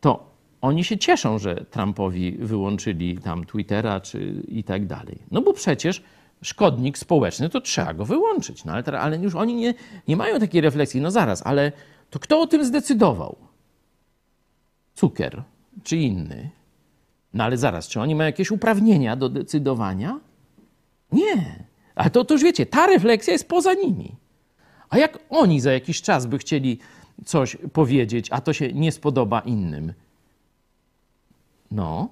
to 0.00 0.36
oni 0.60 0.84
się 0.84 0.98
cieszą, 0.98 1.38
że 1.38 1.64
Trumpowi 1.70 2.32
wyłączyli 2.32 3.18
tam 3.18 3.44
Twittera 3.44 4.00
czy 4.00 4.42
i 4.48 4.64
tak 4.64 4.86
dalej. 4.86 5.18
No 5.30 5.42
bo 5.42 5.52
przecież 5.52 6.02
szkodnik 6.42 6.98
społeczny 6.98 7.48
to 7.48 7.60
trzeba 7.60 7.94
go 7.94 8.04
wyłączyć. 8.04 8.64
No 8.64 8.72
ale, 8.72 9.00
ale 9.00 9.18
już 9.18 9.34
oni 9.34 9.54
nie, 9.54 9.74
nie 10.08 10.16
mają 10.16 10.40
takiej 10.40 10.60
refleksji. 10.60 11.00
No 11.00 11.10
zaraz, 11.10 11.46
ale 11.46 11.72
to 12.10 12.18
kto 12.18 12.40
o 12.40 12.46
tym 12.46 12.64
zdecydował? 12.64 13.36
Cukier 14.94 15.42
czy 15.82 15.96
inny? 15.96 16.50
No 17.34 17.44
ale 17.44 17.56
zaraz, 17.56 17.88
czy 17.88 18.00
oni 18.00 18.14
mają 18.14 18.26
jakieś 18.26 18.50
uprawnienia 18.50 19.16
do 19.16 19.28
decydowania? 19.28 20.20
Nie. 21.12 21.65
Ale 21.96 22.10
to, 22.10 22.24
to 22.24 22.34
już 22.34 22.42
wiecie, 22.42 22.66
ta 22.66 22.86
refleksja 22.86 23.32
jest 23.32 23.48
poza 23.48 23.74
nimi. 23.74 24.16
A 24.88 24.98
jak 24.98 25.18
oni 25.30 25.60
za 25.60 25.72
jakiś 25.72 26.02
czas 26.02 26.26
by 26.26 26.38
chcieli 26.38 26.78
coś 27.24 27.56
powiedzieć, 27.72 28.28
a 28.30 28.40
to 28.40 28.52
się 28.52 28.72
nie 28.72 28.92
spodoba 28.92 29.40
innym, 29.40 29.92
no, 31.70 32.08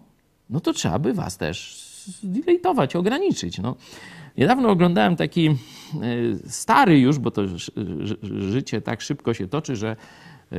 no 0.51 0.61
to 0.61 0.73
trzeba 0.73 0.99
by 0.99 1.13
was 1.13 1.37
też 1.39 1.85
zdeletować, 2.23 2.97
ograniczyć. 2.97 3.59
No. 3.59 3.77
Niedawno 4.37 4.69
oglądałem 4.69 5.17
taki 5.17 5.49
e, 5.49 5.55
stary 6.49 7.01
już, 7.01 7.19
bo 7.19 7.31
to 7.31 7.43
życie 8.23 8.81
tak 8.81 9.01
szybko 9.01 9.35
się 9.35 9.49
toczy, 9.49 9.77
że 9.77 9.97
e, 10.53 10.57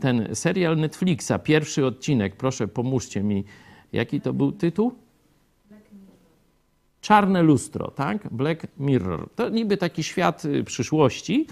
ten 0.00 0.28
serial 0.34 0.76
Netflixa, 0.76 1.32
pierwszy 1.42 1.86
odcinek, 1.86 2.36
proszę 2.36 2.68
pomóżcie 2.68 3.22
mi, 3.22 3.44
jaki 3.92 4.20
to 4.20 4.32
był 4.32 4.52
tytuł? 4.52 4.94
Czarne 7.00 7.42
lustro, 7.42 7.90
tak? 7.90 8.28
Black 8.30 8.66
Mirror. 8.78 9.28
To 9.34 9.48
niby 9.48 9.76
taki 9.76 10.02
świat 10.02 10.44
y, 10.44 10.64
przyszłości, 10.64 11.46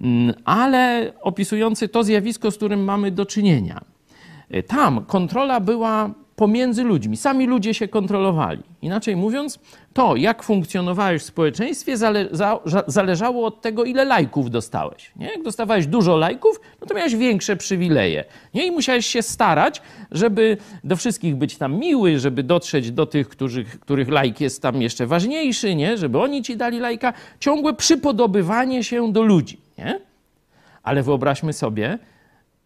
mm, 0.00 0.34
ale 0.44 1.12
opisujący 1.20 1.88
to 1.88 2.04
zjawisko, 2.04 2.50
z 2.50 2.56
którym 2.56 2.84
mamy 2.84 3.10
do 3.10 3.26
czynienia. 3.26 3.80
Y, 4.54 4.62
tam 4.62 5.04
kontrola 5.04 5.60
była 5.60 6.10
pomiędzy 6.42 6.82
ludźmi. 6.82 7.16
Sami 7.16 7.46
ludzie 7.46 7.74
się 7.74 7.88
kontrolowali. 7.88 8.62
Inaczej 8.82 9.16
mówiąc, 9.16 9.58
to 9.92 10.16
jak 10.16 10.42
funkcjonowałeś 10.42 11.22
w 11.22 11.24
społeczeństwie 11.24 11.96
zale 11.96 12.28
za 12.30 12.60
zależało 12.86 13.46
od 13.46 13.60
tego, 13.60 13.84
ile 13.84 14.04
lajków 14.04 14.50
dostałeś. 14.50 15.12
Nie? 15.16 15.26
Jak 15.26 15.42
dostawałeś 15.42 15.86
dużo 15.86 16.16
lajków, 16.16 16.60
no 16.80 16.86
to 16.86 16.94
miałeś 16.94 17.16
większe 17.16 17.56
przywileje. 17.56 18.24
Nie? 18.54 18.66
I 18.66 18.70
musiałeś 18.70 19.06
się 19.06 19.22
starać, 19.22 19.82
żeby 20.10 20.56
do 20.84 20.96
wszystkich 20.96 21.36
być 21.36 21.56
tam 21.56 21.78
miły, 21.78 22.18
żeby 22.18 22.42
dotrzeć 22.42 22.90
do 22.90 23.06
tych, 23.06 23.28
którzy, 23.28 23.64
których 23.64 24.08
lajk 24.08 24.40
jest 24.40 24.62
tam 24.62 24.82
jeszcze 24.82 25.06
ważniejszy, 25.06 25.74
nie? 25.74 25.96
żeby 25.96 26.20
oni 26.20 26.42
ci 26.42 26.56
dali 26.56 26.78
lajka. 26.78 27.12
Ciągłe 27.40 27.74
przypodobywanie 27.74 28.84
się 28.84 29.12
do 29.12 29.22
ludzi. 29.22 29.60
Nie? 29.78 30.00
Ale 30.82 31.02
wyobraźmy 31.02 31.52
sobie, 31.52 31.98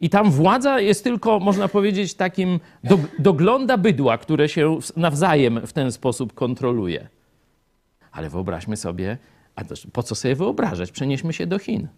i 0.00 0.10
tam 0.10 0.30
władza 0.30 0.80
jest 0.80 1.04
tylko, 1.04 1.40
można 1.40 1.68
powiedzieć, 1.68 2.14
takim 2.14 2.60
do, 2.84 2.98
dogląda 3.18 3.76
bydła, 3.76 4.18
które 4.18 4.48
się 4.48 4.78
nawzajem 4.96 5.66
w 5.66 5.72
ten 5.72 5.92
sposób 5.92 6.34
kontroluje. 6.34 7.08
Ale 8.12 8.30
wyobraźmy 8.30 8.76
sobie, 8.76 9.18
a 9.56 9.62
po 9.92 10.02
co 10.02 10.14
sobie 10.14 10.34
wyobrażać? 10.34 10.92
Przenieśmy 10.92 11.32
się 11.32 11.46
do 11.46 11.58
Chin. 11.58 11.88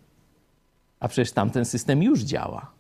A 1.01 1.09
przecież 1.09 1.33
tam 1.33 1.51
ten 1.51 1.65
system 1.65 2.03
już 2.03 2.21
działa. 2.21 2.71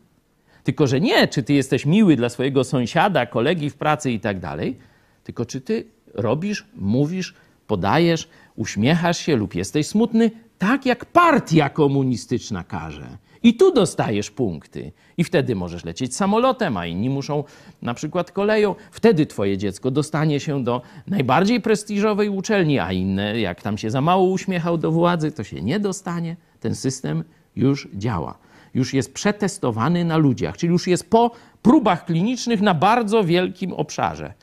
Tylko, 0.64 0.86
że 0.86 1.00
nie, 1.00 1.28
czy 1.28 1.42
ty 1.42 1.52
jesteś 1.52 1.86
miły 1.86 2.16
dla 2.16 2.28
swojego 2.28 2.64
sąsiada, 2.64 3.26
kolegi 3.26 3.70
w 3.70 3.76
pracy 3.76 4.10
i 4.10 4.20
tak 4.20 4.40
dalej, 4.40 4.78
tylko 5.24 5.46
czy 5.46 5.60
ty 5.60 5.86
robisz, 6.14 6.66
mówisz, 6.74 7.34
podajesz, 7.66 8.28
uśmiechasz 8.56 9.18
się 9.18 9.36
lub 9.36 9.54
jesteś 9.54 9.86
smutny, 9.86 10.30
tak 10.58 10.86
jak 10.86 11.04
partia 11.04 11.70
komunistyczna 11.70 12.64
każe. 12.64 13.18
I 13.42 13.54
tu 13.54 13.72
dostajesz 13.72 14.30
punkty. 14.30 14.92
I 15.16 15.24
wtedy 15.24 15.54
możesz 15.54 15.84
lecieć 15.84 16.16
samolotem, 16.16 16.76
a 16.76 16.86
inni 16.86 17.10
muszą 17.10 17.44
na 17.82 17.94
przykład 17.94 18.32
koleją. 18.32 18.74
Wtedy 18.90 19.26
twoje 19.26 19.58
dziecko 19.58 19.90
dostanie 19.90 20.40
się 20.40 20.64
do 20.64 20.82
najbardziej 21.06 21.60
prestiżowej 21.60 22.28
uczelni, 22.28 22.78
a 22.78 22.92
inne, 22.92 23.40
jak 23.40 23.62
tam 23.62 23.78
się 23.78 23.90
za 23.90 24.00
mało 24.00 24.24
uśmiechał 24.24 24.78
do 24.78 24.92
władzy, 24.92 25.32
to 25.32 25.44
się 25.44 25.62
nie 25.62 25.80
dostanie. 25.80 26.36
Ten 26.60 26.74
system 26.74 27.24
już 27.56 27.88
działa. 27.94 28.38
Już 28.74 28.94
jest 28.94 29.14
przetestowany 29.14 30.04
na 30.04 30.16
ludziach, 30.16 30.56
czyli 30.56 30.72
już 30.72 30.86
jest 30.86 31.10
po 31.10 31.30
próbach 31.62 32.04
klinicznych 32.04 32.60
na 32.60 32.74
bardzo 32.74 33.24
wielkim 33.24 33.72
obszarze. 33.72 34.34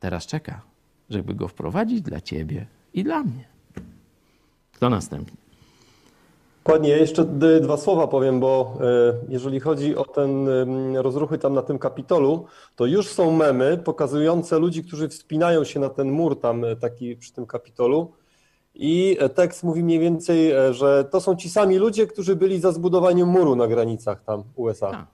Teraz 0.00 0.26
czeka, 0.26 0.60
żeby 1.10 1.34
go 1.34 1.48
wprowadzić 1.48 2.00
dla 2.00 2.20
ciebie 2.20 2.66
i 2.94 3.04
dla 3.04 3.22
mnie. 3.22 3.44
Kto 4.72 4.90
następny? 4.90 5.39
Dokładnie, 6.64 6.88
jeszcze 6.88 7.24
dwa 7.60 7.76
słowa 7.76 8.06
powiem, 8.06 8.40
bo 8.40 8.78
e, 8.80 9.14
jeżeli 9.28 9.60
chodzi 9.60 9.96
o 9.96 10.04
ten 10.04 10.48
rozruchy 10.96 11.38
tam 11.38 11.54
na 11.54 11.62
tym 11.62 11.78
Kapitolu, 11.78 12.46
to 12.76 12.86
już 12.86 13.08
są 13.08 13.30
memy 13.30 13.78
pokazujące 13.78 14.58
ludzi, 14.58 14.84
którzy 14.84 15.08
wspinają 15.08 15.64
się 15.64 15.80
na 15.80 15.88
ten 15.88 16.10
mur 16.10 16.40
tam 16.40 16.64
e, 16.64 16.76
taki 16.76 17.16
przy 17.16 17.32
tym 17.32 17.46
Kapitolu 17.46 18.12
i 18.74 19.16
e, 19.20 19.28
tekst 19.28 19.64
mówi 19.64 19.84
mniej 19.84 19.98
więcej, 19.98 20.52
że 20.70 21.04
to 21.04 21.20
są 21.20 21.36
ci 21.36 21.50
sami 21.50 21.76
ludzie, 21.76 22.06
którzy 22.06 22.36
byli 22.36 22.60
za 22.60 22.72
zbudowaniem 22.72 23.28
muru 23.28 23.56
na 23.56 23.68
granicach 23.68 24.24
tam 24.24 24.42
USA. 24.56 24.90
Tak. 24.90 25.06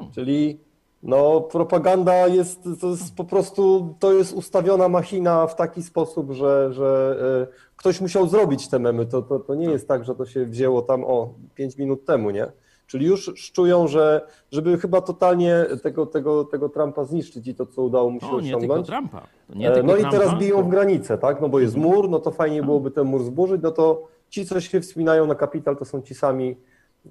No. 0.00 0.10
Czyli 0.14 0.58
no, 1.02 1.40
propaganda 1.40 2.26
jest, 2.26 2.68
to 2.80 2.88
jest 2.88 3.16
po 3.16 3.24
prostu, 3.24 3.94
to 3.98 4.12
jest 4.12 4.32
ustawiona 4.32 4.88
machina 4.88 5.46
w 5.46 5.56
taki 5.56 5.82
sposób, 5.82 6.32
że, 6.32 6.72
że 6.72 7.16
e, 7.50 7.72
ktoś 7.76 8.00
musiał 8.00 8.28
zrobić 8.28 8.68
te 8.68 8.78
memy. 8.78 9.06
To, 9.06 9.22
to, 9.22 9.38
to 9.38 9.54
nie 9.54 9.70
jest 9.70 9.88
tak, 9.88 10.04
że 10.04 10.14
to 10.14 10.26
się 10.26 10.46
wzięło 10.46 10.82
tam 10.82 11.04
o 11.04 11.34
5 11.54 11.78
minut 11.78 12.04
temu, 12.04 12.30
nie? 12.30 12.46
Czyli 12.86 13.06
już 13.06 13.32
szczują, 13.36 13.88
że 13.88 14.26
żeby 14.52 14.78
chyba 14.78 15.00
totalnie 15.00 15.66
tego, 15.82 16.06
tego, 16.06 16.44
tego 16.44 16.68
Trumpa 16.68 17.04
zniszczyć 17.04 17.46
i 17.46 17.54
to, 17.54 17.66
co 17.66 17.82
udało 17.82 18.10
mu 18.10 18.20
się 18.20 18.26
o, 18.26 18.36
osiągnąć. 18.36 18.62
Nie 18.62 18.68
tylko 18.68 18.82
Trumpa. 18.82 19.26
Nie 19.54 19.70
e, 19.70 19.74
tylko 19.74 19.86
no 19.86 19.96
i 19.96 20.10
teraz 20.10 20.38
biją 20.38 20.62
w 20.62 20.68
granicę, 20.68 21.18
tak? 21.18 21.40
No 21.40 21.48
bo 21.48 21.60
jest 21.60 21.76
mhm. 21.76 21.94
mur, 21.94 22.10
no 22.10 22.18
to 22.18 22.30
fajnie 22.30 22.60
no. 22.60 22.64
byłoby 22.64 22.90
ten 22.90 23.04
mur 23.04 23.22
zburzyć, 23.22 23.62
no 23.62 23.70
to 23.70 24.08
ci, 24.28 24.46
co 24.46 24.60
się 24.60 24.80
wspinają 24.80 25.26
na 25.26 25.34
kapital, 25.34 25.76
to 25.76 25.84
są 25.84 26.02
ci 26.02 26.14
sami, 26.14 26.56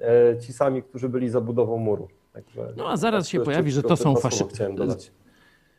e, 0.01 0.39
ci 0.39 0.53
sami, 0.53 0.83
którzy 0.83 1.09
byli 1.09 1.29
za 1.29 1.41
budową 1.41 1.77
muru. 1.77 2.07
Także 2.33 2.73
no 2.77 2.89
a 2.89 2.97
zaraz 2.97 3.27
się 3.27 3.39
pojawi, 3.39 3.71
że 3.71 3.83
to 3.83 3.97
są 3.97 4.15
faszyści. 4.15 4.63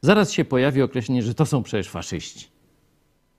Zaraz 0.03 0.32
się 0.32 0.44
pojawi 0.44 0.82
określenie, 0.82 1.22
że 1.22 1.34
to 1.34 1.46
są 1.46 1.62
przecież 1.62 1.88
faszyści. 1.88 2.48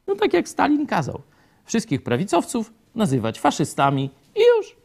No 0.07 0.15
tak 0.15 0.33
jak 0.33 0.49
Stalin 0.49 0.87
kazał. 0.87 1.21
Wszystkich 1.65 2.03
prawicowców 2.03 2.73
nazywać 2.95 3.39
faszystami 3.39 4.09
i 4.35 4.39
już. 4.57 4.75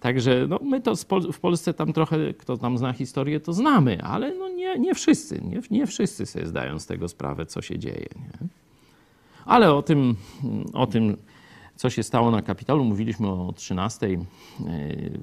Także 0.00 0.46
no, 0.48 0.58
my 0.62 0.80
to 0.80 0.94
w 1.32 1.40
Polsce 1.40 1.74
tam 1.74 1.92
trochę, 1.92 2.34
kto 2.34 2.56
tam 2.56 2.78
zna 2.78 2.92
historię, 2.92 3.40
to 3.40 3.52
znamy, 3.52 4.02
ale 4.02 4.34
no 4.34 4.48
nie, 4.48 4.78
nie 4.78 4.94
wszyscy, 4.94 5.40
nie, 5.42 5.60
nie 5.70 5.86
wszyscy 5.86 6.26
sobie 6.26 6.46
zdają 6.46 6.78
z 6.78 6.86
tego 6.86 7.08
sprawę, 7.08 7.46
co 7.46 7.62
się 7.62 7.78
dzieje. 7.78 8.08
Nie? 8.16 8.48
Ale 9.44 9.74
o 9.74 9.82
tym, 9.82 10.16
o 10.72 10.86
tym 10.86 11.16
co 11.76 11.90
się 11.90 12.02
stało 12.02 12.30
na 12.30 12.42
Kapitolu? 12.42 12.84
Mówiliśmy 12.84 13.28
o 13.28 13.52
13 13.56 14.06
e, 14.06 14.18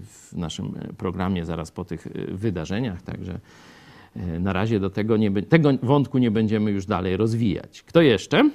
w 0.05 0.33
naszym 0.33 0.73
programie 0.97 1.45
zaraz 1.45 1.71
po 1.71 1.85
tych 1.85 2.07
e, 2.07 2.11
wydarzeniach, 2.31 3.01
także 3.01 3.39
e, 4.15 4.39
na 4.39 4.53
razie 4.53 4.79
do 4.79 4.89
tego, 4.89 5.17
nie, 5.17 5.43
tego 5.43 5.69
wątku 5.83 6.17
nie 6.17 6.31
będziemy 6.31 6.71
już 6.71 6.85
dalej 6.85 7.17
rozwijać. 7.17 7.83
Kto 7.83 8.01
jeszcze? 8.01 8.49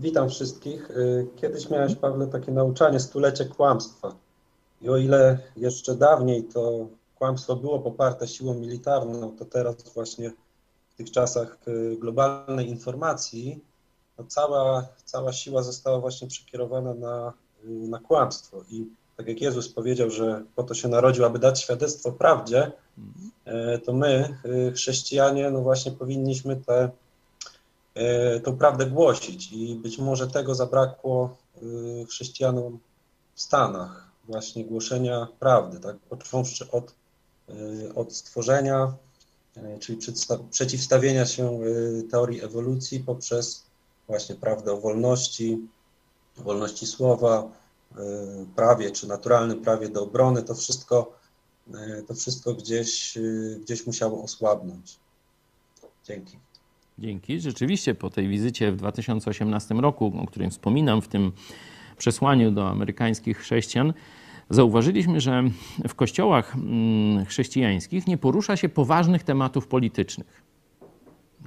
Witam 0.00 0.28
wszystkich. 0.28 0.88
Kiedyś 1.36 1.70
miałeś, 1.70 1.94
Pawle, 1.94 2.26
takie 2.26 2.52
nauczanie 2.52 3.00
stulecie 3.00 3.44
kłamstwa. 3.44 4.14
I 4.80 4.88
o 4.88 4.96
ile 4.96 5.38
jeszcze 5.56 5.96
dawniej 5.96 6.44
to 6.44 6.88
kłamstwo 7.14 7.56
było 7.56 7.78
poparte 7.78 8.28
siłą 8.28 8.54
militarną, 8.54 9.36
to 9.36 9.44
teraz 9.44 9.94
właśnie 9.94 10.30
w 10.88 10.94
tych 10.94 11.10
czasach 11.10 11.58
globalnej 11.98 12.68
informacji 12.68 13.60
no 14.18 14.24
cała, 14.24 14.86
cała 15.04 15.32
siła 15.32 15.62
została 15.62 16.00
właśnie 16.00 16.28
przekierowana 16.28 16.94
na, 16.94 17.32
na 17.64 17.98
kłamstwo. 17.98 18.64
I 18.70 18.86
tak 19.16 19.28
jak 19.28 19.40
Jezus 19.40 19.68
powiedział, 19.68 20.10
że 20.10 20.44
po 20.56 20.62
to 20.62 20.74
się 20.74 20.88
narodził, 20.88 21.24
aby 21.24 21.38
dać 21.38 21.60
świadectwo 21.60 22.12
prawdzie, 22.12 22.72
e, 23.44 23.78
to 23.78 23.92
my, 23.92 24.38
e, 24.68 24.72
chrześcijanie, 24.72 25.50
no 25.50 25.60
właśnie 25.60 25.92
powinniśmy 25.92 26.56
tę 26.56 26.90
e, 27.94 28.40
tą 28.40 28.56
prawdę 28.56 28.86
głosić. 28.86 29.52
I 29.52 29.74
być 29.74 29.98
może 29.98 30.28
tego 30.28 30.54
zabrakło 30.54 31.36
chrześcijanom 32.08 32.78
w 33.34 33.40
Stanach, 33.42 34.08
właśnie 34.24 34.64
głoszenia 34.64 35.28
prawdy, 35.40 35.80
tak, 35.80 35.96
począwszy 35.96 36.70
od, 36.70 36.94
od 37.94 38.12
stworzenia, 38.12 38.94
czyli 39.80 39.98
przeciwstawienia 40.50 41.26
się 41.26 41.60
teorii 42.10 42.42
ewolucji 42.42 43.00
poprzez 43.00 43.66
właśnie 44.06 44.34
prawdę 44.34 44.72
o 44.72 44.80
wolności, 44.80 45.58
wolności 46.36 46.86
słowa, 46.86 47.48
y, 47.92 47.96
prawie 48.56 48.90
czy 48.90 49.08
naturalnym 49.08 49.60
prawie 49.60 49.88
do 49.88 50.02
obrony, 50.02 50.42
to 50.42 50.54
wszystko, 50.54 51.12
y, 51.68 52.04
to 52.08 52.14
wszystko 52.14 52.54
gdzieś, 52.54 53.16
y, 53.16 53.60
gdzieś 53.62 53.86
musiało 53.86 54.22
osłabnąć. 54.22 54.96
Dzięki. 56.04 56.38
Dzięki. 56.98 57.40
Rzeczywiście 57.40 57.94
po 57.94 58.10
tej 58.10 58.28
wizycie 58.28 58.72
w 58.72 58.76
2018 58.76 59.74
roku, 59.74 60.12
o 60.22 60.26
którym 60.26 60.50
wspominam 60.50 61.02
w 61.02 61.08
tym 61.08 61.32
przesłaniu 61.98 62.50
do 62.50 62.68
amerykańskich 62.68 63.38
chrześcijan, 63.38 63.92
zauważyliśmy, 64.50 65.20
że 65.20 65.42
w 65.88 65.94
kościołach 65.94 66.54
mm, 66.54 67.24
chrześcijańskich 67.26 68.06
nie 68.06 68.18
porusza 68.18 68.56
się 68.56 68.68
poważnych 68.68 69.22
tematów 69.22 69.66
politycznych 69.66 70.42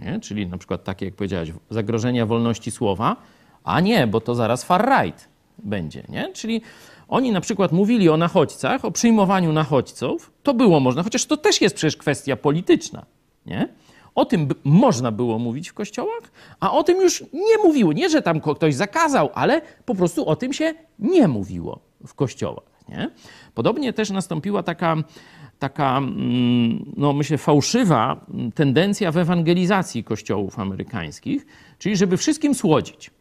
nie? 0.01 0.19
czyli 0.19 0.47
na 0.47 0.57
przykład 0.57 0.83
takie, 0.83 1.05
jak 1.05 1.15
powiedziałeś, 1.15 1.51
zagrożenia 1.69 2.25
wolności 2.25 2.71
słowa, 2.71 3.15
a 3.63 3.79
nie, 3.79 4.07
bo 4.07 4.21
to 4.21 4.35
zaraz 4.35 4.67
far-right 4.67 5.27
będzie. 5.57 6.03
Nie? 6.09 6.33
Czyli 6.33 6.61
oni 7.07 7.31
na 7.31 7.41
przykład 7.41 7.71
mówili 7.71 8.09
o 8.09 8.17
nachodźcach, 8.17 8.85
o 8.85 8.91
przyjmowaniu 8.91 9.53
nachodźców, 9.53 10.31
to 10.43 10.53
było 10.53 10.79
można, 10.79 11.03
chociaż 11.03 11.25
to 11.25 11.37
też 11.37 11.61
jest 11.61 11.75
przecież 11.75 11.97
kwestia 11.97 12.35
polityczna. 12.35 13.05
Nie? 13.45 13.69
O 14.15 14.25
tym 14.25 14.49
można 14.63 15.11
było 15.11 15.39
mówić 15.39 15.69
w 15.69 15.73
kościołach, 15.73 16.31
a 16.59 16.71
o 16.71 16.83
tym 16.83 17.01
już 17.01 17.23
nie 17.33 17.57
mówiło. 17.63 17.93
Nie, 17.93 18.09
że 18.09 18.21
tam 18.21 18.41
ktoś 18.41 18.75
zakazał, 18.75 19.29
ale 19.33 19.61
po 19.85 19.95
prostu 19.95 20.29
o 20.29 20.35
tym 20.35 20.53
się 20.53 20.73
nie 20.99 21.27
mówiło 21.27 21.79
w 22.07 22.13
kościołach. 22.13 22.74
Nie? 22.89 23.09
Podobnie 23.53 23.93
też 23.93 24.09
nastąpiła 24.09 24.63
taka 24.63 24.95
taka, 25.59 25.97
mm, 25.97 26.93
no 26.97 27.13
myślę, 27.13 27.38
fałszywa 27.38 28.25
tendencja 28.55 29.11
w 29.11 29.17
ewangelizacji 29.17 30.03
kościołów 30.03 30.59
amerykańskich, 30.59 31.45
czyli 31.79 31.97
żeby 31.97 32.17
wszystkim 32.17 32.55
słodzić. 32.55 33.11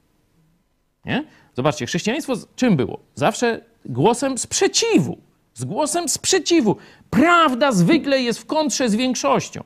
Nie? 1.05 1.25
Zobaczcie, 1.55 1.87
chrześcijaństwo 1.87 2.35
czym 2.57 2.77
było? 2.77 3.01
Zawsze 3.15 3.61
głosem 3.85 4.39
sprzeciwu. 4.39 5.19
Z 5.55 5.65
głosem 5.65 6.09
sprzeciwu. 6.09 6.77
Prawda 7.11 7.73
zwykle 7.73 8.21
jest 8.21 8.39
w 8.39 8.47
kontrze 8.47 8.89
z 8.89 8.95
większością. 8.95 9.65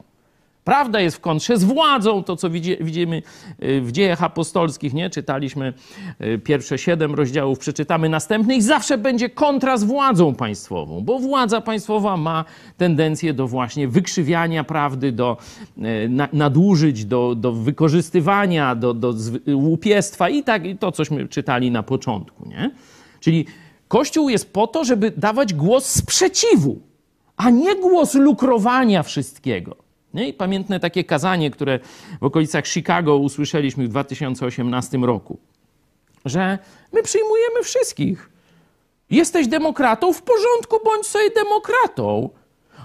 Prawda 0.69 1.01
jest 1.01 1.17
w 1.17 1.21
kontrze 1.21 1.59
z 1.59 1.65
władzą, 1.65 2.23
to 2.23 2.37
co 2.37 2.51
widzimy 2.81 3.23
y, 3.63 3.81
w 3.81 3.93
dziejach 3.93 4.23
apostolskich, 4.23 4.95
nie? 4.95 5.11
Czytaliśmy 5.11 5.73
y, 6.21 6.39
pierwsze 6.39 6.79
siedem 6.79 7.15
rozdziałów, 7.15 7.59
przeczytamy 7.59 8.09
następny 8.09 8.57
i 8.57 8.63
zawsze 8.63 8.99
będzie 8.99 9.31
kontra 9.31 9.77
z 9.77 9.85
władzą 9.85 10.35
państwową, 10.35 11.01
bo 11.01 11.19
władza 11.19 11.61
państwowa 11.61 12.17
ma 12.17 12.45
tendencję 12.77 13.35
do 13.35 13.47
właśnie 13.47 13.89
wykrzywiania 13.89 14.65
prawdy, 14.65 15.13
do 15.13 15.37
y, 15.79 16.11
nadużyć, 16.33 17.05
do, 17.05 17.35
do 17.35 17.53
wykorzystywania, 17.53 18.75
do, 18.75 18.95
do 18.95 19.15
łupiestwa 19.55 20.29
i 20.29 20.43
tak, 20.43 20.67
i 20.67 20.79
to 20.79 20.93
cośmy 20.93 21.29
czytali 21.29 21.71
na 21.71 21.83
początku, 21.83 22.49
nie? 22.49 22.71
Czyli 23.21 23.47
Kościół 23.89 24.29
jest 24.29 24.53
po 24.53 24.67
to, 24.67 24.85
żeby 24.85 25.13
dawać 25.17 25.55
głos 25.55 25.87
sprzeciwu, 25.87 26.79
a 27.37 27.51
nie 27.51 27.77
głos 27.77 28.15
lukrowania 28.15 29.03
wszystkiego. 29.03 29.88
Nie? 30.15 30.29
I 30.29 30.33
pamiętne 30.33 30.81
takie 30.81 31.05
kazanie, 31.05 31.51
które 31.51 31.79
w 32.21 32.25
okolicach 32.25 32.67
Chicago 32.67 33.17
usłyszeliśmy 33.17 33.85
w 33.85 33.89
2018 33.89 34.99
roku, 34.99 35.39
że 36.25 36.59
my 36.93 37.03
przyjmujemy 37.03 37.63
wszystkich. 37.63 38.31
Jesteś 39.11 39.47
demokratą, 39.47 40.13
w 40.13 40.23
porządku, 40.23 40.77
bądź 40.85 41.07
sobie 41.07 41.31
demokratą, 41.31 42.31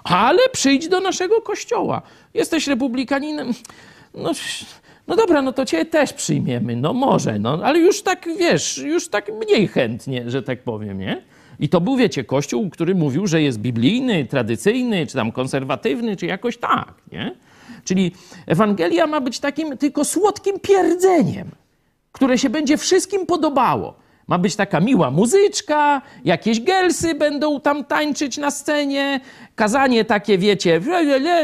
ale 0.03 0.49
przyjdź 0.51 0.88
do 0.88 0.99
naszego 0.99 1.41
kościoła. 1.41 2.01
Jesteś 2.34 2.67
republikaninem, 2.67 3.51
no, 4.13 4.32
no 5.07 5.15
dobra, 5.15 5.41
no 5.41 5.53
to 5.53 5.65
cię 5.65 5.86
też 5.86 6.13
przyjmiemy, 6.13 6.76
no 6.76 6.93
może, 6.93 7.39
no, 7.39 7.59
ale 7.63 7.80
już 7.80 8.01
tak, 8.01 8.28
wiesz, 8.38 8.78
już 8.78 9.09
tak 9.09 9.32
mniej 9.34 9.67
chętnie, 9.67 10.30
że 10.30 10.43
tak 10.43 10.63
powiem, 10.63 10.99
nie? 10.99 11.21
I 11.60 11.70
to 11.70 11.82
był, 11.82 11.95
wiecie, 11.95 12.24
kościół, 12.24 12.70
który 12.70 12.95
mówił, 12.95 13.28
że 13.28 13.41
jest 13.41 13.60
biblijny, 13.60 14.26
tradycyjny, 14.26 15.08
czy 15.08 15.14
tam 15.14 15.32
konserwatywny, 15.32 16.16
czy 16.16 16.26
jakoś 16.26 16.58
tak, 16.58 16.93
nie? 17.12 17.36
Czyli 17.84 18.12
Ewangelia 18.45 19.08
ma 19.08 19.22
być 19.22 19.39
takim 19.39 19.78
tylko 19.78 20.06
słodkim 20.06 20.60
pierdzeniem, 20.60 21.51
które 22.12 22.38
się 22.38 22.49
będzie 22.49 22.78
wszystkim 22.78 23.26
podobało. 23.26 24.04
Ma 24.28 24.39
być 24.39 24.56
taka 24.56 24.80
miła 24.80 25.12
muzyczka, 25.12 26.01
jakieś 26.26 26.62
gelsy 26.62 27.16
będą 27.16 27.62
tam 27.62 27.84
tańczyć 27.84 28.38
na 28.38 28.51
scenie, 28.51 29.20
kazanie 29.56 30.06
takie, 30.06 30.38
wiecie, 30.38 30.82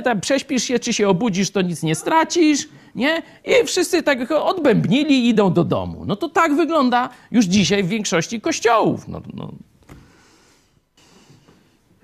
tam 0.04 0.22
prześpisz 0.22 0.64
się, 0.64 0.80
czy 0.80 0.94
się 0.94 1.10
obudzisz, 1.10 1.52
to 1.52 1.62
nic 1.62 1.84
nie 1.84 1.96
stracisz, 1.96 2.70
nie? 2.96 3.22
I 3.46 3.66
wszyscy 3.66 4.04
tak 4.04 4.32
odbębnili 4.32 5.26
i 5.26 5.30
idą 5.30 5.54
do 5.54 5.64
domu. 5.64 6.04
No 6.06 6.16
to 6.16 6.30
tak 6.30 6.56
wygląda 6.56 7.10
już 7.32 7.46
dzisiaj 7.46 7.84
w 7.84 7.88
większości 7.88 8.42
kościołów. 8.42 9.08
No, 9.08 9.22
no, 9.34 9.52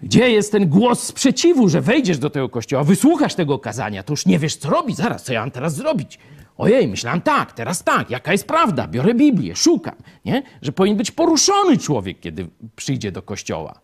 gdzie 0.03 0.29
jest 0.29 0.51
ten 0.51 0.69
głos 0.69 1.03
sprzeciwu, 1.03 1.69
że 1.69 1.81
wejdziesz 1.81 2.17
do 2.17 2.29
tego 2.29 2.49
kościoła, 2.49 2.83
wysłuchasz 2.83 3.35
tego 3.35 3.59
kazania, 3.59 4.03
to 4.03 4.13
już 4.13 4.25
nie 4.25 4.39
wiesz, 4.39 4.55
co 4.55 4.69
robić. 4.69 4.97
Zaraz, 4.97 5.23
co 5.23 5.33
ja 5.33 5.39
mam 5.39 5.51
teraz 5.51 5.75
zrobić? 5.75 6.19
Ojej, 6.57 6.87
myślałem 6.87 7.21
tak, 7.21 7.53
teraz 7.53 7.83
tak, 7.83 8.09
jaka 8.09 8.31
jest 8.31 8.47
prawda? 8.47 8.87
Biorę 8.87 9.13
Biblię, 9.13 9.55
szukam, 9.55 9.95
nie? 10.25 10.43
Że 10.61 10.71
powinien 10.71 10.97
być 10.97 11.11
poruszony 11.11 11.77
człowiek, 11.77 12.19
kiedy 12.19 12.47
przyjdzie 12.75 13.11
do 13.11 13.21
kościoła. 13.21 13.79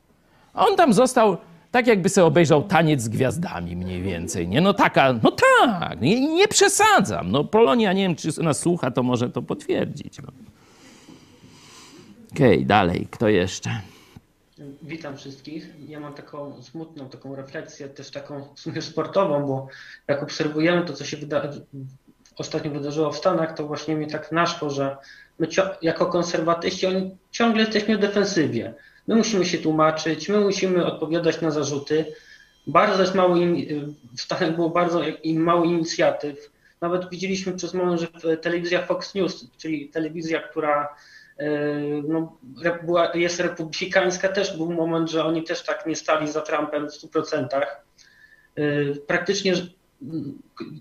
A 0.53 0.67
on 0.67 0.75
tam 0.75 0.93
został 0.93 1.37
tak, 1.71 1.87
jakby 1.87 2.09
sobie 2.09 2.25
obejrzał 2.25 2.63
taniec 2.63 3.01
z 3.01 3.09
gwiazdami 3.09 3.75
mniej 3.75 4.01
więcej, 4.01 4.47
nie? 4.47 4.61
No 4.61 4.73
taka, 4.73 5.13
no 5.23 5.31
tak, 5.31 6.01
nie, 6.01 6.35
nie 6.35 6.47
przesadzam. 6.47 7.31
No 7.31 7.43
Polonia, 7.43 7.93
nie 7.93 8.03
wiem, 8.03 8.15
czy 8.15 8.43
nas 8.43 8.59
słucha, 8.59 8.91
to 8.91 9.03
może 9.03 9.29
to 9.29 9.41
potwierdzić. 9.41 10.17
No. 10.17 10.31
Okej, 12.31 12.55
okay, 12.55 12.65
dalej, 12.65 13.07
kto 13.11 13.27
jeszcze? 13.27 13.81
Witam 14.81 15.17
wszystkich. 15.17 15.89
Ja 15.89 15.99
mam 15.99 16.13
taką 16.13 16.63
smutną 16.63 17.09
taką 17.09 17.35
refleksję, 17.35 17.89
też 17.89 18.11
taką 18.11 18.53
w 18.55 18.59
sumie 18.59 18.81
sportową, 18.81 19.47
bo 19.47 19.67
jak 20.07 20.23
obserwujemy 20.23 20.85
to, 20.85 20.93
co 20.93 21.05
się 21.05 21.17
wyda 21.17 21.51
ostatnio 22.37 22.71
wydarzyło 22.71 23.11
w 23.11 23.17
Stanach, 23.17 23.53
to 23.57 23.67
właśnie 23.67 23.95
mnie 23.95 24.07
tak 24.07 24.31
naszło, 24.31 24.69
że 24.69 24.97
my 25.39 25.47
jako 25.81 26.05
konserwatyści 26.05 26.87
oni 26.87 27.17
ciągle 27.31 27.61
jesteśmy 27.61 27.97
w 27.97 27.99
defensywie. 27.99 28.73
My 29.07 29.15
musimy 29.15 29.45
się 29.45 29.57
tłumaczyć, 29.57 30.29
my 30.29 30.39
musimy 30.39 30.85
odpowiadać 30.85 31.41
na 31.41 31.51
zarzuty. 31.51 32.05
Bardzo 32.67 33.01
jest 33.01 33.15
mało, 33.15 33.35
w 34.15 34.21
Stanach 34.21 34.55
było 34.55 34.69
bardzo 34.69 35.01
im 35.23 35.41
mało 35.41 35.65
inicjatyw. 35.65 36.51
Nawet 36.81 37.09
widzieliśmy 37.09 37.53
przez 37.53 37.73
moment, 37.73 38.01
że 38.01 38.37
telewizja 38.37 38.85
Fox 38.85 39.15
News, 39.15 39.47
czyli 39.57 39.89
telewizja, 39.89 40.41
która 40.41 40.95
no, 42.07 42.37
była, 42.83 43.11
jest 43.15 43.39
republikańska, 43.39 44.29
też 44.29 44.57
był 44.57 44.71
moment, 44.71 45.09
że 45.09 45.25
oni 45.25 45.43
też 45.43 45.63
tak 45.63 45.85
nie 45.85 45.95
stali 45.95 46.31
za 46.31 46.41
Trumpem 46.41 46.89
w 46.89 46.93
100%. 46.93 47.47
Yy, 48.55 48.95
praktycznie 49.07 49.53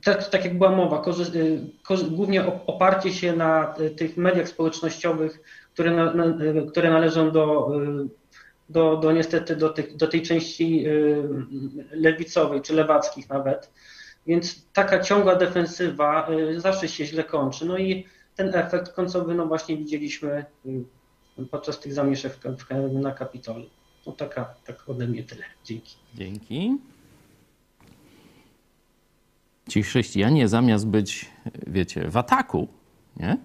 tak, 0.04 0.28
tak 0.28 0.44
jak 0.44 0.58
była 0.58 0.70
mowa, 0.70 1.04
yy, 1.34 2.10
głównie 2.10 2.46
oparcie 2.66 3.12
się 3.12 3.32
na 3.32 3.74
tych 3.96 4.16
mediach 4.16 4.48
społecznościowych, 4.48 5.40
które, 5.74 5.90
na, 5.90 6.14
na, 6.14 6.24
które 6.70 6.90
należą 6.90 7.30
do, 7.30 7.70
do, 8.68 8.96
do 8.96 9.12
niestety 9.12 9.56
do, 9.56 9.68
tych, 9.68 9.96
do 9.96 10.06
tej 10.06 10.22
części 10.22 10.84
lewicowej 11.90 12.62
czy 12.62 12.74
lewackich 12.74 13.28
nawet. 13.28 13.70
Więc 14.26 14.66
taka 14.72 15.00
ciągła 15.00 15.34
defensywa 15.34 16.28
zawsze 16.56 16.88
się 16.88 17.06
źle 17.06 17.24
kończy. 17.24 17.66
No 17.66 17.78
i 17.78 18.06
ten 18.36 18.54
efekt 18.54 18.92
końcowy 18.92 19.34
no 19.34 19.46
właśnie 19.46 19.76
widzieliśmy 19.76 20.44
y, 21.38 21.46
podczas 21.50 21.80
tych 21.80 21.94
zamieszek 21.94 22.38
na 22.92 23.12
Kapitolu. 23.12 23.66
No 24.06 24.12
taka, 24.12 24.54
tak 24.66 24.88
ode 24.88 25.06
mnie 25.06 25.22
tyle. 25.22 25.44
Dzięki. 25.64 25.96
Dzięki. 26.14 26.76
Ci 29.68 29.82
chrześcijanie 29.82 30.48
zamiast 30.48 30.86
być, 30.86 31.30
wiecie, 31.66 32.10
w 32.10 32.16
ataku, 32.16 32.68
nie? 33.16 33.36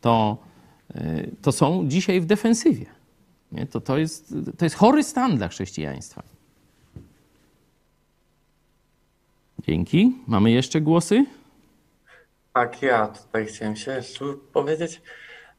To, 0.00 0.38
y, 0.96 1.30
to 1.42 1.52
są 1.52 1.88
dzisiaj 1.88 2.20
w 2.20 2.26
defensywie. 2.26 2.86
Nie? 3.52 3.66
To, 3.66 3.80
to, 3.80 3.98
jest, 3.98 4.34
to 4.58 4.64
jest 4.64 4.76
chory 4.76 5.02
stan 5.02 5.36
dla 5.36 5.48
chrześcijaństwa. 5.48 6.22
Dzięki. 9.66 10.16
Mamy 10.26 10.50
jeszcze 10.50 10.80
głosy? 10.80 11.26
Tak, 12.56 12.82
ja 12.82 13.08
tutaj 13.08 13.46
chciałem 13.46 13.76
się 13.76 13.92
jeszcze 13.92 14.24
powiedzieć. 14.52 15.02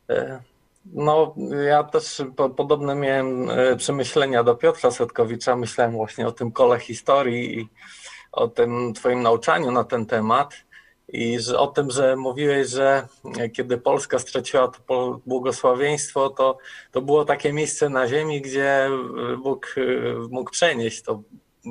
E, 0.10 0.42
no, 0.86 1.36
ja 1.68 1.84
też 1.84 2.22
podobne 2.56 2.96
miałem 2.96 3.50
e, 3.50 3.76
przemyślenia 3.76 4.44
do 4.44 4.56
Piotra 4.56 4.92
Setkowicza. 4.92 5.56
Myślałem 5.56 5.94
właśnie 5.94 6.28
o 6.28 6.32
tym 6.32 6.52
kole 6.52 6.80
historii 6.80 7.60
i 7.60 7.70
o 8.32 8.48
tym 8.48 8.94
Twoim 8.94 9.22
nauczaniu 9.22 9.72
na 9.72 9.84
ten 9.84 10.06
temat. 10.06 10.54
I 11.08 11.40
że, 11.40 11.60
o 11.60 11.68
tym, 11.68 11.92
że 11.92 12.16
mówiłeś, 12.16 12.70
że 12.70 13.08
kiedy 13.54 13.78
Polska 13.78 14.20
straciła 14.20 14.68
to 14.68 15.20
błogosławieństwo, 15.26 16.30
to, 16.30 16.58
to 16.92 17.02
było 17.02 17.26
takie 17.26 17.54
miejsce 17.54 17.90
na 17.90 18.08
ziemi, 18.08 18.42
gdzie 18.42 18.90
Bóg 19.44 19.76
e, 19.78 19.82
mógł 20.30 20.52
przenieść 20.52 21.02
to 21.02 21.22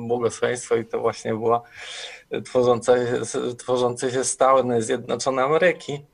błogosławieństwo 0.07 0.75
i 0.75 0.85
to 0.85 0.99
właśnie 0.99 1.33
była 1.33 1.61
tworzące, 2.45 3.21
tworzące 3.57 4.11
się 4.11 4.23
stałe 4.23 4.81
Zjednoczone 4.81 5.43
Ameryki. 5.43 6.05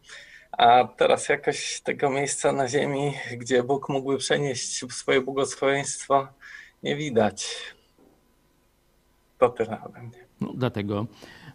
A 0.52 0.88
teraz 0.98 1.30
jakoś 1.30 1.82
tego 1.82 2.10
miejsca 2.10 2.52
na 2.52 2.68
ziemi, 2.68 3.14
gdzie 3.38 3.64
Bóg 3.64 3.90
mógłby 3.90 4.18
przenieść 4.18 4.94
swoje 4.94 5.22
błogosławieństwo, 5.22 6.28
nie 6.84 6.96
widać. 6.96 7.50
To 9.40 9.50
tyle 9.50 9.84
ode 9.84 10.02
mnie. 10.02 10.26
No, 10.42 10.54
dlatego 10.56 11.08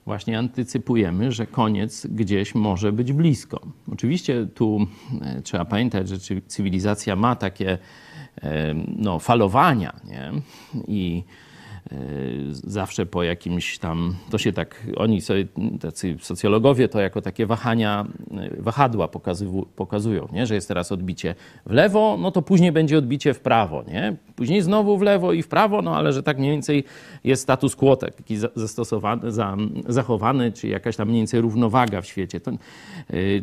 właśnie 0.06 0.38
antycypujemy, 0.38 1.32
że 1.32 1.46
koniec 1.46 2.06
gdzieś 2.06 2.54
może 2.54 2.92
być 2.92 3.12
blisko. 3.12 3.60
Oczywiście 3.92 4.46
tu 4.54 4.86
e, 5.22 5.42
trzeba 5.42 5.64
pamiętać, 5.64 6.08
że 6.08 6.40
cywilizacja 6.46 7.16
ma 7.16 7.36
takie 7.36 7.78
e, 8.42 8.74
no, 8.96 9.18
falowania 9.18 10.00
nie? 10.04 10.32
i 10.86 11.24
zawsze 12.52 13.06
po 13.06 13.22
jakimś 13.22 13.78
tam, 13.78 14.14
to 14.30 14.38
się 14.38 14.52
tak, 14.52 14.86
oni 14.96 15.20
sobie, 15.20 15.46
tacy 15.80 16.16
socjologowie 16.20 16.88
to 16.88 17.00
jako 17.00 17.22
takie 17.22 17.46
wahania, 17.46 18.06
e, 18.30 18.62
wahadła 18.62 19.08
pokazują, 19.76 20.28
nie? 20.32 20.46
że 20.46 20.54
jest 20.54 20.68
teraz 20.68 20.92
odbicie 20.92 21.34
w 21.66 21.72
lewo, 21.72 22.16
no 22.20 22.30
to 22.30 22.42
później 22.42 22.72
będzie 22.72 22.98
odbicie 22.98 23.34
w 23.34 23.40
prawo, 23.40 23.84
nie? 23.88 24.16
Później 24.36 24.62
znowu 24.62 24.98
w 24.98 25.02
lewo 25.02 25.32
i 25.32 25.42
w 25.42 25.48
prawo, 25.48 25.82
no 25.82 25.96
ale 25.96 26.12
że 26.12 26.22
tak 26.22 26.38
mniej 26.38 26.50
więcej 26.50 26.84
jest 27.24 27.42
status 27.42 27.76
quo 27.76 27.96
taki 27.96 28.36
zastosowany, 28.54 29.32
za, 29.32 29.56
zachowany, 29.88 30.52
czy 30.52 30.68
jakaś 30.68 30.96
tam 30.96 31.08
mniej 31.08 31.20
więcej 31.20 31.40
równowaga 31.40 32.00
w 32.00 32.06
świecie. 32.06 32.40
To, 32.40 32.50
e, 32.50 32.56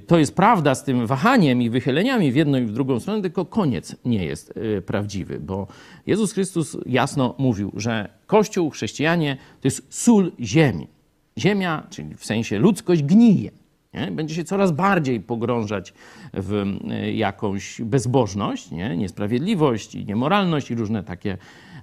to 0.07 0.17
jest 0.17 0.35
prawda 0.35 0.75
z 0.75 0.83
tym 0.83 1.07
wahaniem 1.07 1.61
i 1.61 1.69
wychyleniami 1.69 2.31
w 2.31 2.35
jedną 2.35 2.57
i 2.57 2.65
w 2.65 2.71
drugą 2.71 2.99
stronę, 2.99 3.21
tylko 3.21 3.45
koniec 3.45 3.95
nie 4.05 4.25
jest 4.25 4.53
prawdziwy, 4.85 5.39
bo 5.39 5.67
Jezus 6.07 6.33
Chrystus 6.33 6.77
jasno 6.85 7.35
mówił, 7.37 7.71
że 7.75 8.09
Kościół, 8.27 8.69
chrześcijanie 8.69 9.37
to 9.61 9.67
jest 9.67 9.93
sól 9.93 10.31
ziemi. 10.39 10.87
Ziemia, 11.37 11.87
czyli 11.89 12.15
w 12.15 12.25
sensie 12.25 12.59
ludzkość, 12.59 13.03
gnije. 13.03 13.51
Nie? 13.95 14.11
Będzie 14.11 14.35
się 14.35 14.43
coraz 14.43 14.71
bardziej 14.71 15.19
pogrążać 15.19 15.93
w 16.33 16.77
e, 16.89 17.11
jakąś 17.11 17.81
bezbożność, 17.81 18.71
nie? 18.71 18.97
niesprawiedliwość 18.97 19.95
i 19.95 20.05
niemoralność 20.05 20.71
i 20.71 20.75
różne 20.75 21.03
takie 21.03 21.37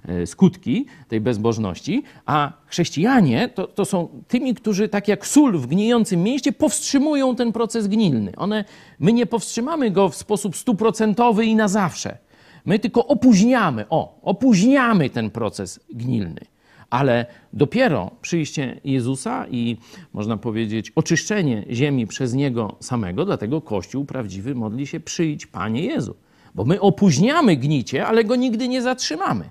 e, 0.05 0.27
skutki 0.27 0.85
tej 1.07 1.21
bezbożności, 1.21 2.03
a 2.25 2.53
chrześcijanie 2.65 3.49
to, 3.49 3.67
to 3.67 3.85
są 3.85 4.07
tymi, 4.27 4.55
którzy 4.55 4.89
tak 4.89 5.07
jak 5.07 5.27
sól 5.27 5.57
w 5.57 5.67
gnijącym 5.67 6.23
mieście 6.23 6.51
powstrzymują 6.51 7.35
ten 7.35 7.51
proces 7.51 7.87
gnilny. 7.87 8.35
One, 8.35 8.65
my 8.99 9.13
nie 9.13 9.25
powstrzymamy 9.25 9.91
go 9.91 10.09
w 10.09 10.15
sposób 10.15 10.57
stuprocentowy 10.57 11.45
i 11.45 11.55
na 11.55 11.67
zawsze. 11.67 12.17
My 12.65 12.79
tylko 12.79 13.07
opóźniamy, 13.07 13.85
o, 13.89 14.19
opóźniamy 14.21 15.09
ten 15.09 15.29
proces 15.29 15.79
gnilny. 15.93 16.41
Ale 16.89 17.25
dopiero 17.53 18.11
przyjście 18.21 18.81
Jezusa 18.83 19.47
i 19.47 19.77
można 20.13 20.37
powiedzieć 20.37 20.91
oczyszczenie 20.95 21.65
ziemi 21.71 22.07
przez 22.07 22.33
Niego 22.33 22.75
samego, 22.79 23.25
dlatego 23.25 23.61
Kościół 23.61 24.05
prawdziwy 24.05 24.55
modli 24.55 24.87
się 24.87 24.99
przyjdź 24.99 25.45
Panie 25.45 25.85
Jezu. 25.85 26.15
Bo 26.55 26.65
my 26.65 26.81
opóźniamy 26.81 27.55
gnicie, 27.57 28.07
ale 28.07 28.23
go 28.23 28.35
nigdy 28.35 28.67
nie 28.67 28.81
zatrzymamy. 28.81 29.49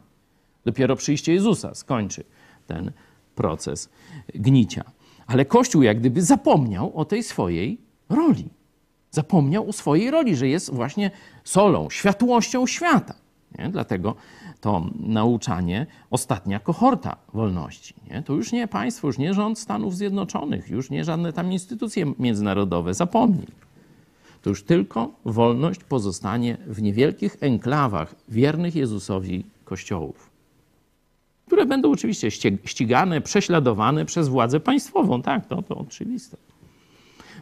Dopiero 0.64 0.96
przyjście 0.96 1.34
Jezusa 1.34 1.74
skończy 1.74 2.24
ten 2.66 2.92
proces 3.34 3.88
gnicia. 4.34 4.84
Ale 5.26 5.44
Kościół 5.44 5.82
jak 5.82 6.00
gdyby 6.00 6.22
zapomniał 6.22 6.96
o 6.96 7.04
tej 7.04 7.22
swojej 7.22 7.78
roli. 8.08 8.48
Zapomniał 9.12 9.68
o 9.68 9.72
swojej 9.72 10.10
roli, 10.10 10.36
że 10.36 10.48
jest 10.48 10.74
właśnie 10.74 11.10
solą, 11.44 11.90
światłością 11.90 12.66
świata. 12.66 13.14
Nie? 13.58 13.68
Dlatego 13.68 14.14
to 14.60 14.86
nauczanie, 15.00 15.86
ostatnia 16.10 16.60
kohorta 16.60 17.16
wolności. 17.34 17.94
Nie? 18.10 18.22
To 18.22 18.32
już 18.32 18.52
nie 18.52 18.68
państwo, 18.68 19.06
już 19.06 19.18
nie 19.18 19.34
rząd 19.34 19.58
Stanów 19.58 19.96
Zjednoczonych, 19.96 20.70
już 20.70 20.90
nie 20.90 21.04
żadne 21.04 21.32
tam 21.32 21.52
instytucje 21.52 22.12
międzynarodowe. 22.18 22.94
Zapomnij. 22.94 23.46
To 24.42 24.50
już 24.50 24.62
tylko 24.62 25.10
wolność 25.24 25.84
pozostanie 25.84 26.56
w 26.66 26.82
niewielkich 26.82 27.36
enklawach 27.40 28.14
wiernych 28.28 28.74
Jezusowi 28.74 29.44
kościołów, 29.64 30.30
które 31.46 31.66
będą 31.66 31.90
oczywiście 31.90 32.30
ścigane, 32.64 33.20
prześladowane 33.20 34.04
przez 34.04 34.28
władzę 34.28 34.60
państwową. 34.60 35.22
Tak, 35.22 35.46
to, 35.46 35.62
to 35.62 35.76
oczywiste. 35.76 36.36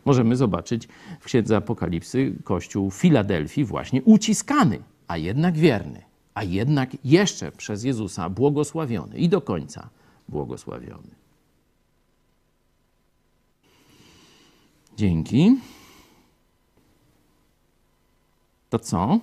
Możemy 0.04 0.36
zobaczyć 0.36 0.88
w 1.20 1.24
Księdze 1.24 1.56
Apokalipsy 1.56 2.32
kościół 2.44 2.90
Filadelfii 2.90 3.64
właśnie 3.64 4.02
uciskany, 4.02 4.82
a 5.08 5.16
jednak 5.16 5.58
wierny 5.58 6.10
a 6.34 6.44
jednak 6.44 6.90
jeszcze 7.04 7.52
przez 7.52 7.84
Jezusa 7.84 8.30
błogosławiony 8.30 9.18
i 9.18 9.28
do 9.28 9.40
końca 9.40 9.88
błogosławiony. 10.28 11.10
Dzięki. 14.96 15.56
To 18.70 18.78
co? 18.78 19.20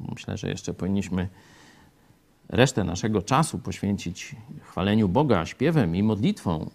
Myślę, 0.00 0.36
że 0.36 0.48
jeszcze 0.48 0.74
powinniśmy 0.74 1.28
resztę 2.48 2.84
naszego 2.84 3.22
czasu 3.22 3.58
poświęcić 3.58 4.36
chwaleniu 4.62 5.08
Boga 5.08 5.46
śpiewem 5.46 5.96
i 5.96 6.02
modlitwą 6.02 6.70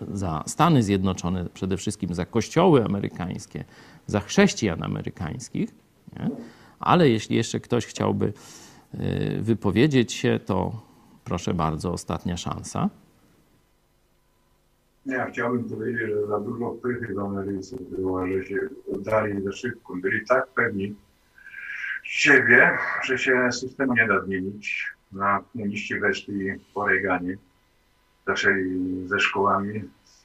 za 0.00 0.44
Stany 0.46 0.82
Zjednoczone, 0.82 1.46
przede 1.54 1.76
wszystkim 1.76 2.14
za 2.14 2.26
kościoły 2.26 2.84
amerykańskie, 2.84 3.64
za 4.06 4.20
chrześcijan 4.20 4.82
amerykańskich. 4.82 5.70
Nie? 6.16 6.30
Ale 6.80 7.08
jeśli 7.08 7.36
jeszcze 7.36 7.60
ktoś 7.60 7.86
chciałby 7.86 8.32
y, 8.94 9.42
wypowiedzieć 9.42 10.12
się, 10.12 10.40
to 10.46 10.82
proszę 11.24 11.54
bardzo, 11.54 11.92
ostatnia 11.92 12.36
szansa. 12.36 12.90
Ja 15.06 15.26
chciałbym 15.30 15.64
powiedzieć, 15.64 16.08
że 16.08 16.26
za 16.26 16.40
dużo 16.40 16.70
pychy 16.70 17.14
w 17.14 17.18
Ameryce 17.18 17.76
było, 17.90 18.26
że 18.26 18.44
się 18.44 18.58
dali 18.98 19.42
za 19.42 19.52
szybko. 19.52 19.96
Byli 19.96 20.26
tak 20.26 20.48
pewni 20.48 20.94
siebie, 22.02 22.70
że 23.04 23.18
się 23.18 23.52
system 23.52 23.94
nie 23.94 24.08
da 24.08 24.24
zmienić. 24.24 24.86
Na 25.12 25.44
komuniści 25.52 26.00
weszli 26.00 26.52
po 26.74 26.86
Reaganie. 26.86 27.36
Zaczęli 28.28 29.02
ze 29.06 29.20
szkołami, 29.20 29.90
z, 30.04 30.24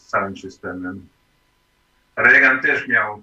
z 0.00 0.06
całym 0.06 0.36
systemem. 0.36 1.08
Reagan 2.16 2.60
też 2.60 2.88
miał 2.88 3.22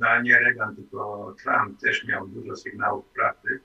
no 0.00 0.22
nie 0.22 0.38
Reagan, 0.38 0.76
tylko 0.76 1.34
Trump 1.42 1.80
też 1.80 2.04
miał 2.04 2.28
dużo 2.28 2.56
sygnałów 2.56 3.04
prawdy, 3.04 3.60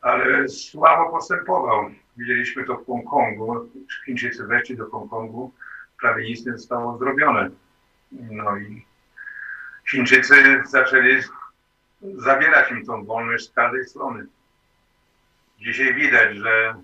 ale 0.00 0.48
słabo 0.48 1.10
postępował. 1.10 1.90
Widzieliśmy 2.16 2.64
to 2.64 2.76
w 2.76 2.86
Hongkongu. 2.86 3.70
Chińczycy 4.04 4.46
weszli 4.46 4.76
do 4.76 4.90
Hongkongu, 4.90 5.52
prawie 6.00 6.24
nic 6.24 6.46
nie 6.46 6.52
zostało 6.52 6.98
zrobione. 6.98 7.50
No 8.12 8.56
i 8.56 8.86
Chińczycy 9.90 10.62
zaczęli 10.66 11.22
zabierać 12.02 12.70
im 12.70 12.86
tą 12.86 13.04
wolność 13.04 13.48
z 13.48 13.52
każdej 13.52 13.84
strony. 13.84 14.26
Dzisiaj 15.58 15.94
widać, 15.94 16.36
że 16.36 16.74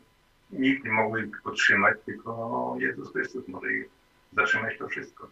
nikt 0.51 0.85
nie 0.85 0.91
mógł 0.93 1.17
ich 1.17 1.43
podtrzymać, 1.43 1.97
tylko 2.07 2.77
Jezus 2.79 3.13
Chrystus 3.13 3.49
może 3.49 3.73
ich 3.73 3.89
zatrzymać 4.33 4.79
to 4.79 4.89
wszystko. 4.89 5.29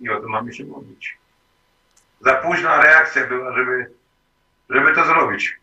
I 0.00 0.10
o 0.10 0.20
to 0.20 0.28
mamy 0.28 0.52
się 0.52 0.64
modlić 0.64 1.18
za 2.20 2.34
późna 2.34 2.82
reakcja 2.82 3.26
była, 3.26 3.56
żeby, 3.56 3.90
żeby 4.70 4.94
to 4.94 5.04
zrobić. 5.04 5.58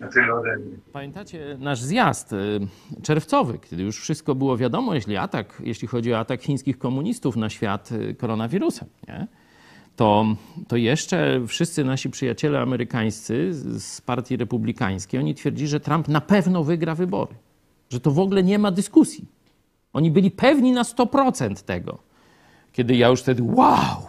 Na 0.00 0.08
tyle 0.08 0.34
ode. 0.34 0.56
Pamiętacie 0.92 1.56
nasz 1.58 1.80
zjazd 1.80 2.32
y, 2.32 2.60
czerwcowy, 3.02 3.58
kiedy 3.58 3.82
już 3.82 4.00
wszystko 4.00 4.34
było 4.34 4.56
wiadomo, 4.56 4.94
jeśli 4.94 5.16
atak, 5.16 5.62
jeśli 5.64 5.88
chodzi 5.88 6.14
o 6.14 6.18
atak 6.18 6.42
chińskich 6.42 6.78
komunistów 6.78 7.36
na 7.36 7.50
świat 7.50 7.92
y, 7.92 8.14
koronawirusem, 8.14 8.88
nie? 9.08 9.26
To, 9.96 10.26
to 10.68 10.76
jeszcze 10.76 11.40
wszyscy 11.46 11.84
nasi 11.84 12.10
przyjaciele 12.10 12.60
amerykańscy 12.60 13.54
z 13.80 14.00
partii 14.00 14.36
republikańskiej, 14.36 15.20
oni 15.20 15.34
twierdzili, 15.34 15.68
że 15.68 15.80
Trump 15.80 16.08
na 16.08 16.20
pewno 16.20 16.64
wygra 16.64 16.94
wybory. 16.94 17.34
Że 17.90 18.00
to 18.00 18.10
w 18.10 18.18
ogóle 18.18 18.42
nie 18.42 18.58
ma 18.58 18.70
dyskusji. 18.70 19.24
Oni 19.92 20.10
byli 20.10 20.30
pewni 20.30 20.72
na 20.72 20.82
100% 20.82 21.62
tego 21.62 21.98
kiedy 22.74 22.96
ja 22.96 23.08
już 23.08 23.20
wtedy, 23.20 23.42
wow! 23.42 24.06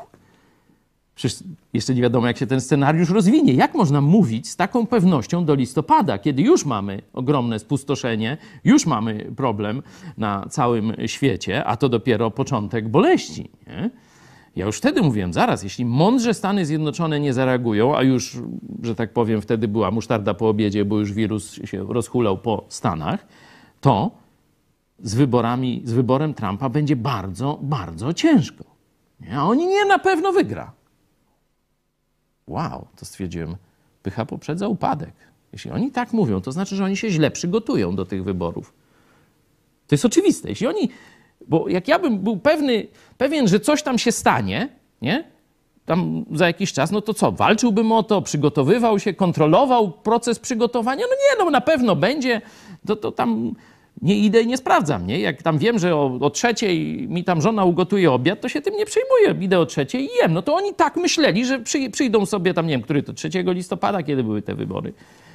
Przecież 1.16 1.44
jeszcze 1.74 1.96
nie 1.96 2.02
wiadomo, 2.02 2.28
jak 2.28 2.38
się 2.38 2.48
ten 2.48 2.62
scenariusz 2.62 3.10
rozwinie. 3.10 3.54
Jak 3.54 3.74
można 3.74 4.02
mówić 4.02 4.50
z 4.50 4.56
taką 4.56 4.88
pewnością 4.88 5.46
do 5.46 5.56
listopada, 5.56 6.18
kiedy 6.18 6.42
już 6.42 6.66
mamy 6.66 7.02
ogromne 7.14 7.60
spustoszenie, 7.60 8.38
już 8.64 8.86
mamy 8.86 9.32
problem 9.36 9.84
na 10.18 10.46
całym 10.50 10.94
świecie, 11.06 11.66
a 11.66 11.78
to 11.78 11.90
dopiero 11.90 12.32
początek 12.32 12.90
boleści. 12.90 13.50
Nie? 13.68 13.90
Ja 14.56 14.66
już 14.66 14.78
wtedy 14.78 15.02
mówiłem, 15.02 15.34
zaraz, 15.34 15.64
jeśli 15.64 15.86
mądrze 15.86 16.34
Stany 16.34 16.66
Zjednoczone 16.66 17.20
nie 17.20 17.34
zareagują, 17.34 17.98
a 17.98 18.04
już, 18.04 18.38
że 18.84 18.96
tak 18.96 19.14
powiem, 19.14 19.42
wtedy 19.42 19.68
była 19.68 19.92
musztarda 19.92 20.34
po 20.34 20.50
obiedzie, 20.50 20.86
bo 20.86 21.00
już 21.00 21.14
wirus 21.14 21.54
się 21.54 21.94
rozhulał 21.94 22.38
po 22.38 22.66
Stanach, 22.70 23.28
to 23.82 24.12
z 25.00 25.16
wyborami, 25.16 25.82
z 25.84 25.94
wyborem 25.94 26.34
Trumpa 26.34 26.70
będzie 26.70 26.96
bardzo, 26.96 27.60
bardzo 27.62 28.14
ciężko. 28.14 28.64
A 29.34 29.48
oni 29.48 29.68
nie 29.68 29.86
na 29.86 30.00
pewno 30.00 30.32
wygra. 30.32 30.72
Wow, 32.48 32.88
to 32.96 33.06
stwierdziłem, 33.06 33.56
pycha 34.04 34.26
poprzedza 34.26 34.68
upadek. 34.68 35.14
Jeśli 35.54 35.72
oni 35.72 35.92
tak 35.92 36.14
mówią, 36.14 36.42
to 36.42 36.52
znaczy, 36.52 36.76
że 36.76 36.86
oni 36.86 36.98
się 36.98 37.10
źle 37.10 37.32
przygotują 37.32 37.96
do 37.96 38.06
tych 38.06 38.24
wyborów. 38.24 38.74
To 39.88 39.96
jest 39.96 40.06
oczywiste. 40.06 40.50
Jeśli 40.50 40.68
oni, 40.68 40.90
bo 41.48 41.70
jak 41.70 41.88
ja 41.88 42.00
bym 42.00 42.20
był 42.20 42.38
pewny, 42.38 42.88
pewien, 43.18 43.48
że 43.48 43.60
coś 43.60 43.84
tam 43.84 43.98
się 43.98 44.12
stanie, 44.12 44.70
nie? 45.02 45.24
Tam 45.86 46.26
za 46.32 46.48
jakiś 46.48 46.74
czas, 46.74 46.92
no 46.92 47.02
to 47.02 47.14
co, 47.14 47.32
walczyłbym 47.32 47.92
o 47.92 48.04
to, 48.04 48.22
przygotowywał 48.22 49.00
się, 49.00 49.14
kontrolował 49.14 49.92
proces 49.92 50.40
przygotowania? 50.40 51.06
No 51.10 51.16
nie, 51.16 51.46
no 51.46 51.52
na 51.52 51.62
pewno 51.62 51.96
będzie, 51.96 52.42
to, 52.88 52.96
to 52.96 53.12
tam 53.12 53.56
nie 54.02 54.18
idę 54.18 54.42
i 54.42 54.48
nie 54.48 54.58
sprawdzam, 54.58 55.08
nie? 55.08 55.20
Jak 55.20 55.44
tam 55.44 55.58
wiem, 55.58 55.80
że 55.80 55.96
o, 55.96 56.18
o, 56.22 56.30
trzeciej 56.30 57.08
mi 57.10 57.24
tam 57.24 57.42
żona 57.42 57.66
ugotuje 57.66 58.12
obiad, 58.12 58.42
to 58.42 58.50
się 58.50 58.62
tym 58.62 58.76
nie 58.76 58.86
przejmuję. 58.86 59.46
Idę 59.46 59.60
o 59.60 59.66
trzeciej 59.66 60.04
i 60.04 60.10
jem. 60.22 60.34
No 60.34 60.42
to 60.42 60.56
oni 60.56 60.74
tak 60.74 60.96
myśleli, 60.96 61.46
że 61.46 61.60
przy, 61.60 61.90
przyjdą 61.90 62.26
sobie 62.26 62.54
tam, 62.54 62.68
nie 62.68 62.74
wiem, 62.74 62.82
który 62.82 63.04
to 63.04 63.14
3 63.14 63.30
listopada, 63.48 64.04
kiedy 64.04 64.24
były 64.24 64.42
te 64.42 64.56
wybory. 64.56 64.94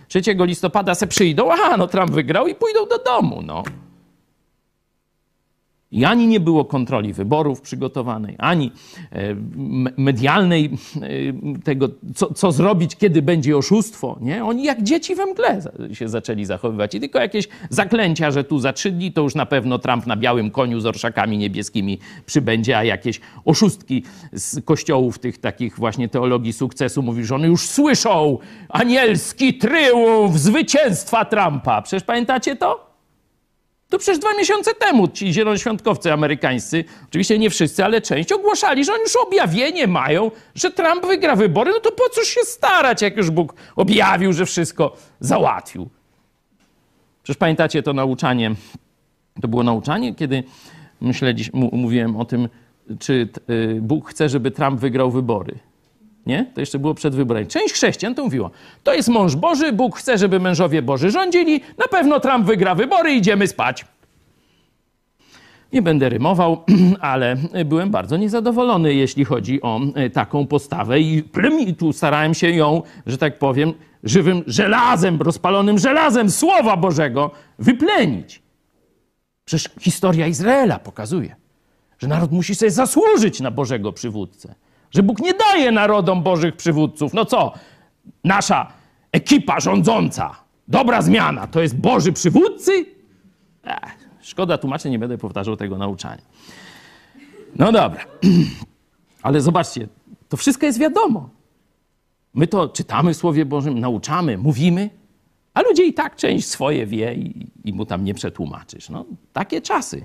3 0.08 0.20
listopada 0.38 0.94
se 0.94 1.06
przyjdą, 1.06 1.52
aha, 1.52 1.76
no 1.76 1.86
Trump 1.86 2.10
wygrał 2.10 2.46
i 2.46 2.54
pójdą 2.54 2.86
do 2.86 2.98
domu, 2.98 3.42
no. 3.42 3.62
I 5.92 6.04
ani 6.04 6.26
nie 6.26 6.40
było 6.40 6.64
kontroli 6.64 7.12
wyborów 7.12 7.60
przygotowanej, 7.60 8.34
ani 8.38 8.72
e, 9.12 9.34
medialnej 9.96 10.70
e, 10.96 11.60
tego, 11.64 11.88
co, 12.14 12.34
co, 12.34 12.52
zrobić, 12.52 12.96
kiedy 12.96 13.22
będzie 13.22 13.56
oszustwo. 13.56 14.18
Nie? 14.20 14.44
Oni 14.44 14.64
jak 14.64 14.82
dzieci 14.82 15.14
we 15.14 15.26
mgle 15.26 15.60
się 15.92 16.08
zaczęli 16.08 16.44
zachowywać. 16.44 16.94
I 16.94 17.00
tylko 17.00 17.18
jakieś 17.18 17.48
zaklęcia, 17.70 18.30
że 18.30 18.44
tu 18.44 18.58
za 18.58 18.72
trzy 18.72 18.90
dni 18.90 19.12
to 19.12 19.22
już 19.22 19.34
na 19.34 19.46
pewno 19.46 19.78
Trump 19.78 20.06
na 20.06 20.16
białym 20.16 20.50
koniu 20.50 20.80
z 20.80 20.86
orszakami 20.86 21.38
niebieskimi 21.38 21.98
przybędzie, 22.26 22.78
a 22.78 22.84
jakieś 22.84 23.20
oszustki 23.44 24.02
z 24.32 24.64
kościołów 24.64 25.18
tych 25.18 25.38
takich 25.38 25.76
właśnie 25.76 26.08
teologii 26.08 26.52
sukcesu 26.52 27.02
mówi, 27.02 27.24
że 27.24 27.34
one 27.34 27.48
już 27.48 27.68
słyszą 27.68 28.38
anielski 28.68 29.54
tryumf 29.54 30.38
zwycięstwa 30.38 31.24
Trumpa. 31.24 31.82
Przecież 31.82 32.02
pamiętacie 32.02 32.56
to? 32.56 32.89
To 33.90 33.98
przecież 33.98 34.18
dwa 34.18 34.34
miesiące 34.38 34.74
temu 34.74 35.08
ci 35.08 35.32
zielonoświątkowcy 35.32 36.12
amerykańscy, 36.12 36.84
oczywiście 37.08 37.38
nie 37.38 37.50
wszyscy, 37.50 37.84
ale 37.84 38.00
część, 38.00 38.32
ogłaszali, 38.32 38.84
że 38.84 38.92
oni 38.92 39.02
już 39.02 39.16
objawienie 39.16 39.86
mają, 39.86 40.30
że 40.54 40.70
Trump 40.70 41.06
wygra 41.06 41.36
wybory. 41.36 41.72
No 41.74 41.80
to 41.80 41.92
po 41.92 42.08
cóż 42.08 42.28
się 42.28 42.40
starać, 42.40 43.02
jak 43.02 43.16
już 43.16 43.30
Bóg 43.30 43.54
objawił, 43.76 44.32
że 44.32 44.46
wszystko 44.46 44.96
załatwił. 45.20 45.88
Przecież 47.22 47.38
pamiętacie 47.38 47.82
to 47.82 47.92
nauczanie, 47.92 48.54
to 49.40 49.48
było 49.48 49.62
nauczanie, 49.62 50.14
kiedy 50.14 50.44
myśleliśmy, 51.00 51.68
mówiłem 51.72 52.16
o 52.16 52.24
tym, 52.24 52.48
czy 52.98 53.28
y, 53.50 53.78
Bóg 53.82 54.10
chce, 54.10 54.28
żeby 54.28 54.50
Trump 54.50 54.80
wygrał 54.80 55.10
wybory. 55.10 55.58
Nie? 56.26 56.50
To 56.54 56.60
jeszcze 56.60 56.78
było 56.78 56.94
przed 56.94 57.14
wyborami. 57.14 57.46
Część 57.46 57.74
chrześcijan 57.74 58.14
to 58.14 58.24
mówiła, 58.24 58.50
to 58.82 58.94
jest 58.94 59.08
mąż 59.08 59.36
Boży, 59.36 59.72
Bóg 59.72 59.98
chce, 59.98 60.18
żeby 60.18 60.40
mężowie 60.40 60.82
Boży 60.82 61.10
rządzili, 61.10 61.60
na 61.78 61.88
pewno 61.88 62.20
Trump 62.20 62.46
wygra 62.46 62.74
wybory, 62.74 63.12
idziemy 63.12 63.46
spać. 63.46 63.84
Nie 65.72 65.82
będę 65.82 66.08
rymował, 66.08 66.64
ale 67.00 67.36
byłem 67.64 67.90
bardzo 67.90 68.16
niezadowolony, 68.16 68.94
jeśli 68.94 69.24
chodzi 69.24 69.62
o 69.62 69.80
e, 69.94 70.10
taką 70.10 70.46
postawę 70.46 71.00
i 71.00 71.24
tu 71.78 71.92
starałem 71.92 72.34
się 72.34 72.50
ją, 72.50 72.82
że 73.06 73.18
tak 73.18 73.38
powiem, 73.38 73.74
żywym 74.04 74.42
żelazem, 74.46 75.22
rozpalonym 75.22 75.78
żelazem 75.78 76.30
Słowa 76.30 76.76
Bożego 76.76 77.30
wyplenić. 77.58 78.42
Przecież 79.44 79.70
historia 79.80 80.26
Izraela 80.26 80.78
pokazuje, 80.78 81.36
że 81.98 82.08
naród 82.08 82.32
musi 82.32 82.54
sobie 82.54 82.70
zasłużyć 82.70 83.40
na 83.40 83.50
Bożego 83.50 83.92
przywódcę. 83.92 84.54
Że 84.90 85.02
Bóg 85.02 85.20
nie 85.20 85.34
daje 85.34 85.72
narodom 85.72 86.22
Bożych 86.22 86.56
przywódców. 86.56 87.14
No 87.14 87.24
co? 87.24 87.52
Nasza 88.24 88.72
ekipa 89.12 89.60
rządząca, 89.60 90.36
dobra 90.68 91.02
zmiana, 91.02 91.46
to 91.46 91.62
jest 91.62 91.76
Boży 91.76 92.12
przywódcy? 92.12 92.86
Ech, 93.64 94.08
szkoda 94.20 94.58
tłumaczeń, 94.58 94.92
nie 94.92 94.98
będę 94.98 95.18
powtarzał 95.18 95.56
tego 95.56 95.78
nauczania. 95.78 96.22
No 97.56 97.72
dobra. 97.72 98.04
Ale 99.22 99.40
zobaczcie, 99.40 99.88
to 100.28 100.36
wszystko 100.36 100.66
jest 100.66 100.78
wiadomo. 100.78 101.28
My 102.34 102.46
to 102.46 102.68
czytamy 102.68 103.14
w 103.14 103.16
Słowie 103.16 103.44
Bożym, 103.44 103.78
nauczamy, 103.78 104.38
mówimy, 104.38 104.90
a 105.54 105.62
ludzie 105.62 105.86
i 105.86 105.94
tak 105.94 106.16
część 106.16 106.46
swoje 106.46 106.86
wie 106.86 107.14
i, 107.14 107.50
i 107.64 107.72
mu 107.72 107.86
tam 107.86 108.04
nie 108.04 108.14
przetłumaczysz. 108.14 108.88
No, 108.88 109.04
takie 109.32 109.60
czasy. 109.60 110.04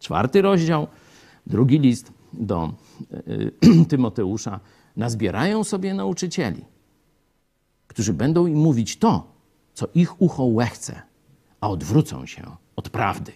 Czwarty 0.00 0.42
rozdział, 0.42 0.86
drugi 1.46 1.78
list 1.78 2.12
do 2.32 2.72
Tymoteusza. 3.88 4.60
Nazbierają 4.96 5.64
sobie 5.64 5.94
nauczycieli, 5.94 6.64
którzy 7.86 8.12
będą 8.12 8.46
im 8.46 8.58
mówić 8.58 8.96
to, 8.96 9.32
co 9.74 9.86
ich 9.94 10.22
ucho 10.22 10.44
łechce, 10.44 11.02
a 11.60 11.68
odwrócą 11.68 12.26
się 12.26 12.56
od 12.76 12.90
prawdy. 12.90 13.32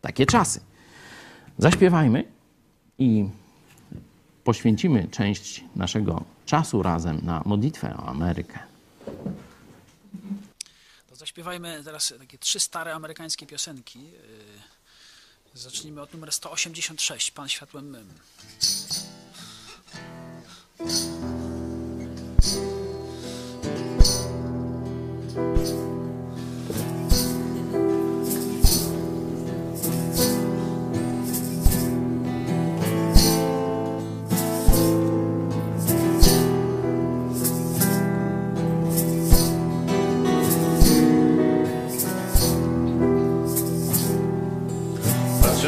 Takie 0.00 0.26
czasy. 0.26 0.60
Zaśpiewajmy 1.58 2.24
i 2.98 3.28
poświęcimy 4.44 5.08
część 5.10 5.64
naszego 5.76 6.24
czasu 6.46 6.82
razem 6.82 7.20
na 7.22 7.42
modlitwę 7.46 7.96
o 7.96 8.06
Amerykę. 8.06 8.58
To 11.08 11.16
zaśpiewajmy 11.16 11.80
teraz 11.84 12.14
takie 12.18 12.38
trzy 12.38 12.60
stare 12.60 12.94
amerykańskie 12.94 13.46
piosenki. 13.46 14.00
Zacznijmy 15.58 16.02
od 16.02 16.12
numer 16.12 16.32
186, 16.32 17.30
Pan 17.30 17.48
światłem 17.48 17.90
mym. 17.90 18.08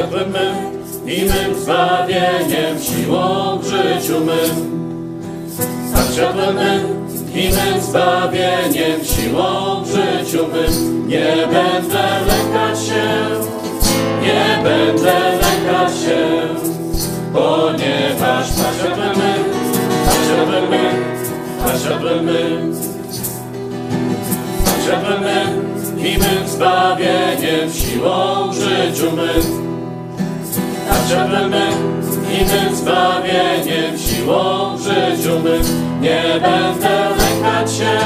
Światłem 0.00 0.30
mym 0.30 0.54
i 1.06 1.24
mym 1.24 1.62
zbawieniem, 1.62 2.78
siłą 2.80 3.58
w 3.58 3.64
życiu 3.64 4.20
mym. 4.24 4.80
Pan 5.94 6.12
światłem 6.14 6.54
mym 6.54 7.06
i 7.34 7.48
mym 7.48 7.82
zbawieniem, 7.82 9.04
siłą 9.04 9.82
w 9.84 9.86
życiu 9.86 10.46
mym. 10.46 11.08
Nie 11.08 11.36
będę 11.36 12.02
lękać 12.26 12.86
się, 12.86 13.04
nie 14.22 14.62
będę 14.64 15.12
lękać 15.12 15.92
się, 15.98 16.40
ponieważ 17.32 18.50
Pan 18.52 18.74
światłem 18.78 19.18
mym, 19.18 19.44
Pan 20.04 20.24
światłem 20.24 20.70
mym, 20.70 21.04
Pan 21.64 21.78
światłem 21.78 22.24
mym. 22.24 22.74
Światłem 24.82 25.20
mym 25.22 25.98
i 25.98 26.18
mym 26.18 26.48
zbawieniem, 26.48 27.72
siłą 27.72 28.50
w 28.50 28.54
życiu 28.54 29.12
mym 29.16 29.69
drzewem 31.10 31.50
mym 31.50 32.02
i 32.32 32.44
mym 32.44 32.76
zbawieniem, 32.76 33.98
siłą 33.98 34.76
w 34.76 34.82
życiu. 34.82 35.30
Nie 36.00 36.22
będę 36.40 37.08
lękać 37.18 37.72
się, 37.72 37.98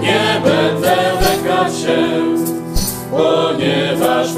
nie 0.00 0.40
będę 0.44 0.96
lękać 1.20 1.78
się, 1.78 1.98
ponieważ 3.10 4.34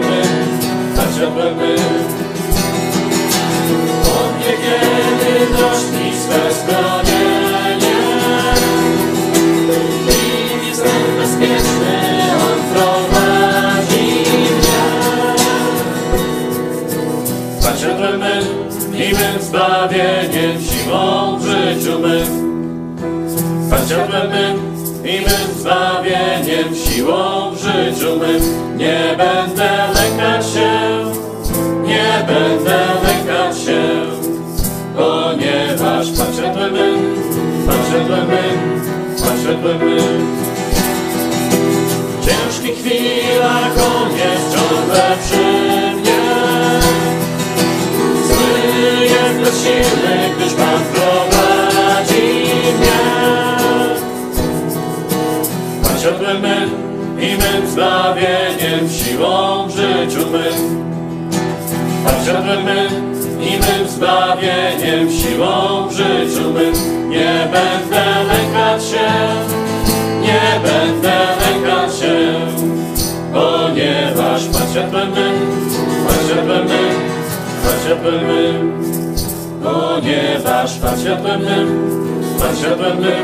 mym, 0.00 0.48
Pan 0.96 1.14
światłem 1.14 1.56
mym. 1.56 1.78
On 4.18 4.34
mnie 4.36 4.52
kiedy 4.62 5.50
nośni 5.50 6.12
swe 6.20 6.54
i 19.10 19.14
mym 19.14 19.42
zbawieniem, 19.42 20.60
siłą 20.60 21.38
w 21.38 21.46
życiu 21.46 21.98
mym. 21.98 22.26
Pan 23.70 23.86
światłem 23.86 24.30
mym 24.30 24.56
i 25.04 25.20
mym 25.20 25.58
zbawieniem, 25.58 26.74
siłą 26.74 27.50
w 27.50 27.58
życiu 27.58 28.16
mym. 28.16 28.76
Nie 28.76 29.16
będę 29.16 29.70
lękać 29.94 30.46
się, 30.46 30.70
nie 31.82 32.24
będę 32.26 32.78
lękać 33.04 33.58
się, 33.58 33.82
ponieważ 34.96 36.10
Pan 36.18 36.34
światłem 36.34 36.72
mym, 36.72 37.14
Pan 37.66 37.76
światłem 37.88 38.28
mym, 38.28 38.80
Pan 39.22 39.40
światłem 39.40 39.78
mym. 39.78 40.36
W 42.20 42.26
ciężkich 42.26 42.78
chwilach 42.78 43.72
On 43.96 44.10
jest 44.12 44.56
ciągle 44.56 45.16
przy 45.22 45.89
siłą 59.10 59.66
w 59.68 59.70
życiu 59.70 60.30
mym. 60.30 60.82
Pan 62.04 62.24
światłem 62.24 62.64
mym 62.64 63.14
i 63.40 63.50
mym 63.50 63.88
zbawieniem, 63.88 65.10
siłą 65.10 65.88
w 65.88 65.92
życiu 65.92 66.52
mym. 66.52 66.74
Nie 67.08 67.48
będę 67.52 68.04
lękać 68.28 68.84
się, 68.84 69.10
nie 70.20 70.60
będę 70.62 71.18
lękać 71.40 71.98
się, 71.98 72.34
ponieważ 73.32 74.44
Pan 74.44 74.70
światłem 74.70 75.10
mym, 75.10 75.48
Pan 76.06 76.24
światłem 76.26 76.66
mym, 78.26 78.82
ponieważ 79.62 80.78
Pan 80.78 81.00
światłem 81.00 81.40
mym, 81.40 81.90
Pan 82.38 82.56
światłem 82.56 83.00
mym, 83.00 83.20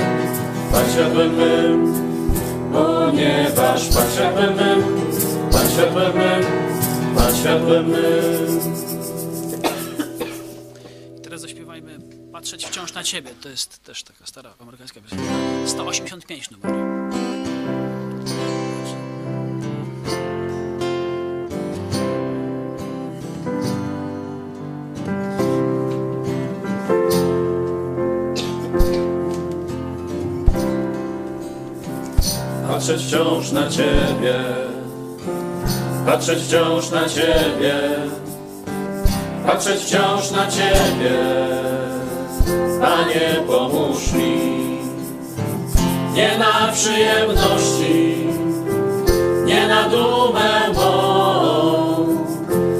ponieważ 2.72 3.88
Pan 3.88 4.06
światłem 5.76 6.16
mym, 6.16 6.44
Pan 7.16 7.36
światłem 7.36 7.88
mym. 7.88 8.60
I 11.18 11.20
teraz 11.20 11.40
zaśpiewajmy 11.40 11.98
Patrzeć 12.32 12.66
wciąż 12.66 12.94
na 12.94 13.02
Ciebie. 13.02 13.30
To 13.42 13.48
jest 13.48 13.84
też 13.84 14.02
taka 14.02 14.26
stara 14.26 14.54
amerykańska 14.58 15.00
piosenka. 15.00 15.32
185 15.66 16.50
numer. 16.50 16.72
patrzeć 32.68 33.02
wciąż 33.02 33.52
na 33.52 33.70
Ciebie, 33.70 34.65
patrzeć 36.06 36.38
wciąż 36.42 36.90
na 36.90 37.08
Ciebie, 37.08 37.74
patrzeć 39.46 39.80
wciąż 39.80 40.30
na 40.30 40.46
Ciebie. 40.46 41.10
Panie, 42.80 43.36
pomóż 43.46 44.12
mi, 44.12 44.78
nie 46.14 46.38
na 46.38 46.72
przyjemności, 46.72 48.26
nie 49.44 49.68
na 49.68 49.88
dumę 49.88 50.72
mą, 50.74 52.06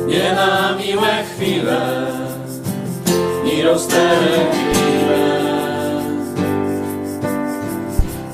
nie 0.07 0.33
na 0.33 0.77
miłe 0.77 1.25
chwile, 1.35 2.07
ni 3.45 3.63
rozterliwe. 3.63 4.57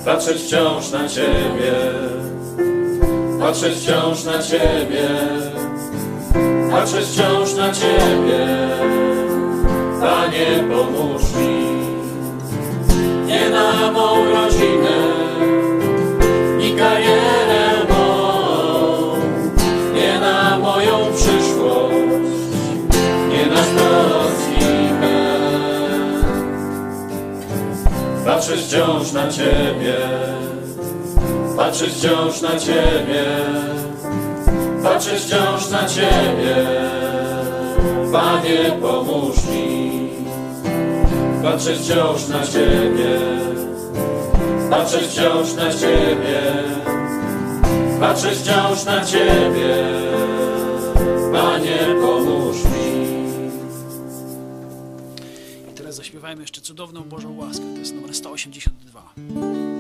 Patrzeć 0.05 0.43
wciąż 0.43 0.90
na 0.90 1.09
Ciebie, 1.09 1.73
patrzeć 3.43 3.74
wciąż 3.78 4.24
na 4.24 4.43
Ciebie, 4.43 5.09
patrzeć 6.70 7.06
wciąż 7.06 7.55
na 7.55 7.73
Ciebie. 7.73 8.47
Panie, 10.01 10.64
pomóż 10.70 11.23
mi, 11.23 11.66
nie 13.27 13.51
na 13.51 13.93
mą 13.93 14.24
rodzinę, 14.24 14.97
ni 16.59 16.73
karierę 16.77 17.85
mą, 17.89 19.16
nie 19.94 20.20
na 20.20 20.59
moją 20.59 20.98
przyszłość, 21.14 21.94
nie 23.28 23.47
na 23.47 23.62
szczęśliwe. 23.62 25.14
Patrzeć 28.27 28.60
wciąż 28.60 29.12
na 29.12 29.28
Ciebie, 29.28 29.97
patrzeć 31.56 31.92
wciąż 31.92 32.40
na 32.40 32.58
Ciebie, 32.58 33.24
patrzeć 34.82 35.22
wciąż 35.22 35.70
na 35.70 35.88
Ciebie. 35.88 36.56
Panie, 38.12 38.78
pomóż 38.82 39.36
mi, 39.46 40.10
patrzeć 41.42 41.78
wciąż 41.78 42.28
na 42.28 42.46
Ciebie, 42.46 43.18
patrzeć 44.70 45.02
wciąż 45.02 45.54
na 45.54 45.72
Ciebie, 45.72 46.40
patrzeć 48.00 48.38
wciąż 48.38 48.84
na 48.84 49.04
Ciebie. 49.04 49.76
Panie, 51.32 51.78
pomóż 52.02 52.56
mi. 52.64 53.02
I 55.70 55.74
teraz 55.74 55.94
zaśpiewajmy 55.94 56.40
jeszcze 56.40 56.60
cudowną 56.60 57.02
Bożą 57.02 57.38
łaskę. 57.38 57.64
To 57.74 57.78
jest 57.78 57.94
numer 57.94 58.14
182. 58.14 59.72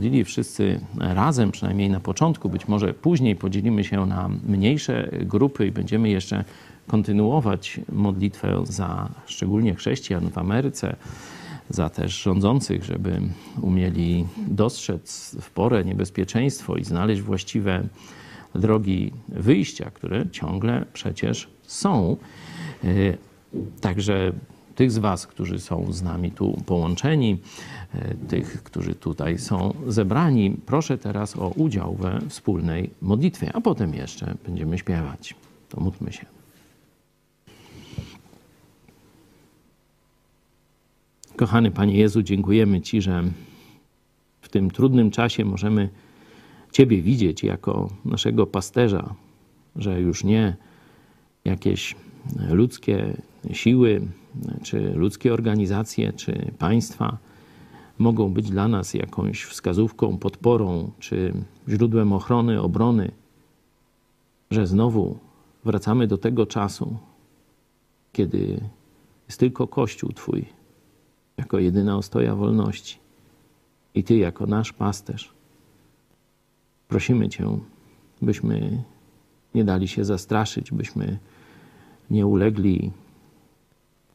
modlili 0.00 0.24
wszyscy 0.24 0.80
razem, 0.98 1.50
przynajmniej 1.50 1.90
na 1.90 2.00
początku, 2.00 2.48
być 2.48 2.68
może 2.68 2.94
później 2.94 3.36
podzielimy 3.36 3.84
się 3.84 4.06
na 4.06 4.30
mniejsze 4.46 5.10
grupy 5.20 5.66
i 5.66 5.72
będziemy 5.72 6.08
jeszcze 6.08 6.44
kontynuować 6.86 7.80
modlitwę 7.92 8.62
za 8.64 9.08
szczególnie 9.26 9.74
chrześcijan 9.74 10.30
w 10.30 10.38
Ameryce, 10.38 10.96
za 11.70 11.88
też 11.88 12.22
rządzących, 12.22 12.84
żeby 12.84 13.20
umieli 13.62 14.26
dostrzec 14.48 15.36
w 15.40 15.50
porę 15.50 15.84
niebezpieczeństwo 15.84 16.76
i 16.76 16.84
znaleźć 16.84 17.22
właściwe 17.22 17.82
drogi 18.54 19.12
wyjścia, 19.28 19.90
które 19.90 20.30
ciągle 20.30 20.84
przecież 20.92 21.48
są. 21.62 22.16
Y, 22.84 23.18
Także 23.80 24.32
tych 24.80 24.90
z 24.90 24.98
Was, 24.98 25.26
którzy 25.26 25.58
są 25.58 25.92
z 25.92 26.02
nami 26.02 26.30
tu 26.30 26.62
połączeni, 26.66 27.38
e, 27.94 28.14
tych, 28.14 28.62
którzy 28.62 28.94
tutaj 28.94 29.38
są 29.38 29.74
zebrani, 29.86 30.56
proszę 30.66 30.98
teraz 30.98 31.36
o 31.36 31.48
udział 31.48 31.94
we 31.94 32.20
wspólnej 32.28 32.90
modlitwie, 33.02 33.50
a 33.54 33.60
potem 33.60 33.94
jeszcze 33.94 34.34
będziemy 34.46 34.78
śpiewać. 34.78 35.34
To 35.68 35.80
módlmy 35.80 36.12
się. 36.12 36.26
Kochany 41.36 41.70
Panie 41.70 41.96
Jezu, 41.96 42.22
dziękujemy 42.22 42.80
Ci, 42.80 43.02
że 43.02 43.22
w 44.40 44.48
tym 44.48 44.70
trudnym 44.70 45.10
czasie 45.10 45.44
możemy 45.44 45.88
Ciebie 46.72 47.02
widzieć 47.02 47.42
jako 47.42 47.90
naszego 48.04 48.46
pasterza, 48.46 49.14
że 49.76 50.00
już 50.00 50.24
nie 50.24 50.56
jakieś 51.44 51.96
ludzkie 52.50 53.16
siły, 53.52 54.00
czy 54.62 54.92
ludzkie 54.94 55.32
organizacje, 55.34 56.12
czy 56.12 56.52
państwa 56.58 57.18
mogą 57.98 58.32
być 58.32 58.50
dla 58.50 58.68
nas 58.68 58.94
jakąś 58.94 59.44
wskazówką, 59.44 60.18
podporą, 60.18 60.90
czy 60.98 61.32
źródłem 61.68 62.12
ochrony, 62.12 62.62
obrony, 62.62 63.10
że 64.50 64.66
znowu 64.66 65.18
wracamy 65.64 66.06
do 66.06 66.18
tego 66.18 66.46
czasu, 66.46 66.96
kiedy 68.12 68.60
jest 69.26 69.40
tylko 69.40 69.66
Kościół 69.66 70.12
Twój, 70.12 70.44
jako 71.36 71.58
jedyna 71.58 71.96
ostoja 71.96 72.34
wolności 72.34 72.98
i 73.94 74.04
Ty 74.04 74.16
jako 74.16 74.46
nasz 74.46 74.72
pasterz. 74.72 75.32
Prosimy 76.88 77.28
Cię, 77.28 77.58
byśmy 78.22 78.82
nie 79.54 79.64
dali 79.64 79.88
się 79.88 80.04
zastraszyć, 80.04 80.70
byśmy 80.70 81.18
nie 82.10 82.26
ulegli 82.26 82.90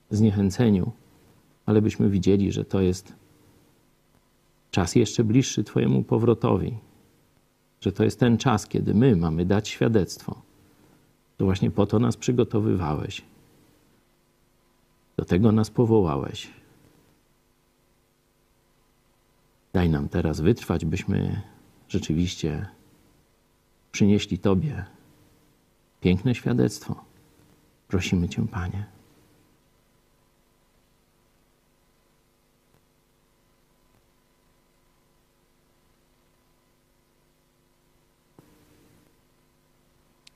zniechęceniu, 0.10 0.92
ale 1.66 1.82
byśmy 1.82 2.10
widzieli, 2.10 2.52
że 2.52 2.66
to 2.66 2.82
jest 2.82 3.14
czas 4.72 4.96
jeszcze 4.96 5.24
bliższy 5.24 5.64
Twojemu 5.64 6.04
powrotowi, 6.04 6.78
że 7.82 7.92
to 7.92 8.04
jest 8.04 8.20
ten 8.20 8.38
czas, 8.38 8.68
kiedy 8.68 8.94
my 8.94 9.16
mamy 9.16 9.46
dać 9.46 9.70
świadectwo. 9.70 10.42
To 11.38 11.46
właśnie 11.46 11.72
po 11.72 11.86
to 11.86 12.00
nas 12.00 12.18
przygotowywałeś. 12.18 13.22
Do 15.18 15.26
tego 15.26 15.52
nas 15.52 15.70
powołałeś. 15.70 16.50
Daj 19.74 19.90
nam 19.90 20.10
teraz 20.10 20.42
wytrwać, 20.42 20.86
byśmy 20.86 21.42
rzeczywiście 21.90 22.66
przynieśli 23.92 24.40
Tobie 24.40 24.86
piękne 26.02 26.36
świadectwo. 26.36 27.06
Prosimy 27.88 28.30
Cię, 28.30 28.48
Panie. 28.48 28.86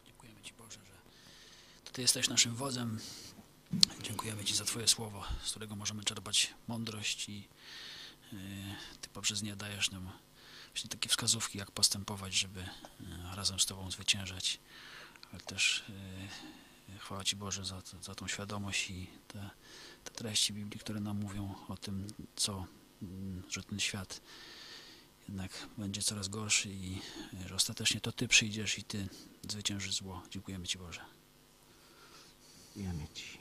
Dziękujemy 0.05 0.41
Ci, 0.41 0.53
Boże, 0.59 0.79
że 0.85 0.93
to 1.85 1.88
Ty 1.99 2.03
jesteś 2.03 2.29
naszym 2.29 2.55
wodzem. 2.55 2.99
Dziękujemy 4.01 4.45
Ci 4.45 4.55
za 4.55 4.65
Twoje 4.65 4.87
słowo, 4.87 5.23
z 5.43 5.49
którego 5.49 5.75
możemy 5.75 6.03
czerpać 6.03 6.53
mądrość 6.67 7.29
i 7.29 7.47
y, 8.33 8.37
Ty 9.01 9.09
poprzez 9.09 9.41
nie 9.41 9.55
dajesz 9.55 9.91
nam 9.91 10.11
właśnie 10.73 10.89
takie 10.89 11.09
wskazówki, 11.09 11.57
jak 11.57 11.71
postępować, 11.71 12.33
żeby 12.33 12.59
y, 12.59 12.65
razem 13.35 13.59
z 13.59 13.65
Tobą 13.65 13.91
zwyciężać, 13.91 14.59
ale 15.31 15.41
też 15.41 15.83
y, 16.89 16.99
chwała 16.99 17.23
Ci 17.23 17.35
Boże 17.35 17.65
za, 17.65 17.81
za 18.01 18.15
tą 18.15 18.27
świadomość 18.27 18.89
i 18.89 19.07
te, 19.27 19.49
te 20.03 20.11
treści 20.11 20.53
Biblii, 20.53 20.79
które 20.79 20.99
nam 20.99 21.17
mówią 21.17 21.55
o 21.67 21.77
tym, 21.77 22.07
co, 22.35 22.65
mm, 23.01 23.43
że 23.49 23.63
ten 23.63 23.79
świat 23.79 24.21
jednak 25.27 25.51
będzie 25.77 26.01
coraz 26.01 26.27
gorszy 26.27 26.69
i 26.69 27.01
że 27.47 27.55
ostatecznie 27.55 28.01
to 28.01 28.11
Ty 28.11 28.27
przyjdziesz 28.27 28.77
i 28.77 28.83
Ty 28.83 29.09
zwyciężysz 29.49 29.93
zło. 29.93 30.23
Dziękujemy 30.31 30.67
Ci 30.67 30.77
Boże. 30.77 31.18
Dziękujemy 32.75 33.07
Ci. 33.13 33.39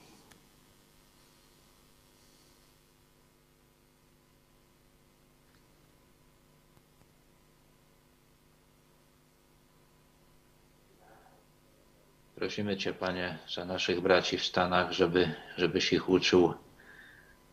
Prosimy 12.35 12.77
Cię, 12.77 12.93
Panie, 12.93 13.39
za 13.55 13.65
naszych 13.65 14.01
braci 14.01 14.39
w 14.39 14.45
Stanach, 14.45 14.93
żeby, 14.93 15.35
żebyś 15.57 15.93
ich 15.93 16.09
uczył, 16.09 16.55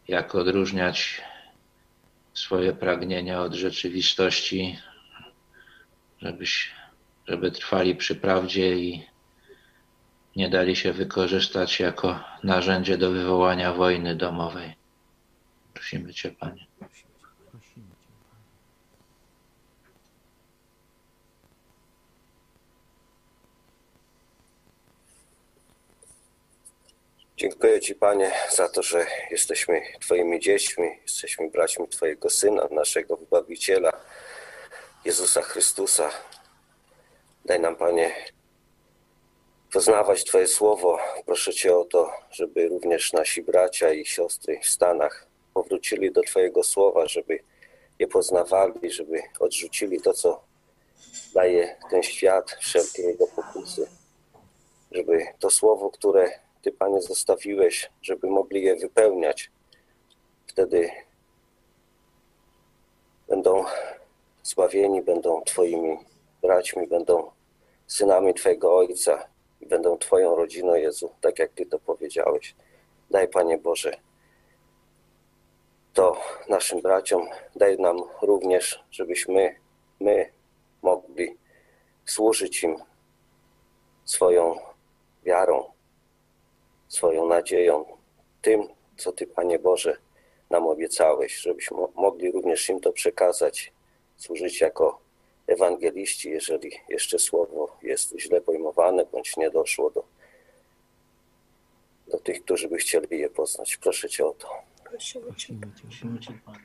jak 0.08 0.36
odróżniać 0.36 1.22
swoje 2.34 2.74
pragnienia 2.74 3.42
od 3.42 3.54
rzeczywistości, 3.54 4.80
żebyś, 6.22 6.72
żeby 7.28 7.52
trwali 7.52 7.96
przy 7.96 8.16
prawdzie 8.16 8.76
i 8.80 9.15
nie 10.36 10.50
dali 10.50 10.76
się 10.76 10.94
wykorzystać 10.94 11.80
jako 11.80 12.20
narzędzie 12.44 12.98
do 12.98 13.12
wywołania 13.12 13.74
wojny 13.74 14.16
domowej. 14.16 14.76
Prosimy 15.74 16.14
Cię, 16.14 16.32
Panie. 16.32 16.68
Dziękuję 27.38 27.80
Ci, 27.80 27.96
Panie, 27.96 28.32
za 28.52 28.70
to, 28.70 28.84
że 28.84 29.06
jesteśmy 29.32 29.82
Twoimi 30.00 30.40
dziećmi, 30.40 30.88
jesteśmy 31.02 31.50
braćmi 31.50 31.88
Twojego 31.88 32.30
Syna, 32.30 32.68
naszego 32.72 33.18
Wybawiciela, 33.18 33.92
Jezusa 35.06 35.42
Chrystusa. 35.42 36.10
Daj 37.46 37.60
nam, 37.60 37.76
Panie, 37.76 38.12
poznawać 39.76 40.24
Twoje 40.24 40.48
słowo. 40.48 40.98
Proszę 41.26 41.54
Cię 41.54 41.78
o 41.78 41.86
to, 41.86 42.12
żeby 42.32 42.68
również 42.68 43.14
nasi 43.14 43.44
bracia 43.44 43.94
i 43.94 44.06
siostry 44.06 44.60
w 44.64 44.68
Stanach 44.68 45.28
powrócili 45.54 46.12
do 46.12 46.22
Twojego 46.22 46.64
słowa, 46.64 47.08
żeby 47.08 47.40
je 48.00 48.08
poznawali, 48.08 48.92
żeby 48.92 49.22
odrzucili 49.40 50.02
to, 50.02 50.14
co 50.14 50.44
daje 51.34 51.78
ten 51.90 52.04
świat, 52.04 52.52
wszelkie 52.60 53.04
jego 53.04 53.28
pokusy. 53.28 53.88
Żeby 54.92 55.26
to 55.40 55.50
słowo, 55.50 55.90
które 55.92 56.40
Ty, 56.62 56.72
Panie, 56.72 57.02
zostawiłeś, 57.02 57.90
żeby 58.02 58.28
mogli 58.28 58.64
je 58.64 58.76
wypełniać. 58.76 59.52
Wtedy 60.48 60.90
będą 63.28 63.66
zbawieni, 64.44 65.02
będą 65.02 65.42
Twoimi 65.42 65.98
braćmi, 66.42 66.88
będą 66.88 67.32
synami 67.88 68.34
Twojego 68.34 68.78
Ojca 68.78 69.35
i 69.66 69.68
będą 69.68 69.98
Twoją 69.98 70.36
rodziną, 70.36 70.76
Jezu, 70.76 71.10
tak 71.22 71.40
jak 71.40 71.52
Ty 71.52 71.66
to 71.66 71.80
powiedziałeś. 71.80 72.56
Daj, 73.12 73.28
Panie 73.28 73.58
Boże, 73.58 73.98
to 75.94 76.18
naszym 76.50 76.82
braciom, 76.82 77.28
daj 77.56 77.78
nam 77.78 77.98
również, 78.22 78.84
żebyśmy 78.92 79.56
my 80.00 80.32
mogli 80.82 81.38
służyć 82.06 82.64
im 82.64 82.78
swoją 84.06 84.56
wiarą, 85.24 85.72
swoją 86.88 87.28
nadzieją, 87.28 87.86
tym, 88.42 88.68
co 88.98 89.12
Ty, 89.12 89.28
Panie 89.28 89.60
Boże, 89.60 89.98
nam 90.50 90.68
obiecałeś, 90.68 91.38
żebyśmy 91.38 91.78
mogli 91.96 92.32
również 92.32 92.70
im 92.70 92.80
to 92.80 92.92
przekazać, 92.94 93.74
służyć 94.18 94.62
jako 94.62 95.05
ewangeliści, 95.48 96.30
jeżeli 96.30 96.72
jeszcze 96.90 97.20
słowo 97.20 97.78
jest 97.82 98.16
źle 98.20 98.42
pojmowane, 98.42 99.06
bądź 99.12 99.38
nie 99.38 99.52
doszło 99.52 99.90
do, 99.90 100.04
do 102.12 102.18
tych, 102.18 102.44
którzy 102.44 102.68
by 102.68 102.78
chcieli 102.78 103.20
je 103.20 103.30
poznać. 103.30 103.78
Proszę 103.78 104.10
Cię 104.10 104.26
o 104.26 104.34
to. 104.34 104.48
Prosimy 104.90 105.36
Cię. 105.36 105.54
Prosimy 105.82 106.20
Cię, 106.20 106.40
Panie. 106.46 106.60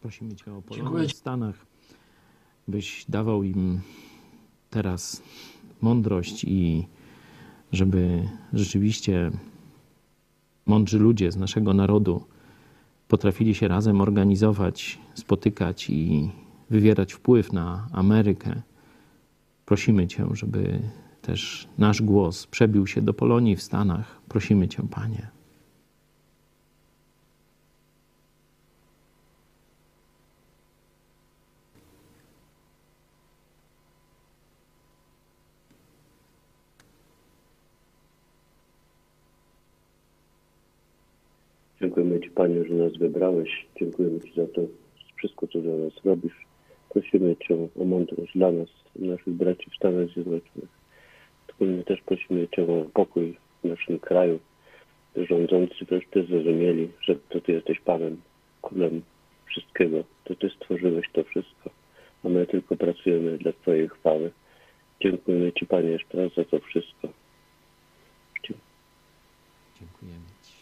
Prosimy 0.00 0.36
Cię 0.36 0.54
o 0.54 0.62
Polonię 0.62 1.08
w. 1.08 1.12
Stanach, 1.12 1.66
byś 2.68 3.04
dawał 3.08 3.42
im 3.42 3.80
teraz 4.70 5.22
mądrość 5.80 6.44
i 6.44 6.86
żeby 7.72 8.28
rzeczywiście 8.52 9.30
mądrzy 10.66 10.98
ludzie 10.98 11.32
z 11.32 11.36
naszego 11.36 11.74
narodu 11.74 12.24
potrafili 13.08 13.54
się 13.54 13.68
razem 13.68 14.00
organizować, 14.00 14.98
spotykać 15.14 15.90
i 15.90 16.30
wywierać 16.70 17.12
wpływ 17.12 17.52
na 17.52 17.88
Amerykę. 17.92 18.62
Prosimy 19.66 20.06
Cię, 20.06 20.26
żeby 20.32 20.80
też 21.22 21.68
nasz 21.78 22.02
głos 22.02 22.46
przebił 22.46 22.86
się 22.86 23.02
do 23.02 23.14
Polonii 23.14 23.56
w 23.56 23.62
Stanach. 23.62 24.20
Prosimy 24.28 24.68
Cię, 24.68 24.82
Panie. 24.90 25.36
Dziękujemy 41.80 42.20
Ci, 42.20 42.30
Panie, 42.46 42.64
że 42.64 42.74
nas 42.74 42.96
wybrałeś. 42.96 43.66
Dziękujemy 43.80 44.20
Ci 44.20 44.32
za 44.36 44.46
to 44.46 44.60
wszystko, 45.16 45.46
co 45.46 45.58
dla 45.58 45.76
nas 45.76 46.04
robisz. 46.04 46.46
Prosimy 46.88 47.36
Cię 47.36 47.54
o 47.80 47.84
mądrość 47.84 48.32
dla 48.34 48.52
nas, 48.52 48.68
naszych 48.96 49.34
braci 49.34 49.70
w 49.70 49.76
Stanach 49.76 50.08
Zjednoczonych. 50.08 50.70
Wspólnie 51.48 51.84
też 51.84 52.00
prosimy 52.00 52.48
Cię 52.48 52.62
o 52.62 52.84
pokój 52.94 53.36
w 53.64 53.68
naszym 53.68 53.98
kraju. 53.98 54.38
Rządzący 55.16 55.86
też 55.86 56.04
Ty 56.10 56.24
zrozumieli, 56.24 56.88
że 57.00 57.16
to 57.28 57.40
Ty 57.40 57.52
jesteś 57.52 57.80
Panem, 57.80 58.20
Królem 58.62 59.02
wszystkiego. 59.46 60.04
To 60.24 60.34
Ty 60.34 60.50
stworzyłeś 60.50 61.06
to 61.12 61.24
wszystko, 61.24 61.70
a 62.24 62.28
my 62.28 62.46
tylko 62.46 62.76
pracujemy 62.76 63.38
dla 63.38 63.52
Twojej 63.52 63.88
chwały. 63.88 64.30
Dziękujemy 65.00 65.52
Ci, 65.52 65.66
Panie, 65.66 65.88
jeszcze 65.88 66.22
raz 66.22 66.34
za 66.34 66.44
to 66.44 66.58
wszystko. 66.58 67.08
Dziękujemy 69.78 70.26
Ci. 70.42 70.56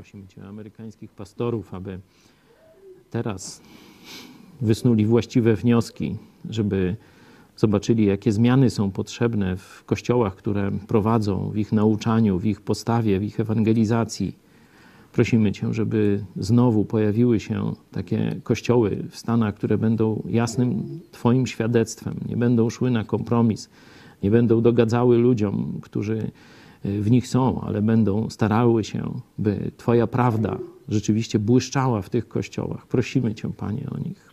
Prosimy 0.00 0.26
Cię, 0.26 0.44
amerykańskich 0.44 1.10
pastorów, 1.10 1.74
aby 1.74 2.00
teraz 3.10 3.60
wysnuli 4.60 5.06
właściwe 5.06 5.56
wnioski, 5.56 6.16
żeby 6.50 6.96
zobaczyli, 7.56 8.06
jakie 8.06 8.32
zmiany 8.32 8.70
są 8.70 8.90
potrzebne 8.90 9.56
w 9.56 9.84
kościołach, 9.84 10.36
które 10.36 10.70
prowadzą, 10.88 11.50
w 11.50 11.56
ich 11.56 11.72
nauczaniu, 11.72 12.38
w 12.38 12.46
ich 12.46 12.60
postawie, 12.60 13.18
w 13.18 13.22
ich 13.22 13.40
ewangelizacji. 13.40 14.36
Prosimy 15.12 15.52
Cię, 15.52 15.74
żeby 15.74 16.24
znowu 16.36 16.84
pojawiły 16.84 17.40
się 17.40 17.72
takie 17.92 18.40
kościoły 18.42 19.04
w 19.10 19.16
Stanach, 19.16 19.54
które 19.54 19.78
będą 19.78 20.22
jasnym 20.28 21.00
Twoim 21.10 21.46
świadectwem, 21.46 22.14
nie 22.28 22.36
będą 22.36 22.70
szły 22.70 22.90
na 22.90 23.04
kompromis, 23.04 23.68
nie 24.22 24.30
będą 24.30 24.62
dogadzały 24.62 25.18
ludziom, 25.18 25.78
którzy 25.82 26.30
w 26.84 27.10
nich 27.10 27.28
są, 27.28 27.60
ale 27.60 27.82
będą 27.82 28.30
starały 28.30 28.84
się, 28.84 29.20
by 29.38 29.70
Twoja 29.76 30.06
prawda 30.06 30.58
rzeczywiście 30.88 31.38
błyszczała 31.38 32.02
w 32.02 32.10
tych 32.10 32.28
kościołach. 32.28 32.86
Prosimy 32.86 33.34
Cię, 33.34 33.52
Panie, 33.52 33.86
o 33.90 33.98
nich. 33.98 34.30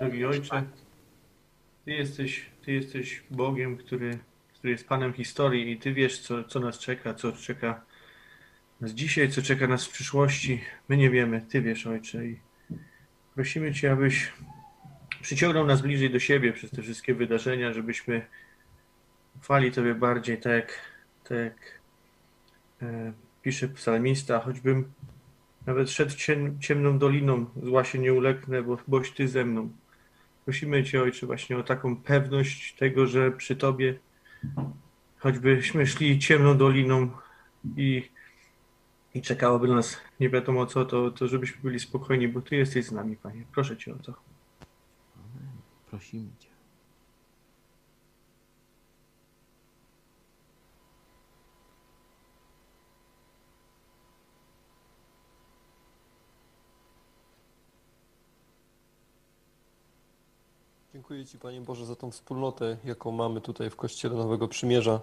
Drogi 0.00 0.24
Ojcze, 0.24 0.64
Ty 1.84 1.90
jesteś, 1.90 2.46
Ty 2.64 2.72
jesteś 2.72 3.22
Bogiem, 3.30 3.76
który, 3.76 4.18
który 4.66 4.72
jest 4.72 4.88
Panem 4.88 5.12
historii 5.12 5.72
i 5.72 5.76
Ty 5.76 5.92
wiesz, 5.92 6.18
co, 6.18 6.44
co 6.44 6.60
nas 6.60 6.78
czeka, 6.78 7.14
co 7.14 7.32
czeka 7.32 7.84
nas 8.80 8.90
dzisiaj, 8.90 9.30
co 9.30 9.42
czeka 9.42 9.66
nas 9.66 9.86
w 9.86 9.90
przyszłości. 9.90 10.60
My 10.88 10.96
nie 10.96 11.10
wiemy, 11.10 11.46
Ty 11.48 11.62
wiesz, 11.62 11.86
Ojcze. 11.86 12.26
I 12.26 12.40
prosimy 13.34 13.74
Cię, 13.74 13.92
abyś 13.92 14.32
przyciągnął 15.22 15.66
nas 15.66 15.82
bliżej 15.82 16.10
do 16.10 16.18
siebie 16.18 16.52
przez 16.52 16.70
te 16.70 16.82
wszystkie 16.82 17.14
wydarzenia, 17.14 17.72
żebyśmy 17.72 18.26
ufali 19.36 19.72
Tobie 19.72 19.94
bardziej, 19.94 20.38
tak 20.38 20.52
jak, 20.52 20.80
tak 21.24 21.38
jak 21.38 21.80
e, 22.82 23.12
pisze 23.42 23.68
psalmista, 23.68 24.40
choćbym 24.40 24.92
nawet 25.66 25.90
szedł 25.90 26.14
ciem, 26.16 26.60
ciemną 26.60 26.98
doliną, 26.98 27.46
zła 27.62 27.84
się 27.84 27.98
nie 27.98 28.12
ulegnę, 28.12 28.62
bo 28.62 28.78
boś 28.88 29.10
Ty 29.10 29.28
ze 29.28 29.44
mną. 29.44 29.70
Prosimy 30.44 30.84
Cię, 30.84 31.02
Ojcze, 31.02 31.26
właśnie 31.26 31.58
o 31.58 31.62
taką 31.62 31.96
pewność 31.96 32.74
tego, 32.74 33.06
że 33.06 33.30
przy 33.32 33.56
Tobie, 33.56 34.05
choćbyśmy 35.18 35.86
szli 35.86 36.18
ciemną 36.18 36.58
doliną 36.58 37.10
i, 37.76 38.10
i 39.14 39.22
czekałoby 39.22 39.68
na 39.68 39.74
nas 39.74 40.00
nie 40.20 40.30
wiadomo 40.30 40.66
co, 40.66 40.84
to, 40.84 41.10
to 41.10 41.28
żebyśmy 41.28 41.62
byli 41.62 41.80
spokojni, 41.80 42.28
bo 42.28 42.40
Ty 42.40 42.56
jesteś 42.56 42.84
z 42.84 42.92
nami, 42.92 43.16
Panie. 43.16 43.44
Proszę 43.52 43.76
Cię 43.76 43.94
o 43.94 43.98
to. 43.98 44.14
Prosimy 45.90 46.28
Cię. 46.38 46.45
Dziękuję 61.06 61.26
Ci, 61.26 61.38
Panie 61.38 61.60
Boże, 61.60 61.86
za 61.86 61.96
tą 61.96 62.10
wspólnotę, 62.10 62.76
jaką 62.84 63.12
mamy 63.12 63.40
tutaj 63.40 63.70
w 63.70 63.76
Kościele 63.76 64.14
Nowego 64.14 64.48
Przymierza, 64.48 65.00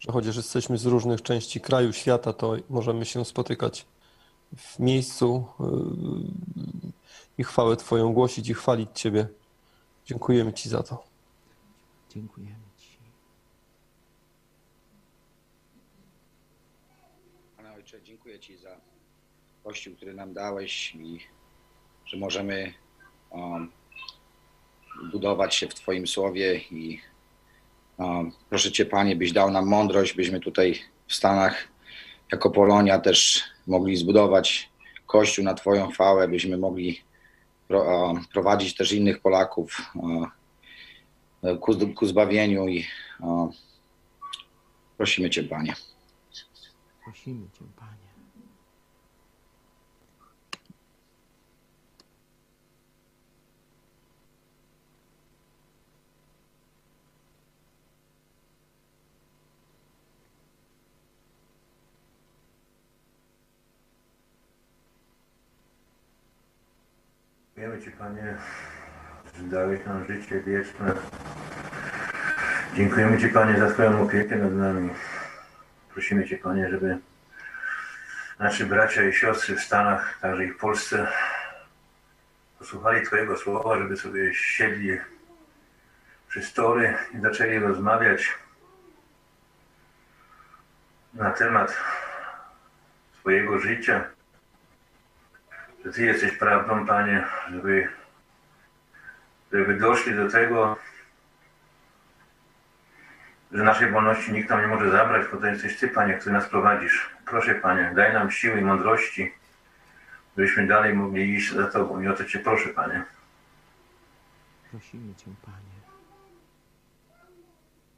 że 0.00 0.12
chociaż 0.12 0.36
jesteśmy 0.36 0.78
z 0.78 0.86
różnych 0.86 1.22
części 1.22 1.60
kraju, 1.60 1.92
świata, 1.92 2.32
to 2.32 2.56
możemy 2.70 3.04
się 3.04 3.24
spotykać 3.24 3.86
w 4.56 4.78
miejscu 4.78 5.44
yy, 5.60 5.66
i 7.38 7.44
chwałę 7.44 7.76
Twoją 7.76 8.12
głosić 8.12 8.48
i 8.48 8.54
chwalić 8.54 8.88
Ciebie. 8.94 9.28
Dziękujemy 10.04 10.52
Ci 10.52 10.68
za 10.68 10.82
to. 10.82 11.04
Dziękujemy 12.10 12.56
Ojcze, 17.74 18.02
dziękuję 18.02 18.40
Ci 18.40 18.56
za 18.56 18.80
Kościół, 19.64 19.96
który 19.96 20.14
nam 20.14 20.32
dałeś 20.32 20.94
i 20.94 21.18
że 22.06 22.16
możemy 22.16 22.74
um, 23.30 23.72
budować 25.12 25.54
się 25.54 25.68
w 25.68 25.74
Twoim 25.74 26.06
słowie 26.06 26.60
i 26.70 27.00
proszę 28.48 28.72
Cię 28.72 28.86
Panie, 28.86 29.16
byś 29.16 29.32
dał 29.32 29.50
nam 29.50 29.66
mądrość, 29.66 30.14
byśmy 30.14 30.40
tutaj 30.40 30.80
w 31.06 31.14
Stanach 31.14 31.68
jako 32.32 32.50
Polonia 32.50 32.98
też 32.98 33.42
mogli 33.66 33.96
zbudować 33.96 34.70
Kościół 35.06 35.44
na 35.44 35.54
Twoją 35.54 35.90
chwałę, 35.90 36.28
byśmy 36.28 36.58
mogli 36.58 37.00
pro, 37.68 38.14
prowadzić 38.32 38.74
też 38.74 38.92
innych 38.92 39.20
Polaków 39.20 39.92
ku, 41.60 41.92
ku 41.94 42.06
zbawieniu 42.06 42.68
i 42.68 42.86
prosimy 44.96 45.30
Cię 45.30 45.42
Panie. 45.42 45.74
Prosimy 47.04 47.46
Cię, 47.58 47.64
Panie. 47.76 48.05
Dziękujemy 67.56 67.84
Ci, 67.84 67.90
Panie, 67.90 68.36
że 69.38 69.42
dałeś 69.42 69.86
nam 69.86 70.06
życie 70.06 70.40
wieczne. 70.40 70.94
Dziękujemy 72.74 73.18
Ci, 73.18 73.28
Panie, 73.28 73.58
za 73.58 73.70
Twoją 73.70 74.02
opiekę 74.02 74.36
nad 74.36 74.52
nami. 74.52 74.90
Prosimy 75.92 76.28
Cię, 76.28 76.38
Panie, 76.38 76.70
żeby 76.70 76.98
nasi 78.38 78.64
bracia 78.64 79.04
i 79.04 79.12
siostry 79.12 79.56
w 79.56 79.60
Stanach, 79.60 80.18
także 80.20 80.44
i 80.44 80.50
w 80.50 80.58
Polsce, 80.58 81.06
posłuchali 82.58 83.06
Twojego 83.06 83.36
słowa, 83.36 83.78
żeby 83.78 83.96
sobie 83.96 84.34
siedli 84.34 84.98
przy 86.28 86.42
stole 86.42 86.94
i 87.14 87.20
zaczęli 87.20 87.58
rozmawiać 87.58 88.32
na 91.14 91.30
temat 91.30 91.76
swojego 93.20 93.58
życia, 93.58 94.15
że 95.86 95.92
Ty 95.92 96.04
jesteś 96.04 96.32
prawdą, 96.32 96.86
Panie, 96.86 97.24
żeby, 97.50 97.88
żeby 99.52 99.78
doszli 99.78 100.14
do 100.14 100.28
tego, 100.28 100.76
że 103.52 103.62
naszej 103.62 103.90
wolności 103.90 104.32
nikt 104.32 104.50
nam 104.50 104.60
nie 104.60 104.66
może 104.66 104.90
zabrać, 104.90 105.26
bo 105.32 105.36
to 105.36 105.46
jesteś 105.46 105.76
Ty, 105.76 105.88
Panie, 105.88 106.14
który 106.14 106.32
nas 106.32 106.48
prowadzisz. 106.48 107.10
Proszę, 107.26 107.54
Panie, 107.54 107.92
daj 107.96 108.12
nam 108.12 108.30
siły 108.30 108.60
i 108.60 108.64
mądrości, 108.64 109.32
byśmy 110.36 110.66
dalej 110.66 110.94
mogli 110.94 111.34
iść 111.34 111.52
za 111.52 111.66
Tobą 111.66 112.00
i 112.00 112.08
o 112.08 112.14
to 112.14 112.24
Cię 112.24 112.38
proszę, 112.38 112.68
Panie. 112.68 113.04
Prosimy 114.70 115.14
Cię, 115.14 115.30
Panie. 115.42 115.76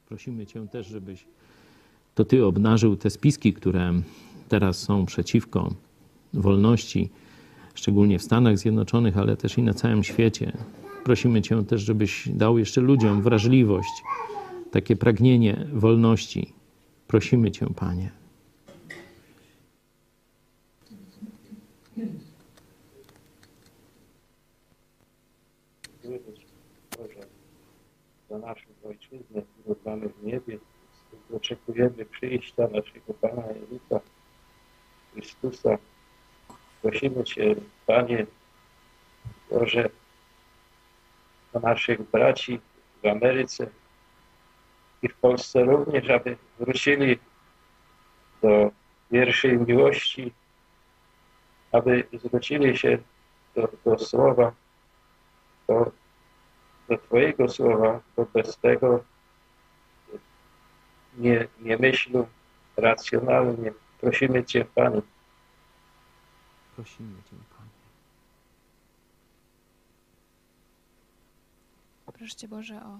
Prosimy 0.07 0.45
Cię 0.45 0.67
też, 0.67 0.87
żebyś 0.87 1.25
to 2.15 2.25
Ty 2.25 2.45
obnażył 2.45 2.95
te 2.95 3.09
spiski, 3.09 3.53
które 3.53 3.93
teraz 4.49 4.77
są 4.77 5.05
przeciwko 5.05 5.73
wolności, 6.33 7.11
szczególnie 7.79 8.19
w 8.19 8.23
Stanach 8.23 8.57
Zjednoczonych, 8.57 9.17
ale 9.17 9.37
też 9.37 9.57
i 9.57 9.63
na 9.63 9.73
całym 9.73 10.03
świecie. 10.03 10.51
Prosimy 11.03 11.41
Cię 11.41 11.65
też, 11.65 11.81
żebyś 11.81 12.29
dał 12.29 12.57
jeszcze 12.57 12.81
ludziom 12.81 13.21
wrażliwość, 13.21 14.03
takie 14.71 14.95
pragnienie 14.95 15.67
wolności. 15.73 16.53
Prosimy 17.07 17.51
Cię, 17.51 17.67
Panie. 17.75 18.11
Za 28.29 28.37
naszą 28.37 28.67
ojczyznę, 28.85 29.41
którą 29.41 29.75
mamy 29.85 30.09
w 30.09 30.23
niebie, 30.23 30.59
oczekujemy 31.35 32.05
przyjścia 32.05 32.63
naszego 32.67 33.13
Pana 33.21 33.43
Jezusa 33.47 33.99
Chrystusa. 35.13 35.77
Prosimy 36.81 37.23
Cię, 37.23 37.55
Panie 37.85 38.25
Boże, 39.51 39.89
o 41.53 41.59
naszych 41.59 42.01
braci 42.01 42.59
w 43.03 43.07
Ameryce 43.07 43.67
i 45.01 45.09
w 45.09 45.15
Polsce 45.15 45.63
również, 45.63 46.09
aby 46.09 46.37
wrócili 46.59 47.19
do 48.41 48.71
pierwszej 49.11 49.57
miłości, 49.57 50.33
aby 51.71 52.07
zwrócili 52.13 52.77
się 52.77 52.97
do, 53.55 53.69
do 53.85 53.99
Słowa, 53.99 54.51
do, 55.67 55.91
do 56.89 56.97
Twojego 56.97 57.47
Słowa, 57.47 57.99
bo 58.15 58.25
bez 58.25 58.57
tego 58.57 59.03
nie, 61.17 61.47
nie 61.59 61.77
myślą 61.77 62.27
racjonalnie. 62.77 63.71
Prosimy 64.01 64.45
Cię, 64.45 64.65
Panie. 64.75 65.01
Prosimy 66.79 67.15
Cię, 67.23 67.35
Panie. 67.57 67.69
Proszę 72.17 72.35
Cię 72.35 72.47
Boże 72.47 72.81
o, 72.83 72.99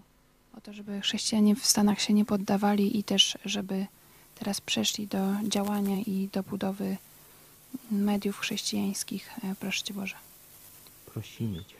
o 0.57 0.61
to, 0.61 0.73
żeby 0.73 1.01
chrześcijanie 1.01 1.55
w 1.55 1.65
Stanach 1.65 2.01
się 2.01 2.13
nie 2.13 2.25
poddawali 2.25 2.99
i 2.99 3.03
też, 3.03 3.37
żeby 3.45 3.87
teraz 4.35 4.61
przeszli 4.61 5.07
do 5.07 5.17
działania 5.43 5.95
i 5.99 6.29
do 6.33 6.43
budowy 6.43 6.97
mediów 7.91 8.39
chrześcijańskich. 8.39 9.29
E, 9.43 9.55
Proszę 9.59 9.83
Cię 9.83 9.93
Boże. 9.93 10.15
Prosimy 11.05 11.65
Cię. 11.65 11.77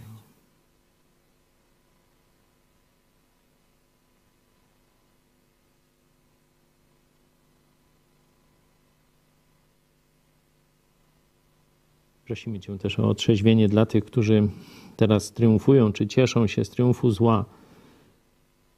Prosimy 12.30 12.60
Cię 12.60 12.78
też 12.78 13.00
o 13.00 13.10
otrzeźwienie 13.10 13.68
dla 13.68 13.86
tych, 13.86 14.06
którzy 14.06 14.50
teraz 14.96 15.32
triumfują, 15.32 15.94
czy 15.94 16.08
cieszą 16.08 16.48
się 16.48 16.66
z 16.66 16.70
triumfu 16.70 17.12
zła, 17.12 17.46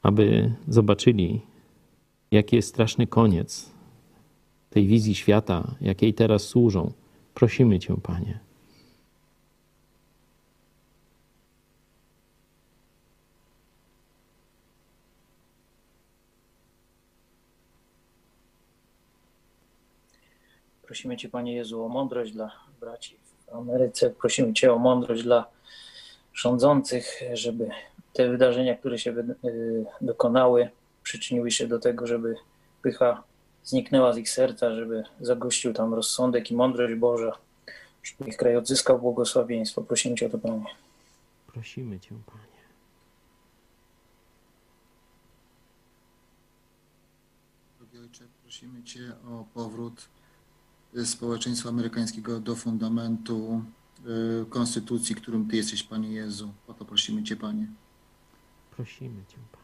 aby 0.02 0.54
zobaczyli, 0.68 1.40
jaki 2.30 2.56
jest 2.56 2.68
straszny 2.68 3.06
koniec 3.06 3.70
tej 4.70 4.86
wizji 4.86 5.14
świata, 5.14 5.74
jakiej 5.80 6.14
teraz 6.14 6.42
służą. 6.42 6.92
Prosimy 7.34 7.78
Cię, 7.78 7.96
Panie. 8.02 8.38
Prosimy 20.82 21.16
Cię, 21.16 21.28
Panie 21.28 21.54
Jezu, 21.54 21.84
o 21.84 21.88
mądrość 21.88 22.32
dla 22.32 22.50
braci 22.80 23.22
Ameryce. 23.54 24.10
Prosimy 24.10 24.54
Cię 24.54 24.72
o 24.72 24.78
mądrość 24.78 25.22
dla 25.22 25.46
rządzących, 26.34 27.20
żeby 27.32 27.68
te 28.12 28.28
wydarzenia, 28.28 28.76
które 28.76 28.98
się 28.98 29.10
y, 29.44 29.84
dokonały, 30.00 30.70
przyczyniły 31.02 31.50
się 31.50 31.66
do 31.66 31.78
tego, 31.78 32.06
żeby 32.06 32.36
pycha 32.82 33.22
zniknęła 33.64 34.12
z 34.12 34.18
ich 34.18 34.30
serca, 34.30 34.74
żeby 34.74 35.04
zagościł 35.20 35.72
tam 35.72 35.94
rozsądek 35.94 36.50
i 36.50 36.54
mądrość 36.54 36.94
Boża, 36.94 37.32
żeby 38.02 38.30
ich 38.30 38.36
kraj 38.36 38.56
odzyskał 38.56 38.98
błogosławieństwo. 38.98 39.82
Prosimy 39.82 40.16
Cię 40.16 40.26
o 40.26 40.30
to, 40.30 40.38
Panie. 40.38 40.64
Prosimy 41.46 42.00
Cię, 42.00 42.14
Panie. 42.26 42.42
Drogi 47.78 47.98
Ojcze, 47.98 48.24
prosimy 48.42 48.82
Cię 48.82 49.12
o 49.28 49.44
powrót 49.54 50.08
społeczeństwa 51.04 51.68
amerykańskiego 51.68 52.40
do 52.40 52.56
fundamentu 52.56 53.62
y, 54.42 54.46
konstytucji, 54.50 55.14
którym 55.14 55.48
Ty 55.48 55.56
jesteś, 55.56 55.82
Panie 55.82 56.08
Jezu. 56.08 56.52
O 56.68 56.74
to 56.74 56.84
prosimy 56.84 57.22
Cię, 57.22 57.36
Panie. 57.36 57.66
Prosimy 58.76 59.24
Cię, 59.28 59.36
Panie. 59.52 59.62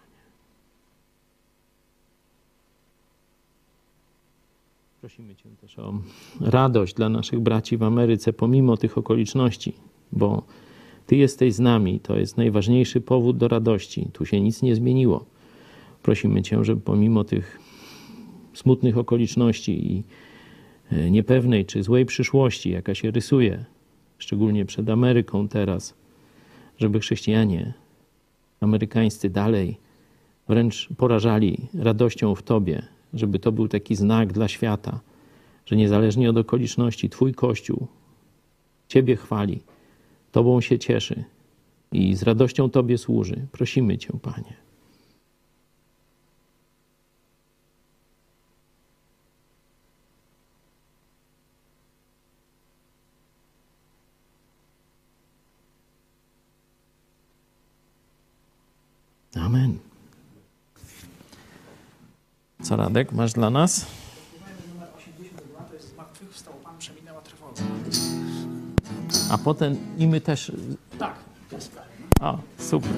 Prosimy 5.00 5.36
Cię 5.36 5.48
też 5.60 5.78
o 5.78 5.94
radość 6.40 6.94
dla 6.94 7.08
naszych 7.08 7.40
braci 7.40 7.76
w 7.76 7.82
Ameryce, 7.82 8.32
pomimo 8.32 8.76
tych 8.76 8.98
okoliczności, 8.98 9.74
bo 10.12 10.42
Ty 11.06 11.16
jesteś 11.16 11.54
z 11.54 11.60
nami. 11.60 12.00
To 12.00 12.16
jest 12.16 12.36
najważniejszy 12.36 13.00
powód 13.00 13.36
do 13.36 13.48
radości. 13.48 14.10
Tu 14.12 14.26
się 14.26 14.40
nic 14.40 14.62
nie 14.62 14.76
zmieniło. 14.76 15.26
Prosimy 16.02 16.42
Cię, 16.42 16.64
żeby 16.64 16.80
pomimo 16.80 17.24
tych 17.24 17.58
smutnych 18.54 18.98
okoliczności 18.98 19.92
i 19.92 20.04
niepewnej 20.90 21.66
czy 21.66 21.82
złej 21.82 22.06
przyszłości, 22.06 22.70
jaka 22.70 22.94
się 22.94 23.10
rysuje, 23.10 23.64
szczególnie 24.18 24.64
przed 24.64 24.90
Ameryką 24.90 25.48
teraz, 25.48 25.94
żeby 26.78 27.00
chrześcijanie 27.00 27.72
amerykańscy 28.60 29.30
dalej 29.30 29.76
wręcz 30.48 30.88
porażali 30.96 31.58
radością 31.74 32.34
w 32.34 32.42
Tobie, 32.42 32.82
żeby 33.14 33.38
to 33.38 33.52
był 33.52 33.68
taki 33.68 33.96
znak 33.96 34.32
dla 34.32 34.48
świata, 34.48 35.00
że 35.66 35.76
niezależnie 35.76 36.30
od 36.30 36.36
okoliczności 36.36 37.10
Twój 37.10 37.34
Kościół 37.34 37.86
Ciebie 38.88 39.16
chwali, 39.16 39.60
Tobą 40.32 40.60
się 40.60 40.78
cieszy 40.78 41.24
i 41.92 42.16
z 42.16 42.22
radością 42.22 42.70
Tobie 42.70 42.98
służy. 42.98 43.46
Prosimy 43.52 43.98
Cię, 43.98 44.12
Panie. 44.22 44.68
Amen. 59.34 59.78
Co 62.68 62.76
Radek 62.76 63.12
masz 63.12 63.32
dla 63.32 63.50
nas? 63.50 63.86
Numer 64.74 64.88
82 64.98 65.64
to 65.64 65.74
jest 65.74 65.94
Zmartwychwstał 65.94 66.54
Pan, 66.64 66.78
przeminęła 66.78 67.20
trwoga. 67.20 67.62
A 69.30 69.38
potem 69.38 69.76
i 69.98 70.06
my 70.06 70.20
też. 70.20 70.52
Tak, 70.98 71.14
jest 71.52 71.72
prawie. 71.72 71.88
O, 72.20 72.38
super. 72.58 72.90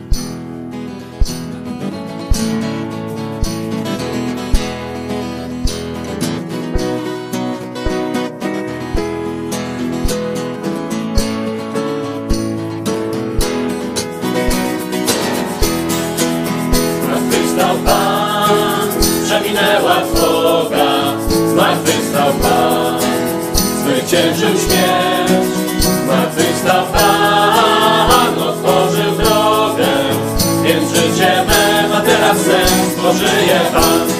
Żyje 33.20 33.60
Pan. 33.72 34.19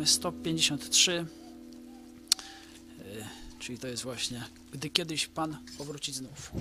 Zaśpiewajmy 0.00 0.06
153, 0.06 1.26
y, 2.98 3.24
czyli 3.58 3.78
to 3.78 3.86
jest 3.86 4.02
właśnie 4.02 4.44
Gdy 4.72 4.90
kiedyś 4.90 5.26
Pan 5.26 5.56
powróci 5.78 6.12
znów. 6.12 6.52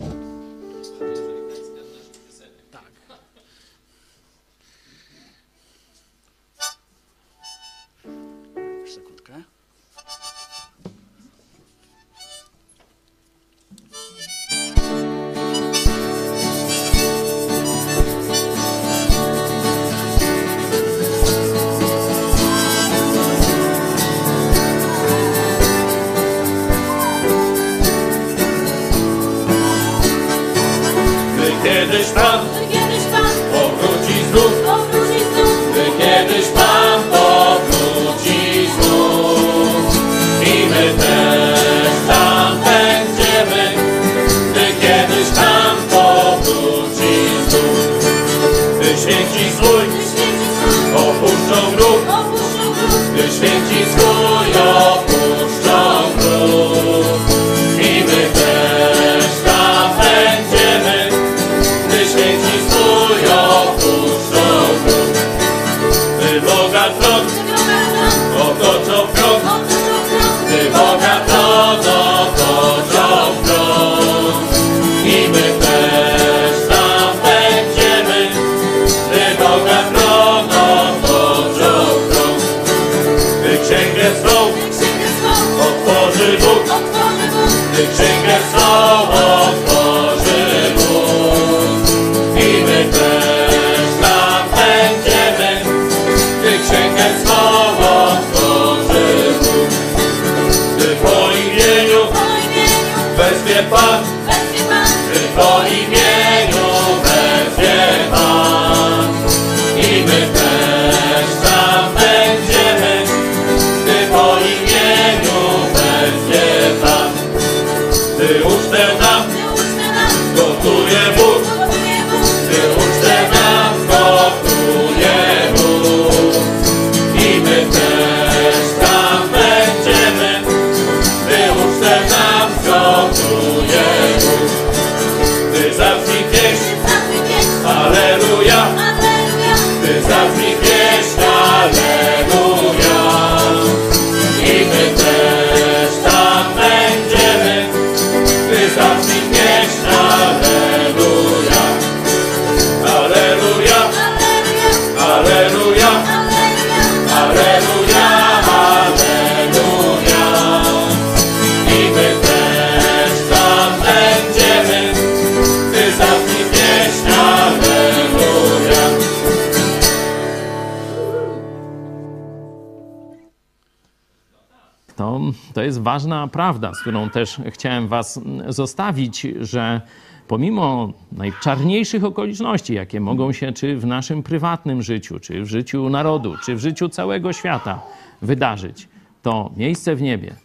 Ważna 176.00 176.28
prawda, 176.28 176.74
z 176.74 176.82
którą 176.82 177.10
też 177.10 177.42
chciałem 177.50 177.88
Was 177.88 178.20
zostawić, 178.48 179.28
że 179.42 179.82
pomimo 180.28 180.94
najczarniejszych 181.12 182.04
okoliczności, 182.04 182.74
jakie 182.74 183.00
mogą 183.00 183.32
się 183.32 183.52
czy 183.52 183.78
w 183.78 183.86
naszym 183.86 184.24
prywatnym 184.24 184.82
życiu, 184.82 185.20
czy 185.20 185.42
w 185.42 185.46
życiu 185.46 185.90
narodu, 185.90 186.36
czy 186.46 186.56
w 186.56 186.60
życiu 186.60 186.90
całego 186.90 187.34
świata 187.34 187.82
wydarzyć, 188.22 188.88
to 189.22 189.52
miejsce 189.58 189.96
w 189.96 190.02
niebie 190.02 190.36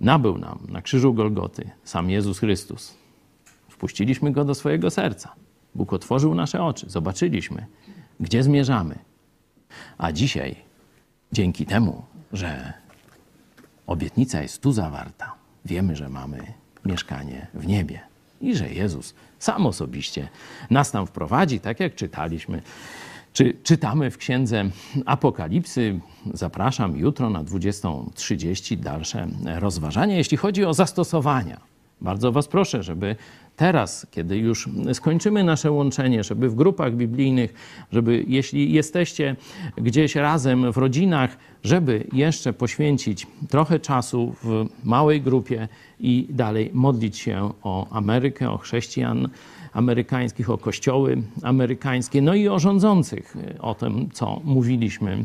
nabył 0.00 0.38
nam 0.38 0.58
na 0.68 0.82
krzyżu 0.82 1.14
Golgoty 1.14 1.70
sam 1.84 2.10
Jezus 2.10 2.38
Chrystus. 2.38 2.94
Wpuściliśmy 3.68 4.32
Go 4.32 4.44
do 4.44 4.54
swojego 4.54 4.90
serca. 4.90 5.32
Bóg 5.74 5.92
otworzył 5.92 6.34
nasze 6.34 6.62
oczy, 6.62 6.90
zobaczyliśmy, 6.90 7.66
gdzie 8.20 8.42
zmierzamy. 8.42 8.98
A 9.98 10.12
dzisiaj, 10.12 10.56
dzięki 11.32 11.66
temu, 11.66 12.02
że 12.32 12.72
obietnica 13.86 14.42
jest 14.42 14.62
tu 14.62 14.72
zawarta, 14.72 15.34
wiemy, 15.64 15.96
że 15.96 16.08
mamy 16.08 16.38
mieszkanie 16.84 17.46
w 17.54 17.66
niebie 17.66 18.00
i 18.40 18.56
że 18.56 18.68
Jezus 18.68 19.14
sam 19.38 19.66
osobiście 19.66 20.28
nas 20.70 20.90
tam 20.90 21.06
wprowadzi, 21.06 21.60
tak 21.60 21.80
jak 21.80 21.94
czytaliśmy. 21.94 22.62
Czy 23.32 23.56
czytamy 23.62 24.10
w 24.10 24.18
księdze 24.18 24.64
Apokalipsy? 25.06 26.00
Zapraszam 26.34 26.96
jutro 26.96 27.30
na 27.30 27.44
20.30 27.44 28.76
dalsze 28.76 29.28
rozważania. 29.44 30.16
Jeśli 30.16 30.36
chodzi 30.36 30.64
o 30.64 30.74
zastosowania, 30.74 31.60
bardzo 32.00 32.32
Was 32.32 32.48
proszę, 32.48 32.82
żeby 32.82 33.16
teraz, 33.56 34.06
kiedy 34.10 34.38
już 34.38 34.68
skończymy 34.92 35.44
nasze 35.44 35.70
łączenie, 35.70 36.24
żeby 36.24 36.48
w 36.48 36.54
grupach 36.54 36.94
biblijnych, 36.94 37.54
żeby 37.92 38.24
jeśli 38.28 38.72
jesteście 38.72 39.36
gdzieś 39.76 40.14
razem 40.14 40.72
w 40.72 40.76
rodzinach, 40.76 41.36
żeby 41.64 42.06
jeszcze 42.12 42.52
poświęcić 42.52 43.26
trochę 43.48 43.80
czasu 43.80 44.34
w 44.42 44.66
małej 44.84 45.22
grupie 45.22 45.68
i 46.00 46.26
dalej 46.30 46.70
modlić 46.74 47.18
się 47.18 47.50
o 47.62 47.86
Amerykę, 47.90 48.50
o 48.50 48.58
chrześcijan 48.58 49.28
amerykańskich, 49.72 50.50
o 50.50 50.58
kościoły 50.58 51.22
amerykańskie, 51.42 52.22
no 52.22 52.34
i 52.34 52.48
o 52.48 52.58
rządzących, 52.58 53.36
o 53.60 53.74
tym, 53.74 54.10
co 54.12 54.40
mówiliśmy. 54.44 55.24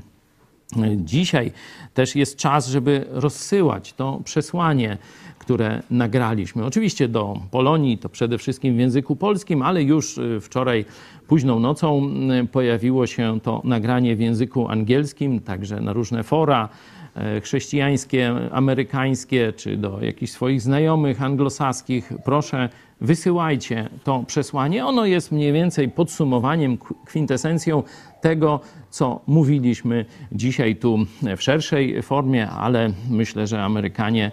Dzisiaj 0.96 1.52
też 1.94 2.16
jest 2.16 2.38
czas, 2.38 2.68
żeby 2.68 3.06
rozsyłać 3.10 3.94
to 3.94 4.22
przesłanie, 4.24 4.98
które 5.42 5.84
nagraliśmy. 5.92 6.66
Oczywiście 6.66 7.08
do 7.08 7.38
Polonii, 7.52 7.98
to 7.98 8.10
przede 8.10 8.38
wszystkim 8.38 8.76
w 8.76 8.80
języku 8.80 9.16
polskim, 9.16 9.62
ale 9.62 9.84
już 9.84 10.20
wczoraj 10.42 10.86
późną 11.28 11.60
nocą 11.60 12.10
pojawiło 12.52 13.08
się 13.08 13.40
to 13.44 13.62
nagranie 13.64 14.16
w 14.16 14.20
języku 14.20 14.68
angielskim, 14.68 15.40
także 15.40 15.82
na 15.82 15.94
różne 15.94 16.24
fora 16.24 16.70
chrześcijańskie, 17.44 18.36
amerykańskie, 18.52 19.54
czy 19.54 19.78
do 19.78 20.02
jakichś 20.02 20.32
swoich 20.32 20.62
znajomych 20.62 21.24
anglosaskich. 21.24 22.14
Proszę, 22.26 22.70
wysyłajcie 23.02 23.90
to 24.04 24.24
przesłanie. 24.28 24.86
Ono 24.86 25.06
jest 25.06 25.32
mniej 25.32 25.54
więcej 25.54 25.90
podsumowaniem, 25.90 26.78
kwintesencją 27.06 27.84
tego, 28.22 28.60
co 28.90 29.22
mówiliśmy 29.28 30.06
dzisiaj 30.32 30.76
tu 30.76 30.98
w 31.38 31.42
szerszej 31.42 32.02
formie, 32.02 32.50
ale 32.50 32.90
myślę, 33.10 33.48
że 33.48 33.64
Amerykanie, 33.64 34.32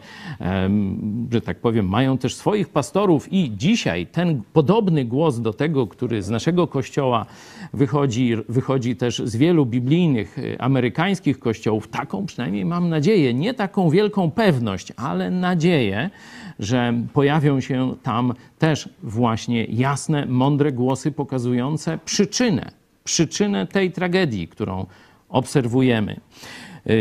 że 1.33 1.41
tak 1.41 1.59
powiem, 1.59 1.89
mają 1.89 2.19
też 2.19 2.35
swoich 2.35 2.69
pastorów 2.69 3.33
i 3.33 3.53
dzisiaj 3.57 4.07
ten 4.07 4.43
podobny 4.53 5.05
głos 5.05 5.41
do 5.41 5.53
tego, 5.53 5.87
który 5.87 6.23
z 6.23 6.31
naszego 6.31 6.67
kościoła 6.67 7.27
wychodzi, 7.73 8.37
wychodzi 8.49 8.97
też 8.97 9.23
z 9.25 9.37
wielu 9.37 9.67
biblijnych 9.67 10.37
amerykańskich 10.59 11.39
kościołów, 11.39 11.89
taką 11.89 12.27
przynajmniej 12.27 12.65
mam 12.65 12.89
nadzieję, 12.89 13.35
nie 13.35 13.55
taką 13.55 13.91
wielką 13.91 14.31
pewność, 14.31 14.93
ale 14.97 15.31
nadzieję, 15.31 16.11
że 16.59 16.95
pojawią 17.13 17.61
się 17.61 17.95
tam 18.03 18.35
też 18.59 18.89
właśnie 19.03 19.65
jasne, 19.65 20.27
mądre 20.27 20.73
głosy 20.73 21.13
pokazujące 21.13 21.99
przyczynę, 22.05 22.71
przyczynę 23.09 23.67
tej 23.67 23.93
tragedii, 23.93 24.49
którą 24.49 24.87
obserwujemy. 25.29 26.21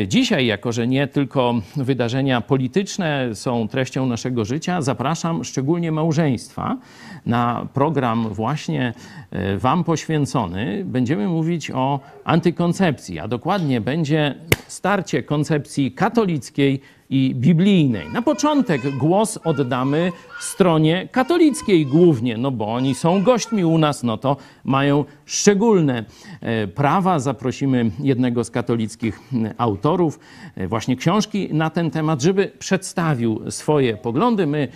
Dzisiaj, 0.08 0.46
jako 0.46 0.72
że 0.72 0.88
nie 0.88 1.08
tylko 1.08 1.62
wydarzenia 1.76 2.42
polityczne 2.42 3.30
są 3.36 3.68
treścią 3.68 4.06
naszego 4.06 4.46
życia, 4.46 4.82
zapraszam 4.82 5.44
szczególnie 5.44 5.92
małżeństwa 5.92 6.78
na 7.26 7.68
program 7.74 8.30
właśnie 8.30 8.94
Wam 9.58 9.84
poświęcony. 9.84 10.84
Będziemy 10.86 11.28
mówić 11.28 11.72
o 11.72 12.00
antykoncepcji, 12.24 13.20
a 13.20 13.28
dokładnie 13.28 13.82
będzie 13.82 14.36
starcie 14.68 15.24
koncepcji 15.24 15.92
katolickiej 15.92 16.82
i 17.10 17.36
biblijnej. 17.36 18.10
Na 18.14 18.22
początek 18.22 18.82
głos 18.98 19.40
oddamy 19.44 20.12
stronie 20.40 21.08
katolickiej 21.12 21.86
głównie, 21.86 22.38
no 22.38 22.52
bo 22.52 22.74
oni 22.74 22.96
są 22.96 23.24
gośćmi 23.24 23.66
u 23.66 23.78
nas, 23.78 24.04
no 24.04 24.18
to 24.18 24.38
mają 24.64 25.06
szczególne 25.26 26.06
e, 26.42 26.68
prawa. 26.68 27.20
Zaprosimy 27.20 27.92
jednego 28.00 28.44
z 28.44 28.52
katolickich 28.52 29.20
autorów 29.58 30.20
e, 30.56 30.68
właśnie 30.68 30.96
książki 30.96 31.54
na 31.54 31.70
ten 31.70 31.92
temat, 31.92 32.22
żeby 32.22 32.52
przedstawił 32.60 33.52
swoje 33.52 33.98
poglądy. 33.98 34.48
My 34.48 34.68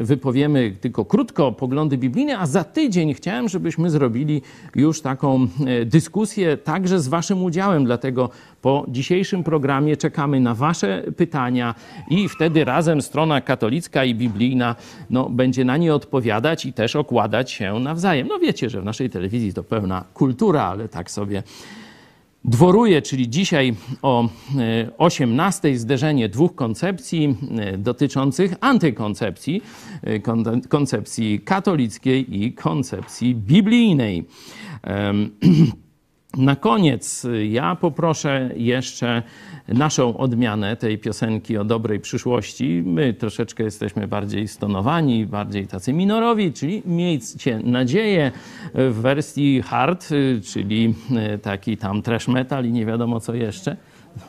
wypowiemy 0.00 0.76
tylko 0.80 1.04
krótko 1.04 1.49
poglądy 1.54 1.98
biblijne, 1.98 2.38
a 2.38 2.46
za 2.46 2.64
tydzień 2.64 3.14
chciałem, 3.14 3.48
żebyśmy 3.48 3.90
zrobili 3.90 4.42
już 4.74 5.02
taką 5.02 5.46
e, 5.66 5.84
dyskusję 5.84 6.56
także 6.56 7.00
z 7.00 7.08
waszym 7.08 7.42
udziałem, 7.42 7.84
dlatego 7.84 8.30
po 8.62 8.84
dzisiejszym 8.88 9.44
programie 9.44 9.96
czekamy 9.96 10.40
na 10.40 10.54
Wasze 10.54 11.02
pytania 11.16 11.74
i 12.08 12.28
wtedy 12.28 12.64
razem 12.64 13.02
strona 13.02 13.40
katolicka 13.40 14.04
i 14.04 14.14
biblijna 14.14 14.76
no, 15.10 15.30
będzie 15.30 15.64
na 15.64 15.76
nie 15.76 15.94
odpowiadać 15.94 16.66
i 16.66 16.72
też 16.72 16.96
okładać 16.96 17.50
się 17.50 17.78
nawzajem. 17.78 18.28
No 18.28 18.38
wiecie, 18.38 18.70
że 18.70 18.80
w 18.80 18.84
naszej 18.84 19.10
telewizji 19.10 19.54
to 19.54 19.62
pełna 19.64 20.04
kultura, 20.14 20.62
ale 20.62 20.88
tak 20.88 21.10
sobie 21.10 21.42
dworuje, 22.44 23.02
czyli 23.02 23.30
dzisiaj 23.30 23.74
o 24.02 24.28
18 24.98 25.68
e, 25.68 25.76
zderzenie 25.76 26.28
dwóch 26.28 26.54
koncepcji 26.54 27.36
e, 27.58 27.78
dotyczących 27.78 28.54
antykoncepcji, 28.60 29.62
e, 30.02 30.20
koncepcji 30.68 31.40
katolickiej 31.40 32.42
i 32.42 32.52
koncepcji 32.52 33.34
biblijnej. 33.34 34.24
Na 36.36 36.56
koniec 36.56 37.26
ja 37.48 37.76
poproszę 37.76 38.50
jeszcze 38.56 39.22
naszą 39.70 40.16
odmianę 40.16 40.76
tej 40.76 40.98
piosenki 40.98 41.58
o 41.58 41.64
dobrej 41.64 42.00
przyszłości. 42.00 42.82
My 42.86 43.14
troszeczkę 43.14 43.64
jesteśmy 43.64 44.08
bardziej 44.08 44.48
stonowani, 44.48 45.26
bardziej 45.26 45.66
tacy 45.66 45.92
minorowi, 45.92 46.52
czyli 46.52 46.82
miejcie 46.86 47.60
nadzieję 47.64 48.32
w 48.74 48.98
wersji 49.02 49.62
hard, 49.62 50.08
czyli 50.44 50.94
taki 51.42 51.76
tam 51.76 52.02
trash 52.02 52.28
metal 52.28 52.66
i 52.66 52.72
nie 52.72 52.86
wiadomo 52.86 53.20
co 53.20 53.34
jeszcze. 53.34 53.76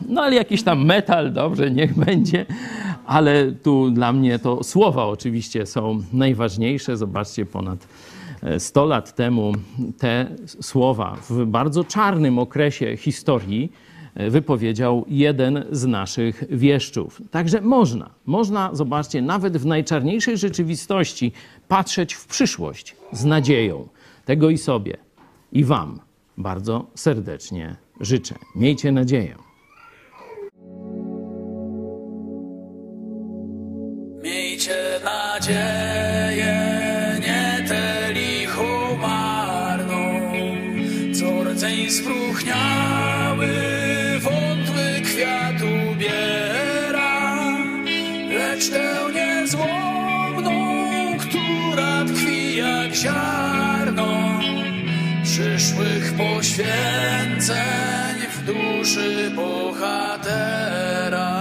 No 0.10 0.22
ale 0.22 0.36
jakiś 0.36 0.64
tam 0.64 0.86
metal, 0.86 1.34
dobrze, 1.34 1.72
niech 1.72 2.00
będzie. 2.06 2.46
Ale 3.06 3.52
tu 3.52 3.92
dla 3.92 4.14
mnie 4.14 4.40
to 4.40 4.64
słowa 4.64 5.06
oczywiście 5.06 5.66
są 5.66 6.02
najważniejsze. 6.14 6.98
Zobaczcie, 6.98 7.46
ponad 7.46 7.88
100 8.58 8.86
lat 8.86 9.16
temu 9.16 9.54
te 9.98 10.28
słowa 10.62 11.18
w 11.30 11.46
bardzo 11.46 11.84
czarnym 11.84 12.40
okresie 12.40 12.98
historii 12.98 13.72
e, 13.72 13.91
wypowiedział 14.16 15.06
jeden 15.08 15.66
z 15.72 15.86
naszych 15.86 16.44
wieszczów. 16.50 17.22
Także 17.32 17.62
można, 17.62 18.10
można, 18.26 18.70
zobaczcie, 18.74 19.22
nawet 19.22 19.58
w 19.58 19.66
najczarniejszej 19.66 20.38
rzeczywistości 20.38 21.32
patrzeć 21.68 22.14
w 22.14 22.28
przyszłość 22.28 22.96
z 23.12 23.26
nadzieją. 23.26 23.88
Tego 24.26 24.50
i 24.50 24.58
sobie, 24.58 24.98
i 25.52 25.64
Wam 25.64 26.00
bardzo 26.38 26.88
serdecznie 26.96 27.76
życzę. 28.00 28.36
Miejcie 28.56 28.92
nadzieję. 28.92 29.36
Miejcie 34.24 34.76
nadzieję. 35.04 35.92
spróchniały, 41.92 43.71
lecz 48.62 48.70
tę 48.70 49.12
niezłomną, 49.14 50.52
która 51.18 52.06
tkwi 52.06 52.56
jak 52.56 52.96
ziarno 52.96 54.40
przyszłych 55.24 56.14
poświęceń 56.14 58.16
w 58.36 58.46
duszy 58.46 59.32
bohatera. 59.36 61.41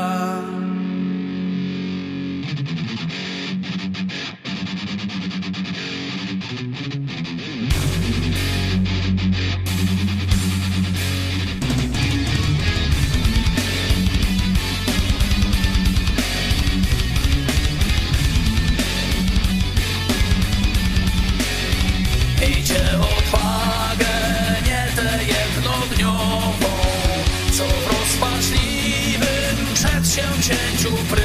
Się 30.81 31.20